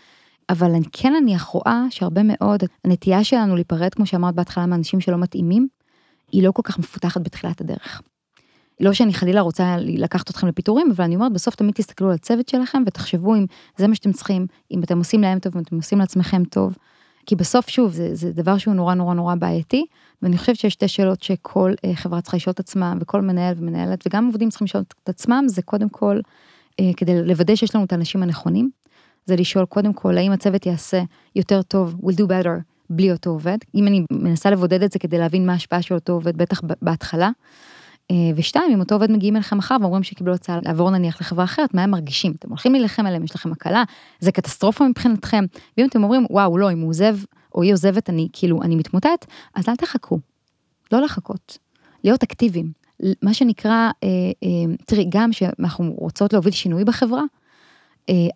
אבל 0.51 0.71
אני 0.71 0.87
כן 0.93 1.15
אני 1.23 1.37
רואה 1.53 1.83
שהרבה 1.91 2.21
מאוד, 2.25 2.63
הנטייה 2.85 3.25
שלנו 3.25 3.55
להיפרד, 3.55 3.95
כמו 3.95 4.07
שאמרת 4.07 4.35
בהתחלה, 4.35 4.67
מאנשים 4.67 5.01
שלא 5.01 5.17
מתאימים, 5.19 5.69
היא 6.33 6.43
לא 6.43 6.53
כל 6.53 6.63
כך 6.65 6.79
מפותחת 6.79 7.21
בתחילת 7.21 7.61
הדרך. 7.61 8.03
לא 8.81 8.93
שאני 8.93 9.15
חלילה 9.15 9.41
רוצה 9.41 9.77
לקחת 9.81 10.31
אתכם 10.31 10.47
לפיטורים, 10.47 10.91
אבל 10.97 11.05
אני 11.05 11.15
אומרת, 11.15 11.33
בסוף 11.33 11.55
תמיד 11.55 11.75
תסתכלו 11.75 12.09
על 12.09 12.15
הצוות 12.15 12.49
שלכם 12.49 12.83
ותחשבו 12.87 13.35
אם 13.35 13.47
זה 13.77 13.89
מה 13.89 13.95
שאתם 13.95 14.13
צריכים, 14.13 14.47
אם 14.71 14.83
אתם 14.83 14.99
עושים 14.99 15.23
להם 15.23 15.39
טוב, 15.39 15.57
אם 15.57 15.63
אתם 15.63 15.77
עושים 15.77 15.99
לעצמכם 15.99 16.45
טוב. 16.45 16.75
כי 17.29 17.37
בסוף, 17.37 17.69
שוב, 17.69 17.93
זה, 17.93 18.15
זה 18.15 18.33
דבר 18.33 18.59
שהוא 18.59 18.75
נורא 18.75 18.95
נורא 18.95 19.15
נורא 19.15 19.35
בעייתי, 19.35 19.87
ואני 20.23 20.39
חושבת 20.39 20.57
שיש 20.57 20.73
שתי 20.73 20.89
שאלות 20.89 21.23
שכל 21.23 21.73
אה, 21.85 21.95
חברה 21.95 22.21
צריכה 22.21 22.37
לשאול 22.37 22.53
את 22.53 22.61
עצמה, 22.61 22.95
וכל 23.01 23.21
מנהל 23.23 23.55
ומנהלת, 23.59 24.05
וגם 24.07 24.27
עובדים 24.27 24.51
צריכים 24.51 24.65
לשאול 24.65 24.83
את 25.03 25.09
עצמם, 25.09 25.45
זה 25.47 25.63
קודם 25.63 25.89
כל, 25.89 26.21
אה, 26.81 26.91
כדי 26.97 27.23
לוודא 27.23 27.55
שיש 27.55 27.75
לנו 27.75 27.85
את 27.85 27.93
האנשים 27.93 28.23
הנכונים, 28.23 28.71
זה 29.27 29.37
לשאול 29.37 29.65
קודם 29.65 29.93
כל, 29.93 30.19
האם 30.19 30.33
הצוות 30.33 30.67
יעשה 30.67 31.03
יותר 31.37 31.63
טוב, 31.63 31.95
will 32.03 32.15
do 32.15 32.25
better, 32.25 32.63
בלי 32.91 33.13
אותו 33.13 33.31
עובד. 33.31 33.59
אם 33.75 33.87
אני 33.87 34.05
מנסה 34.11 34.51
לבודד 34.51 34.83
את 34.83 34.93
זה 34.93 34.99
כדי 34.99 35.19
להבין 35.19 35.47
מה 35.47 35.53
ההשפעה 35.53 35.83
של 35.83 35.95
אותו 35.95 36.13
עובד, 36.13 36.37
בטח 36.37 36.61
בהתחלה. 36.83 37.31
אה, 38.11 38.17
ושתיים, 38.37 38.73
אם 38.73 38.81
אותו 38.81 38.95
עובד 38.95 39.11
מגיעים 39.11 39.37
אליכם 39.37 39.59
מחר 39.59 39.77
ואומרים 39.81 40.03
שקיבלו 40.03 40.35
הצעה 40.35 40.59
לעבור 40.63 40.91
נניח 40.91 41.21
לחברה 41.21 41.45
אחרת, 41.45 41.75
מה 41.75 41.83
הם 41.83 41.91
מרגישים? 41.91 42.33
אתם 42.39 42.49
הולכים 42.49 42.73
להילחם 42.73 43.07
עליהם, 43.07 43.25
יש 43.25 43.35
לכם 43.35 43.53
הקלה, 43.53 43.85
זה 44.21 44.33
קטסטרופה 44.33 44.89
מבחינתכם. 44.89 45.45
ואם 45.77 45.87
אתם 45.87 46.03
אומרים, 46.03 46.27
וואו, 46.31 46.59
לא, 46.59 46.73
אם 46.73 46.81
הוא 46.81 46.89
עוזב 46.89 47.17
או 47.55 47.63
היא 47.63 47.73
עוזבת, 47.73 48.11
אני 48.11 48.29
כאילו, 48.33 48.63
אני 48.63 48.77
מתמוטט, 48.77 49.27
אז 49.55 49.69
אל 49.69 49.77
תחכו. 49.77 50.19
לא 50.93 51.01
לחכות. 51.01 51.59
להיות 52.05 52.23
אקטיביים. 52.23 52.73
מה 53.23 53.35
שנקרא, 53.35 53.91
אה, 54.05 54.09
אה, 54.43 54.75
תראי, 54.87 55.07
גם 55.09 55.33
שאנחנו 55.33 55.95
רוצות 55.99 56.33
להוביל 56.33 56.53
שינוי 56.53 56.85
בחברה, 56.85 57.23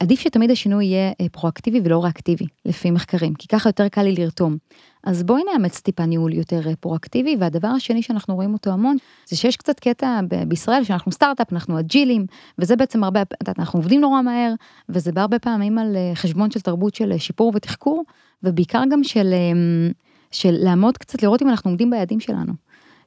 עדיף 0.01 0.21
שתמיד 0.21 0.51
השינוי 0.51 0.85
יהיה 0.85 1.13
אה, 1.21 1.27
פרואקטיבי 1.33 1.81
ולא 1.85 2.03
ריאקטיבי, 2.05 2.45
לפי 2.65 2.91
מחקרים, 2.91 3.35
כי 3.35 3.49
ככה 3.49 3.69
יותר 3.69 3.89
קל 3.89 4.03
לי 4.03 4.15
לרתום. 4.15 4.57
אז 5.05 5.23
בואי 5.23 5.43
נאמץ 5.53 5.81
טיפה 5.81 6.07
ניהול 6.07 6.33
יותר 6.33 6.69
אה, 6.69 6.77
פרואקטיבי, 6.77 7.37
והדבר 7.41 7.69
השני 7.69 8.03
שאנחנו 8.03 8.35
רואים 8.35 8.53
אותו 8.53 8.71
המון, 8.71 8.97
זה 9.29 9.37
שיש 9.37 9.57
קצת 9.57 9.81
קטע 9.81 10.21
בישראל 10.49 10.85
שאנחנו 10.85 11.13
סטארט-אפ, 11.13 11.53
אנחנו 11.53 11.79
אג'ילים, 11.79 12.27
וזה 12.59 12.77
בעצם 12.77 13.05
הרבה, 13.05 13.23
את 13.23 13.35
יודעת, 13.41 13.59
אנחנו 13.59 13.79
עובדים 13.79 14.01
נורא 14.01 14.23
מהר, 14.23 14.55
וזה 14.89 15.13
בהרבה 15.13 15.39
פעמים 15.39 15.79
על 15.79 15.97
אה, 15.97 16.13
חשבון 16.15 16.51
של 16.51 16.61
תרבות 16.61 16.95
של 16.95 17.13
אה, 17.13 17.19
שיפור 17.19 17.53
ותחקור, 17.55 18.05
ובעיקר 18.43 18.83
גם 18.91 19.05
של, 19.05 19.33
אה, 19.33 19.91
של 20.31 20.55
לעמוד 20.59 20.99
קצת, 20.99 21.23
לראות 21.23 21.43
אם 21.43 21.49
אנחנו 21.49 21.71
עומדים 21.71 21.91
ביעדים 21.91 22.21
שלנו. 22.21 22.53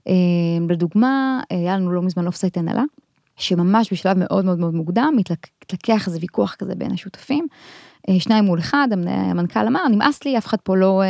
אה, 0.07 0.13
לדוגמה, 0.69 1.41
אה, 1.51 1.57
היה 1.57 1.77
לנו 1.77 1.91
לא 1.91 2.01
מזמן 2.01 2.27
offsite 2.27 2.57
הנהלה, 2.57 2.83
שממש 3.37 3.93
בשלב 3.93 4.17
מאוד 4.17 4.45
מאוד 4.45 4.59
מאוד 4.59 4.73
מוקדם 4.73 5.13
התלקח 5.65 6.07
איזה 6.07 6.17
ויכוח 6.21 6.55
כזה 6.55 6.75
בין 6.75 6.91
השותפים, 6.91 7.47
אה, 8.09 8.19
שניים 8.19 8.43
מול 8.45 8.59
אחד, 8.59 8.87
המנ- 8.91 9.07
המנכ"ל 9.09 9.67
אמר, 9.67 9.87
נמאס 9.87 10.23
לי, 10.23 10.37
אף 10.37 10.45
אחד 10.45 10.57
פה 10.63 10.75
לא, 10.77 11.01
אה, 11.03 11.07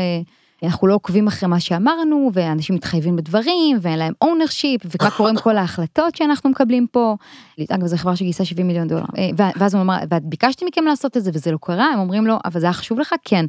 אנחנו 0.63 0.87
לא 0.87 0.93
עוקבים 0.93 1.27
אחרי 1.27 1.49
מה 1.49 1.59
שאמרנו, 1.59 2.29
ואנשים 2.33 2.75
מתחייבים 2.75 3.15
בדברים, 3.15 3.77
ואין 3.81 3.99
להם 3.99 4.13
ownership, 4.23 4.85
ומה 5.01 5.11
קורה 5.17 5.31
כל 5.41 5.57
ההחלטות 5.57 6.15
שאנחנו 6.15 6.49
מקבלים 6.49 6.87
פה. 6.91 7.15
אגב, 7.69 7.85
זו 7.87 7.97
חברה 7.97 8.15
שגייסה 8.15 8.45
70 8.45 8.67
מיליון 8.67 8.87
דולר. 8.87 9.03
אה, 9.17 9.29
ואז 9.57 9.73
הוא 9.75 9.81
אמר, 9.81 9.97
וביקשתי 10.13 10.65
מכם 10.65 10.83
לעשות 10.85 11.17
את 11.17 11.23
זה, 11.23 11.31
וזה 11.33 11.51
לא 11.51 11.57
קרה, 11.61 11.85
הם 11.85 11.99
אומרים 11.99 12.27
לו, 12.27 12.35
אבל 12.45 12.59
זה 12.59 12.65
היה 12.65 12.73
חשוב 12.73 12.99
לך? 12.99 13.15
כן. 13.25 13.45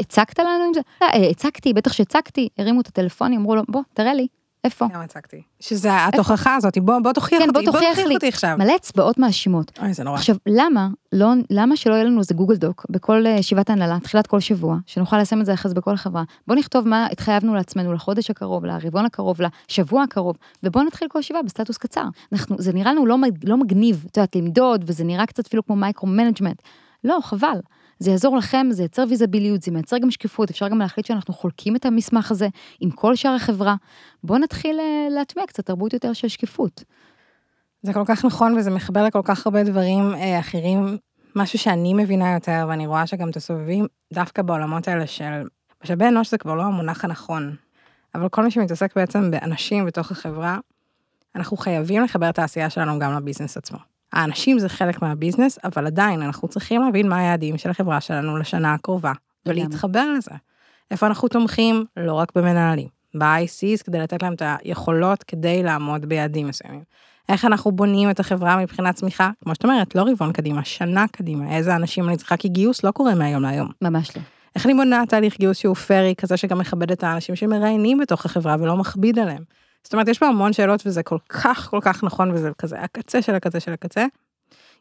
הצגת 0.00 0.38
לנו 0.38 0.64
עם 0.66 0.74
זה? 0.74 0.80
"אה, 1.02 1.30
הצגתי, 1.30 1.72
בטח 1.72 1.92
שהצגתי, 1.92 2.48
הרימו 2.58 2.80
את 2.80 2.86
הטלפונים, 2.86 3.40
אמרו 3.40 3.56
לו, 3.56 3.62
בוא, 3.68 3.82
תראה 3.94 4.14
לי, 4.14 4.26
איפה? 4.64 4.86
גם 4.94 5.00
הצגתי. 5.00 5.42
שזה 5.60 6.06
התוכחה 6.06 6.54
הזאת, 6.54 6.78
בוא 6.78 6.98
בוא 6.98 7.12
תוכיח 7.12 7.38
כן, 7.38 7.48
אותי, 7.48 7.64
בוא 7.64 7.72
תוכיח 7.72 7.98
לי. 7.98 8.14
אותי 8.14 8.28
עכשיו. 8.28 8.56
מלא 8.58 8.76
אצבעות 8.76 9.18
מאשימות. 9.18 9.78
אוי, 9.82 9.94
זה 9.94 10.04
נורא. 10.04 10.16
עכשיו, 10.16 10.36
למה, 10.46 10.88
לא, 11.12 11.32
למה 11.50 11.76
שלא 11.76 11.94
יהיה 11.94 12.04
לנו 12.04 12.18
איזה 12.18 12.34
Google 12.34 12.56
Doc 12.56 12.86
בכל 12.90 13.26
אה, 13.26 13.30
ישיבת 13.30 13.70
הנהלה, 13.70 13.98
תחילת 14.02 14.26
כל 14.26 14.40
שבוע, 14.40 14.76
שנוכל 14.86 15.18
לשים 15.18 15.40
את 15.40 15.46
זה 15.46 15.54
אחרי 15.54 15.68
זה 15.68 15.74
בכל 15.74 15.96
חברה? 15.96 16.22
בוא 16.46 16.54
נכתוב 16.56 16.88
מה 16.88 17.06
התחייבנו 17.12 17.54
לעצמנו 17.54 17.92
לחודש 17.92 18.30
הקרוב, 18.30 18.64
לרבעון 18.64 19.04
הקרוב, 19.04 19.38
לשבוע 19.68 20.02
הקרוב, 20.02 20.36
ובוא 20.62 20.82
נתחיל 20.82 21.08
כל 21.08 21.18
ישיבה 21.18 21.42
בסטטוס 21.42 21.76
קצר. 21.76 22.04
אנחנו, 22.32 22.56
זה 22.58 22.72
נראה 22.72 22.92
לנו 22.92 23.06
לא, 23.06 23.16
לא 23.44 23.56
מגניב, 23.56 24.04
את 24.10 24.16
יודעת, 24.16 24.36
למדוד, 24.36 24.84
וזה 24.86 25.04
נראה 25.04 25.26
קצת 25.26 25.46
אפילו 25.46 25.66
כמו 25.66 25.76
micromanagement. 25.76 26.62
לא, 27.04 27.18
חבל. 27.22 27.60
זה 27.98 28.10
יעזור 28.10 28.36
לכם, 28.36 28.66
זה 28.70 28.82
ייצר 28.82 29.04
ויזביליות, 29.08 29.62
זה 29.62 29.70
מייצר 29.70 29.98
גם 29.98 30.10
שקיפות, 30.10 30.50
אפשר 30.50 30.68
גם 30.68 30.78
להחליט 30.78 31.06
שאנחנו 31.06 31.34
חולקים 31.34 31.76
את 31.76 31.86
המסמך 31.86 32.30
הזה 32.30 32.48
עם 32.80 32.90
כל 32.90 33.16
שאר 33.16 33.34
החברה. 33.34 33.74
בואו 34.24 34.38
נתחיל 34.38 34.80
אה, 34.80 35.08
להטמיע 35.10 35.46
קצת 35.46 35.66
תרבות 35.66 35.92
יותר 35.92 36.12
של 36.12 36.28
שקיפות. 36.28 36.84
זה 37.82 37.92
כל 37.92 38.04
כך 38.06 38.24
נכון 38.24 38.58
וזה 38.58 38.70
מחבר 38.70 39.04
לכל 39.04 39.22
כך 39.24 39.46
הרבה 39.46 39.64
דברים 39.64 40.14
אה, 40.14 40.38
אחרים. 40.38 40.98
משהו 41.36 41.58
שאני 41.58 41.94
מבינה 41.94 42.34
יותר 42.34 42.66
ואני 42.68 42.86
רואה 42.86 43.06
שגם 43.06 43.30
את 43.30 43.36
הסובבים 43.36 43.86
דווקא 44.12 44.42
בעולמות 44.42 44.88
האלה 44.88 45.06
של 45.06 45.42
משאבי 45.84 46.08
אנוש 46.08 46.30
זה 46.30 46.38
כבר 46.38 46.54
לא 46.54 46.62
המונח 46.62 47.04
הנכון. 47.04 47.56
אבל 48.14 48.28
כל 48.28 48.44
מי 48.44 48.50
שמתעסק 48.50 48.96
בעצם 48.96 49.30
באנשים 49.30 49.86
בתוך 49.86 50.10
החברה, 50.10 50.58
אנחנו 51.34 51.56
חייבים 51.56 52.02
לחבר 52.02 52.30
את 52.30 52.38
העשייה 52.38 52.70
שלנו 52.70 52.98
גם 52.98 53.12
לביזנס 53.12 53.56
עצמו. 53.56 53.97
האנשים 54.12 54.58
זה 54.58 54.68
חלק 54.68 55.02
מהביזנס, 55.02 55.58
אבל 55.64 55.86
עדיין 55.86 56.22
אנחנו 56.22 56.48
צריכים 56.48 56.82
להבין 56.82 57.08
מה 57.08 57.18
היעדים 57.18 57.58
של 57.58 57.70
החברה 57.70 58.00
שלנו 58.00 58.36
לשנה 58.36 58.74
הקרובה. 58.74 59.12
ולהתחבר 59.46 60.12
לזה. 60.12 60.30
איפה 60.90 61.06
אנחנו 61.06 61.28
תומכים? 61.28 61.84
לא 61.96 62.12
רק 62.12 62.32
במנהלים, 62.34 62.88
ב-ICs 63.14 63.84
כדי 63.84 63.98
לתת 63.98 64.22
להם 64.22 64.34
את 64.34 64.42
היכולות 64.64 65.22
כדי 65.22 65.62
לעמוד 65.62 66.06
ביעדים 66.06 66.46
מסוימים. 66.46 66.82
איך 67.28 67.44
אנחנו 67.44 67.72
בונים 67.72 68.10
את 68.10 68.20
החברה 68.20 68.56
מבחינת 68.56 68.94
צמיחה, 68.94 69.30
כמו 69.44 69.54
שאת 69.54 69.64
אומרת, 69.64 69.94
לא 69.94 70.02
רבעון 70.02 70.32
קדימה, 70.32 70.64
שנה 70.64 71.04
קדימה, 71.12 71.56
איזה 71.56 71.76
אנשים 71.76 72.08
אני 72.08 72.16
צריכה, 72.16 72.36
כי 72.36 72.48
גיוס 72.48 72.84
לא 72.84 72.90
קורה 72.90 73.14
מהיום 73.14 73.42
להיום. 73.42 73.68
ממש 73.82 74.16
לא. 74.16 74.22
איך 74.56 74.66
אני 74.66 74.74
בונה 74.74 75.02
תהליך 75.08 75.38
גיוס 75.38 75.56
שהוא 75.58 75.74
פרי, 75.74 76.14
כזה 76.18 76.36
שגם 76.36 76.58
מכבד 76.58 76.92
את 76.92 77.04
האנשים 77.04 77.36
שמראיינים 77.36 77.98
בתוך 77.98 78.26
החברה 78.26 78.56
ולא 78.60 78.76
מכביד 78.76 79.18
עליהם. 79.18 79.42
זאת 79.84 79.92
אומרת, 79.92 80.08
יש 80.08 80.18
פה 80.18 80.26
המון 80.26 80.52
שאלות 80.52 80.86
וזה 80.86 81.02
כל 81.02 81.18
כך 81.28 81.68
כל 81.70 81.78
כך 81.82 82.04
נכון 82.04 82.30
וזה 82.30 82.50
כזה 82.58 82.80
הקצה 82.80 83.22
של 83.22 83.34
הקצה 83.34 83.60
של 83.60 83.72
הקצה. 83.72 84.06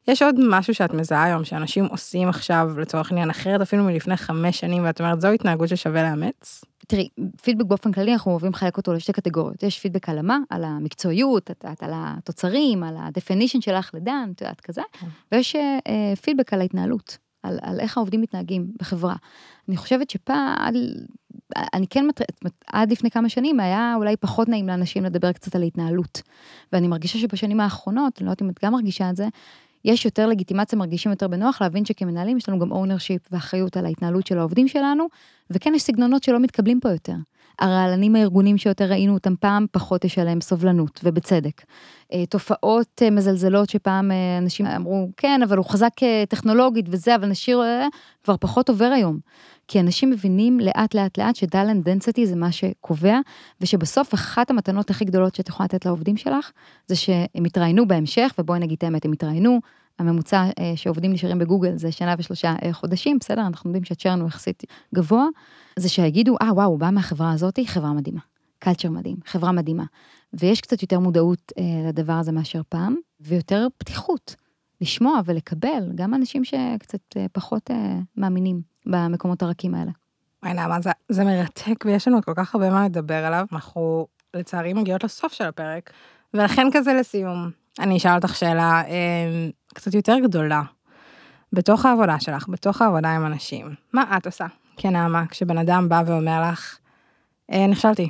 יש 0.07 0.21
עוד 0.21 0.35
משהו 0.49 0.73
שאת 0.73 0.93
מזהה 0.93 1.23
היום 1.23 1.43
שאנשים 1.45 1.85
עושים 1.85 2.29
עכשיו 2.29 2.79
לצורך 2.79 3.11
עניין 3.11 3.29
אחרת 3.29 3.61
אפילו 3.61 3.83
מלפני 3.83 4.17
חמש 4.17 4.59
שנים 4.59 4.83
ואת 4.83 5.01
אומרת 5.01 5.21
זו 5.21 5.27
התנהגות 5.27 5.69
ששווה 5.69 6.03
לאמץ. 6.03 6.63
תראי, 6.87 7.07
פידבק 7.41 7.65
באופן 7.65 7.91
כללי 7.91 8.13
אנחנו 8.13 8.31
אוהבים 8.31 8.51
לחלק 8.51 8.77
אותו 8.77 8.93
לשתי 8.93 9.13
קטגוריות. 9.13 9.63
יש 9.63 9.79
פידבק 9.79 10.09
על 10.09 10.17
המה, 10.17 10.37
על 10.49 10.63
המקצועיות, 10.63 11.51
את 11.51 11.63
יודעת, 11.63 11.83
על 11.83 11.91
התוצרים, 11.93 12.83
על 12.83 12.97
ה-definition 12.97 13.61
שלך 13.61 13.91
לדן, 13.93 14.29
את 14.35 14.41
יודעת, 14.41 14.61
כזה, 14.61 14.81
כן. 14.99 15.07
ויש 15.31 15.55
אה, 15.55 16.15
פידבק 16.21 16.53
על 16.53 16.61
ההתנהלות, 16.61 17.17
על, 17.43 17.59
על 17.61 17.79
איך 17.79 17.97
העובדים 17.97 18.21
מתנהגים 18.21 18.67
בחברה. 18.79 19.15
אני 19.69 19.77
חושבת 19.77 20.09
שפעם, 20.09 20.73
אני 21.73 21.87
כן, 21.87 22.05
עד 22.67 22.91
לפני 22.91 23.11
כמה 23.11 23.29
שנים 23.29 23.59
היה 23.59 23.93
אולי 23.95 24.17
פחות 24.17 24.49
נעים 24.49 24.67
לאנשים 24.67 25.03
לדבר 25.03 25.31
קצת 25.31 25.55
על 25.55 25.61
ההתנהלות. 25.61 26.21
ואני 26.73 26.87
מרגישה 26.87 27.19
שבשנים 27.19 27.59
האחרונות, 27.59 28.13
אני 28.19 28.25
לא 28.25 28.31
יודעת 28.31 28.41
אם 28.41 28.49
את 28.49 28.59
גם 28.63 28.73
מרגישה 28.73 29.09
את 29.09 29.15
זה, 29.15 29.27
יש 29.85 30.05
יותר 30.05 30.27
לגיטימציה, 30.27 30.79
מרגישים 30.79 31.11
יותר 31.11 31.27
בנוח 31.27 31.61
להבין 31.61 31.85
שכמנהלים 31.85 32.37
יש 32.37 32.49
לנו 32.49 32.59
גם 32.59 32.73
ownership 32.73 33.27
ואחריות 33.31 33.77
על 33.77 33.85
ההתנהלות 33.85 34.27
של 34.27 34.37
העובדים 34.37 34.67
שלנו, 34.67 35.07
וכן 35.51 35.73
יש 35.75 35.81
סגנונות 35.81 36.23
שלא 36.23 36.39
מתקבלים 36.39 36.79
פה 36.79 36.89
יותר. 36.91 37.15
הרעלנים 37.59 38.15
הארגונים 38.15 38.57
שיותר 38.57 38.85
ראינו 38.85 39.13
אותם 39.13 39.33
פעם, 39.39 39.65
פחות 39.71 40.05
יש 40.05 40.19
עליהם 40.19 40.41
סובלנות, 40.41 40.99
ובצדק. 41.03 41.61
אה, 42.13 42.25
תופעות 42.25 43.01
אה, 43.01 43.09
מזלזלות 43.09 43.69
שפעם 43.69 44.11
אה, 44.11 44.37
אנשים 44.37 44.65
אמרו, 44.65 45.09
כן, 45.17 45.41
אבל 45.43 45.57
הוא 45.57 45.65
חזק 45.65 45.91
טכנולוגית 46.29 46.85
וזה, 46.89 47.15
אבל 47.15 47.27
נשאיר, 47.27 47.61
כבר 48.23 48.37
פחות 48.37 48.69
עובר 48.69 48.85
היום. 48.85 49.19
כי 49.67 49.79
אנשים 49.79 50.09
מבינים 50.09 50.59
לאט 50.59 50.95
לאט 50.95 51.17
לאט 51.17 51.35
ש 51.35 51.48
talent 51.48 51.85
density 51.85 52.25
זה 52.25 52.35
מה 52.35 52.51
שקובע, 52.51 53.19
ושבסוף 53.61 54.13
אחת 54.13 54.49
המתנות 54.49 54.89
הכי 54.89 55.05
גדולות 55.05 55.35
שאת 55.35 55.49
יכולה 55.49 55.65
לתת 55.65 55.85
לעובדים 55.85 56.17
שלך, 56.17 56.51
זה 56.87 56.95
שהם 56.95 57.45
יתראיינו 57.45 57.87
בהמשך, 57.87 58.33
ובואי 58.39 58.59
נגיד 58.59 58.77
את 58.77 58.83
האמת, 58.83 59.05
הם 59.05 59.13
יתראיינו, 59.13 59.59
הממוצע 59.99 60.45
אה, 60.59 60.73
שעובדים 60.75 61.13
נשארים 61.13 61.39
בגוגל 61.39 61.77
זה 61.77 61.91
שנה 61.91 62.15
ושלושה 62.17 62.55
אה, 62.63 62.73
חודשים, 62.73 63.17
בסדר, 63.19 63.41
אנחנו 63.41 63.69
יודעים 63.69 63.83
שהצ'רן 63.83 64.19
הוא 64.19 64.27
יחסית 64.27 64.63
גבוה, 64.95 65.25
זה 65.79 65.89
שיגידו, 65.89 66.35
אה 66.41 66.53
וואו, 66.53 66.69
הוא 66.69 66.79
בא 66.79 66.89
מהחברה 66.89 67.31
הזאת, 67.31 67.59
חברה 67.65 67.93
מדהימה, 67.93 68.21
קלצ'ר 68.59 68.89
מדהים, 68.89 69.17
חברה 69.25 69.51
מדהימה. 69.51 69.85
ויש 70.33 70.61
קצת 70.61 70.81
יותר 70.81 70.99
מודעות 70.99 71.51
אה, 71.59 71.89
לדבר 71.89 72.13
הזה 72.13 72.31
מאשר 72.31 72.61
פעם, 72.69 72.95
ויותר 73.19 73.67
פתיחות, 73.77 74.35
לשמוע 74.81 75.19
ולקבל, 75.25 75.91
גם 75.95 76.13
אנשים 76.13 76.43
שקצת 76.43 77.17
אה, 77.17 77.25
פחות 77.31 77.71
אה, 77.71 77.99
מאמינים 78.17 78.61
במקומות 78.85 79.41
הרכים 79.41 79.75
האלה. 79.75 79.91
וואי 80.43 80.53
נעמה 80.53 80.81
זה, 80.81 80.91
זה 81.09 81.23
מרתק 81.23 81.85
ויש 81.85 82.07
לנו 82.07 82.21
כל 82.21 82.33
כך 82.35 82.55
הרבה 82.55 82.69
מה 82.69 82.85
לדבר 82.85 83.25
עליו, 83.25 83.45
אנחנו 83.51 84.07
לצערי 84.33 84.73
מגיעות 84.73 85.03
לסוף 85.03 85.33
של 85.33 85.43
הפרק, 85.43 85.89
ולכן 86.33 86.67
כזה 86.73 86.93
לסיום, 86.93 87.49
אני 87.79 87.97
אשאל 87.97 88.15
אותך 88.15 88.35
שאלה 88.35 88.81
אה, 88.87 89.49
קצת 89.77 89.93
יותר 89.93 90.15
גדולה. 90.23 90.61
בתוך 91.53 91.85
העבודה 91.85 92.19
שלך, 92.19 92.49
בתוך 92.49 92.81
העבודה 92.81 93.15
עם 93.15 93.25
אנשים, 93.25 93.75
מה 93.93 94.17
את 94.17 94.25
עושה 94.25 94.45
כן, 94.77 94.89
נעמה, 94.89 95.25
כשבן 95.29 95.57
אדם 95.57 95.89
בא 95.89 96.03
ואומר 96.05 96.51
לך, 96.51 96.77
אה, 97.51 97.67
נכשלתי, 97.67 98.09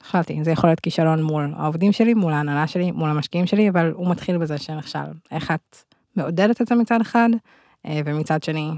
נכשלתי, 0.00 0.44
זה 0.44 0.50
יכול 0.50 0.70
להיות 0.70 0.80
כישלון 0.80 1.22
מול 1.22 1.52
העובדים 1.56 1.92
שלי, 1.92 2.14
מול 2.14 2.32
ההנהלה 2.32 2.66
שלי, 2.66 2.90
מול 2.90 3.10
המשקיעים 3.10 3.46
שלי, 3.46 3.68
אבל 3.68 3.90
הוא 3.90 4.10
מתחיל 4.10 4.38
בזה 4.38 4.58
שנכשל. 4.58 4.98
איך 5.30 5.50
את 5.50 5.76
מעודדת 6.16 6.60
את 6.60 6.66
זה 6.66 6.74
מצד 6.74 7.00
אחד, 7.00 7.28
אה, 7.86 8.00
ומצד 8.04 8.42
שני 8.42 8.70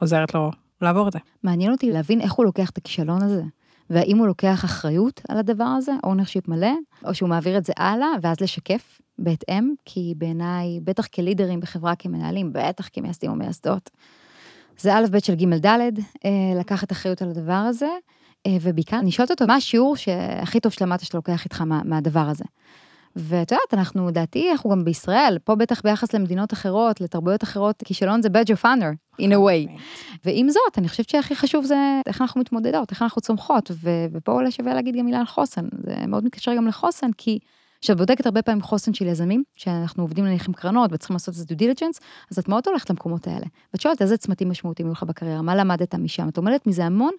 עוזרת 0.00 0.34
לו 0.34 0.50
לעבור 0.82 1.08
את 1.08 1.12
זה. 1.12 1.18
מעניין 1.42 1.72
אותי 1.72 1.92
להבין 1.92 2.20
איך 2.20 2.32
הוא 2.32 2.44
לוקח 2.44 2.70
את 2.70 2.78
הכישלון 2.78 3.22
הזה. 3.22 3.42
והאם 3.90 4.18
הוא 4.18 4.26
לוקח 4.26 4.64
אחריות 4.64 5.20
על 5.28 5.38
הדבר 5.38 5.64
הזה, 5.64 5.92
ownership 6.06 6.48
מלא, 6.48 6.72
או 7.04 7.14
שהוא 7.14 7.28
מעביר 7.28 7.58
את 7.58 7.64
זה 7.64 7.72
הלאה, 7.76 8.08
ואז 8.22 8.40
לשקף 8.40 9.00
בהתאם, 9.18 9.74
כי 9.84 10.14
בעיניי, 10.16 10.80
בטח 10.84 11.06
כלידרים 11.06 11.60
בחברה, 11.60 11.94
כמנהלים, 11.94 12.50
בטח 12.52 12.88
כמייסדים 12.92 13.30
או 13.30 13.36
מייסדות, 13.36 13.90
זה 14.78 14.94
א' 14.96 15.04
ב' 15.10 15.18
של 15.18 15.34
ג' 15.34 15.66
ד', 15.66 15.66
אה, 15.66 15.90
לקחת 16.60 16.92
אחריות 16.92 17.22
על 17.22 17.30
הדבר 17.30 17.52
הזה, 17.52 17.88
אה, 18.46 18.56
ובעיקר, 18.60 18.98
אני 18.98 19.10
שואלת 19.10 19.30
אותו, 19.30 19.46
מה 19.46 19.54
השיעור 19.54 19.96
שהכי 19.96 20.60
טוב 20.60 20.72
שלמדת 20.72 21.00
שאתה 21.00 21.18
לוקח 21.18 21.44
איתך 21.44 21.60
מה, 21.60 21.80
מהדבר 21.84 22.20
הזה? 22.28 22.44
ואת 23.18 23.52
יודעת, 23.52 23.74
אנחנו, 23.74 24.10
דעתי, 24.10 24.50
אנחנו 24.52 24.70
גם 24.70 24.84
בישראל, 24.84 25.38
פה 25.44 25.54
בטח 25.54 25.82
ביחס 25.82 26.14
למדינות 26.14 26.52
אחרות, 26.52 27.00
לתרבויות 27.00 27.42
אחרות, 27.44 27.82
כישלון 27.84 28.22
זה 28.22 28.28
badge 28.28 28.50
of 28.50 28.64
honor, 28.64 29.20
in 29.22 29.30
a 29.30 29.36
way. 29.36 29.70
ועם 30.24 30.48
זאת, 30.48 30.78
אני 30.78 30.88
חושבת 30.88 31.08
שהכי 31.08 31.36
חשוב 31.36 31.64
זה 31.64 31.76
איך 32.06 32.22
אנחנו 32.22 32.40
מתמודדות, 32.40 32.90
איך 32.90 33.02
אנחנו 33.02 33.22
צומחות, 33.22 33.70
ו- 33.70 34.06
ופה 34.12 34.32
אולי 34.32 34.50
שווה 34.50 34.74
להגיד 34.74 34.96
גם 34.96 35.04
מילה 35.04 35.18
על 35.18 35.26
חוסן, 35.26 35.64
זה 35.86 35.94
מאוד 36.08 36.24
מתקשר 36.24 36.54
גם 36.54 36.66
לחוסן, 36.66 37.10
כי 37.18 37.38
כשאת 37.80 37.96
בודקת 37.96 38.26
הרבה 38.26 38.42
פעמים 38.42 38.62
חוסן 38.62 38.94
של 38.94 39.06
יזמים, 39.06 39.42
שאנחנו 39.56 40.02
עובדים 40.02 40.24
נניח 40.24 40.48
עם 40.48 40.54
קרנות 40.54 40.90
וצריכים 40.92 41.14
לעשות 41.14 41.34
את 41.34 41.48
זה 41.48 41.54
due 41.54 41.58
diligence, 41.58 41.98
אז 42.30 42.38
את 42.38 42.48
מאוד 42.48 42.62
הולכת 42.66 42.90
למקומות 42.90 43.26
האלה. 43.26 43.46
ואת 43.72 43.80
שואלת 43.80 44.02
איזה 44.02 44.16
צמתים 44.16 44.50
משמעותיים 44.50 44.88
היו 44.88 44.92
לך 44.92 45.02
בקריירה, 45.02 45.42
מה 45.42 45.54
למדת 45.54 45.94
משם, 45.94 46.28
את 46.28 46.36
עומדת 46.36 46.66
מזה 46.66 46.84
המון, 46.84 47.12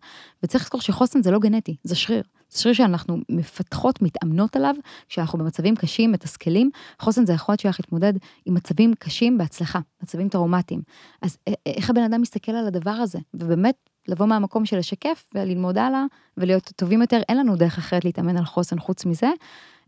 וצריך 0.43 0.63
לזכור 0.63 0.82
שחוסן 0.82 1.22
זה 1.22 1.32
לא 1.32 1.39
גנטי, 1.39 1.76
זה 1.84 1.95
שריר. 1.95 2.24
זה 2.50 2.62
שריר 2.62 2.74
שאנחנו 2.74 3.17
מפתחות, 3.30 4.02
מתאמנות 4.02 4.56
עליו, 4.56 4.76
כשאנחנו 5.10 5.39
במצבים 5.39 5.76
קשים, 5.76 6.12
מתסכלים. 6.12 6.69
חוסן 7.00 7.26
זה 7.26 7.32
היכולת 7.32 7.60
שלך 7.60 7.80
להתמודד 7.80 8.13
עם 8.45 8.54
מצבים 8.54 8.93
קשים 9.00 9.38
בהצלחה, 9.38 9.80
מצבים 10.04 10.30
טראומטיים. 10.30 10.82
אז 11.22 11.38
איך 11.65 11.89
הבן 11.89 12.04
אדם 12.04 12.22
מסתכל 12.22 12.52
על 12.52 12.67
הדבר 12.67 12.91
הזה, 12.91 13.19
ובאמת 13.34 13.76
לבוא 14.08 14.26
מהמקום 14.26 14.65
של 14.65 14.78
לשקף 14.78 15.26
וללמוד 15.36 15.78
הלאה 15.78 16.06
ולהיות 16.38 16.72
טובים 16.76 17.02
יותר, 17.02 17.22
אין 17.30 17.38
לנו 17.38 17.56
דרך 17.56 17.78
אחרת 17.78 18.06
להתאמן 18.06 18.38
על 18.38 18.45
חוסן 18.45 18.80
חוץ 18.80 19.06
מזה. 19.06 19.30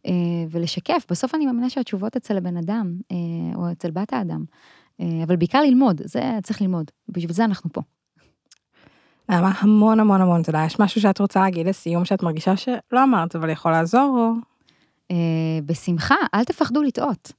אה, 0.06 0.12
ולשקף, 0.52 1.06
בסוף 1.10 1.36
אני 1.36 1.46
מאמינה 1.46 1.70
שהתשובות 1.70 2.16
אצל 2.16 2.38
הבן 2.38 2.58
אדם, 2.58 2.94
אה, 3.12 3.56
או 3.56 3.72
אצל 3.72 3.92
בת 3.92 4.14
האדם, 4.14 4.44
אה, 5.02 5.24
אבל 5.24 5.36
בעיקר 5.36 5.62
ללמוד, 5.62 6.02
זה 6.06 6.22
צריך 6.44 6.62
ללמוד, 6.62 6.92
בשביל 7.10 7.34
זה 7.34 7.46
אנחנו 7.46 7.70
פה. 7.74 7.82
נעמה, 9.30 9.52
המון 9.60 10.00
המון 10.00 10.22
המון 10.22 10.44
תודה. 10.44 10.64
יש 10.66 10.80
משהו 10.80 11.02
שאת 11.02 11.20
רוצה 11.20 11.40
להגיד 11.40 11.68
לסיום 11.68 12.06
שאת 12.06 12.24
מרגישה 12.24 12.58
שלא 12.58 13.04
אמרת, 13.04 13.36
אבל 13.36 13.50
יכול 13.50 13.72
לעזור, 13.72 14.18
או... 14.18 14.52
בשמחה, 15.66 16.16
אל 16.34 16.44
תפחדו 16.44 16.84
לטעות. 16.84 17.32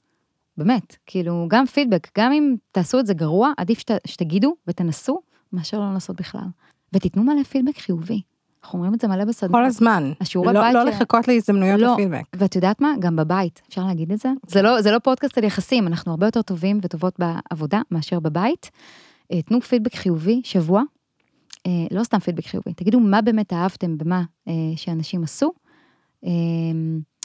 באמת, 0.57 0.97
כאילו, 1.07 1.47
גם 1.49 1.67
פידבק, 1.67 2.19
גם 2.19 2.33
אם 2.33 2.55
תעשו 2.73 3.01
את 3.01 3.07
זה 3.07 3.15
גרוע, 3.15 3.53
עדיף 3.57 3.79
שת, 3.79 3.91
שתגידו 4.07 4.55
ותנסו, 4.67 5.21
מאשר 5.53 5.79
לא 5.79 5.85
לנסות 5.85 6.17
בכלל. 6.17 6.47
ותיתנו 6.93 7.25
מלא 7.25 7.43
פידבק 7.43 7.79
חיובי. 7.79 8.23
אנחנו 8.65 8.79
אומרים 8.79 8.95
את 8.95 9.01
זה 9.01 9.09
מלא 9.09 9.25
בסדנות. 9.25 9.53
כל 9.53 9.65
הזמן. 9.65 10.13
השיעורי 10.21 10.53
לא, 10.53 10.61
בית... 10.61 10.75
לא 10.75 10.85
ש... 10.87 10.89
לחכות 10.89 11.29
להזדמנויות 11.29 11.81
לא. 11.81 11.93
לפידבק. 11.93 12.23
ואת 12.37 12.57
יודעת 12.57 12.81
מה? 12.81 12.95
גם 12.99 13.17
בבית, 13.17 13.63
אפשר 13.69 13.85
להגיד 13.85 14.13
את 14.13 14.19
זה? 14.19 14.29
זה 14.47 14.63
לא, 14.63 14.83
זה 14.83 14.91
לא 14.91 14.99
פודקאסט 14.99 15.39
על 15.39 15.45
יחסים, 15.45 15.87
אנחנו 15.87 16.11
הרבה 16.11 16.27
יותר 16.27 16.43
טובים 16.43 16.79
וטובות 16.83 17.15
בעבודה 17.19 17.81
מאשר 17.91 18.21
בבית. 18.21 18.71
אה, 19.33 19.43
תנו 19.43 19.61
פידבק 19.61 19.95
חיובי 19.95 20.41
שבוע, 20.45 20.83
אה, 21.67 21.71
לא 21.91 22.05
סתם 22.05 22.19
פידבק 22.19 22.47
חיובי, 22.47 22.75
תגידו 22.75 23.01
מה 23.01 23.23
באמת 23.23 23.53
אהבתם 23.53 23.99
במה 23.99 24.23
אה, 24.49 24.53
שאנשים 24.77 25.23
עשו, 25.23 25.53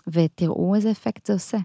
ותראו 0.07 0.75
איזה 0.75 0.91
אפקט 0.91 1.25
זה 1.25 1.33
עושה. 1.33 1.57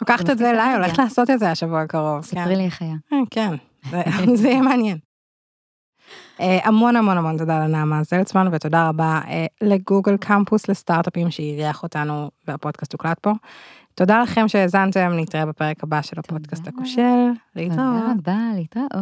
לוקחת 0.00 0.30
את 0.30 0.38
זה 0.38 0.50
אליי, 0.50 0.74
הולכת 0.74 0.98
לעשות 0.98 1.30
את 1.30 1.38
זה 1.38 1.50
השבוע 1.50 1.80
הקרוב. 1.80 2.22
ספרי 2.22 2.44
כן. 2.44 2.58
לי 2.58 2.64
איך 2.64 2.82
היה. 2.82 2.96
כן, 3.30 3.54
זה 4.34 4.48
יהיה 4.48 4.62
מעניין. 4.62 4.98
אה, 6.40 6.58
המון 6.64 6.96
המון 6.96 7.18
המון 7.18 7.38
תודה 7.38 7.58
לנעמה 7.58 8.02
זלצמן 8.02 8.48
ותודה 8.52 8.88
רבה 8.88 9.20
אה, 9.28 9.46
לגוגל 9.60 10.16
קמפוס 10.16 10.68
לסטארט-אפים 10.68 11.30
שאירח 11.30 11.82
אותנו 11.82 12.30
והפודקאסט 12.48 12.92
הוקלט 12.92 13.18
פה. 13.18 13.32
תודה 13.94 14.22
לכם 14.22 14.48
שהאזנתם, 14.48 15.12
נתראה 15.16 15.46
בפרק 15.46 15.82
הבא 15.82 16.02
של 16.02 16.18
הפודקאסט 16.18 16.68
הכושל. 16.68 17.30
להתראות. 17.56 17.78
תודה 17.78 18.12
רבה, 18.18 18.38
להתראות. 18.54 18.92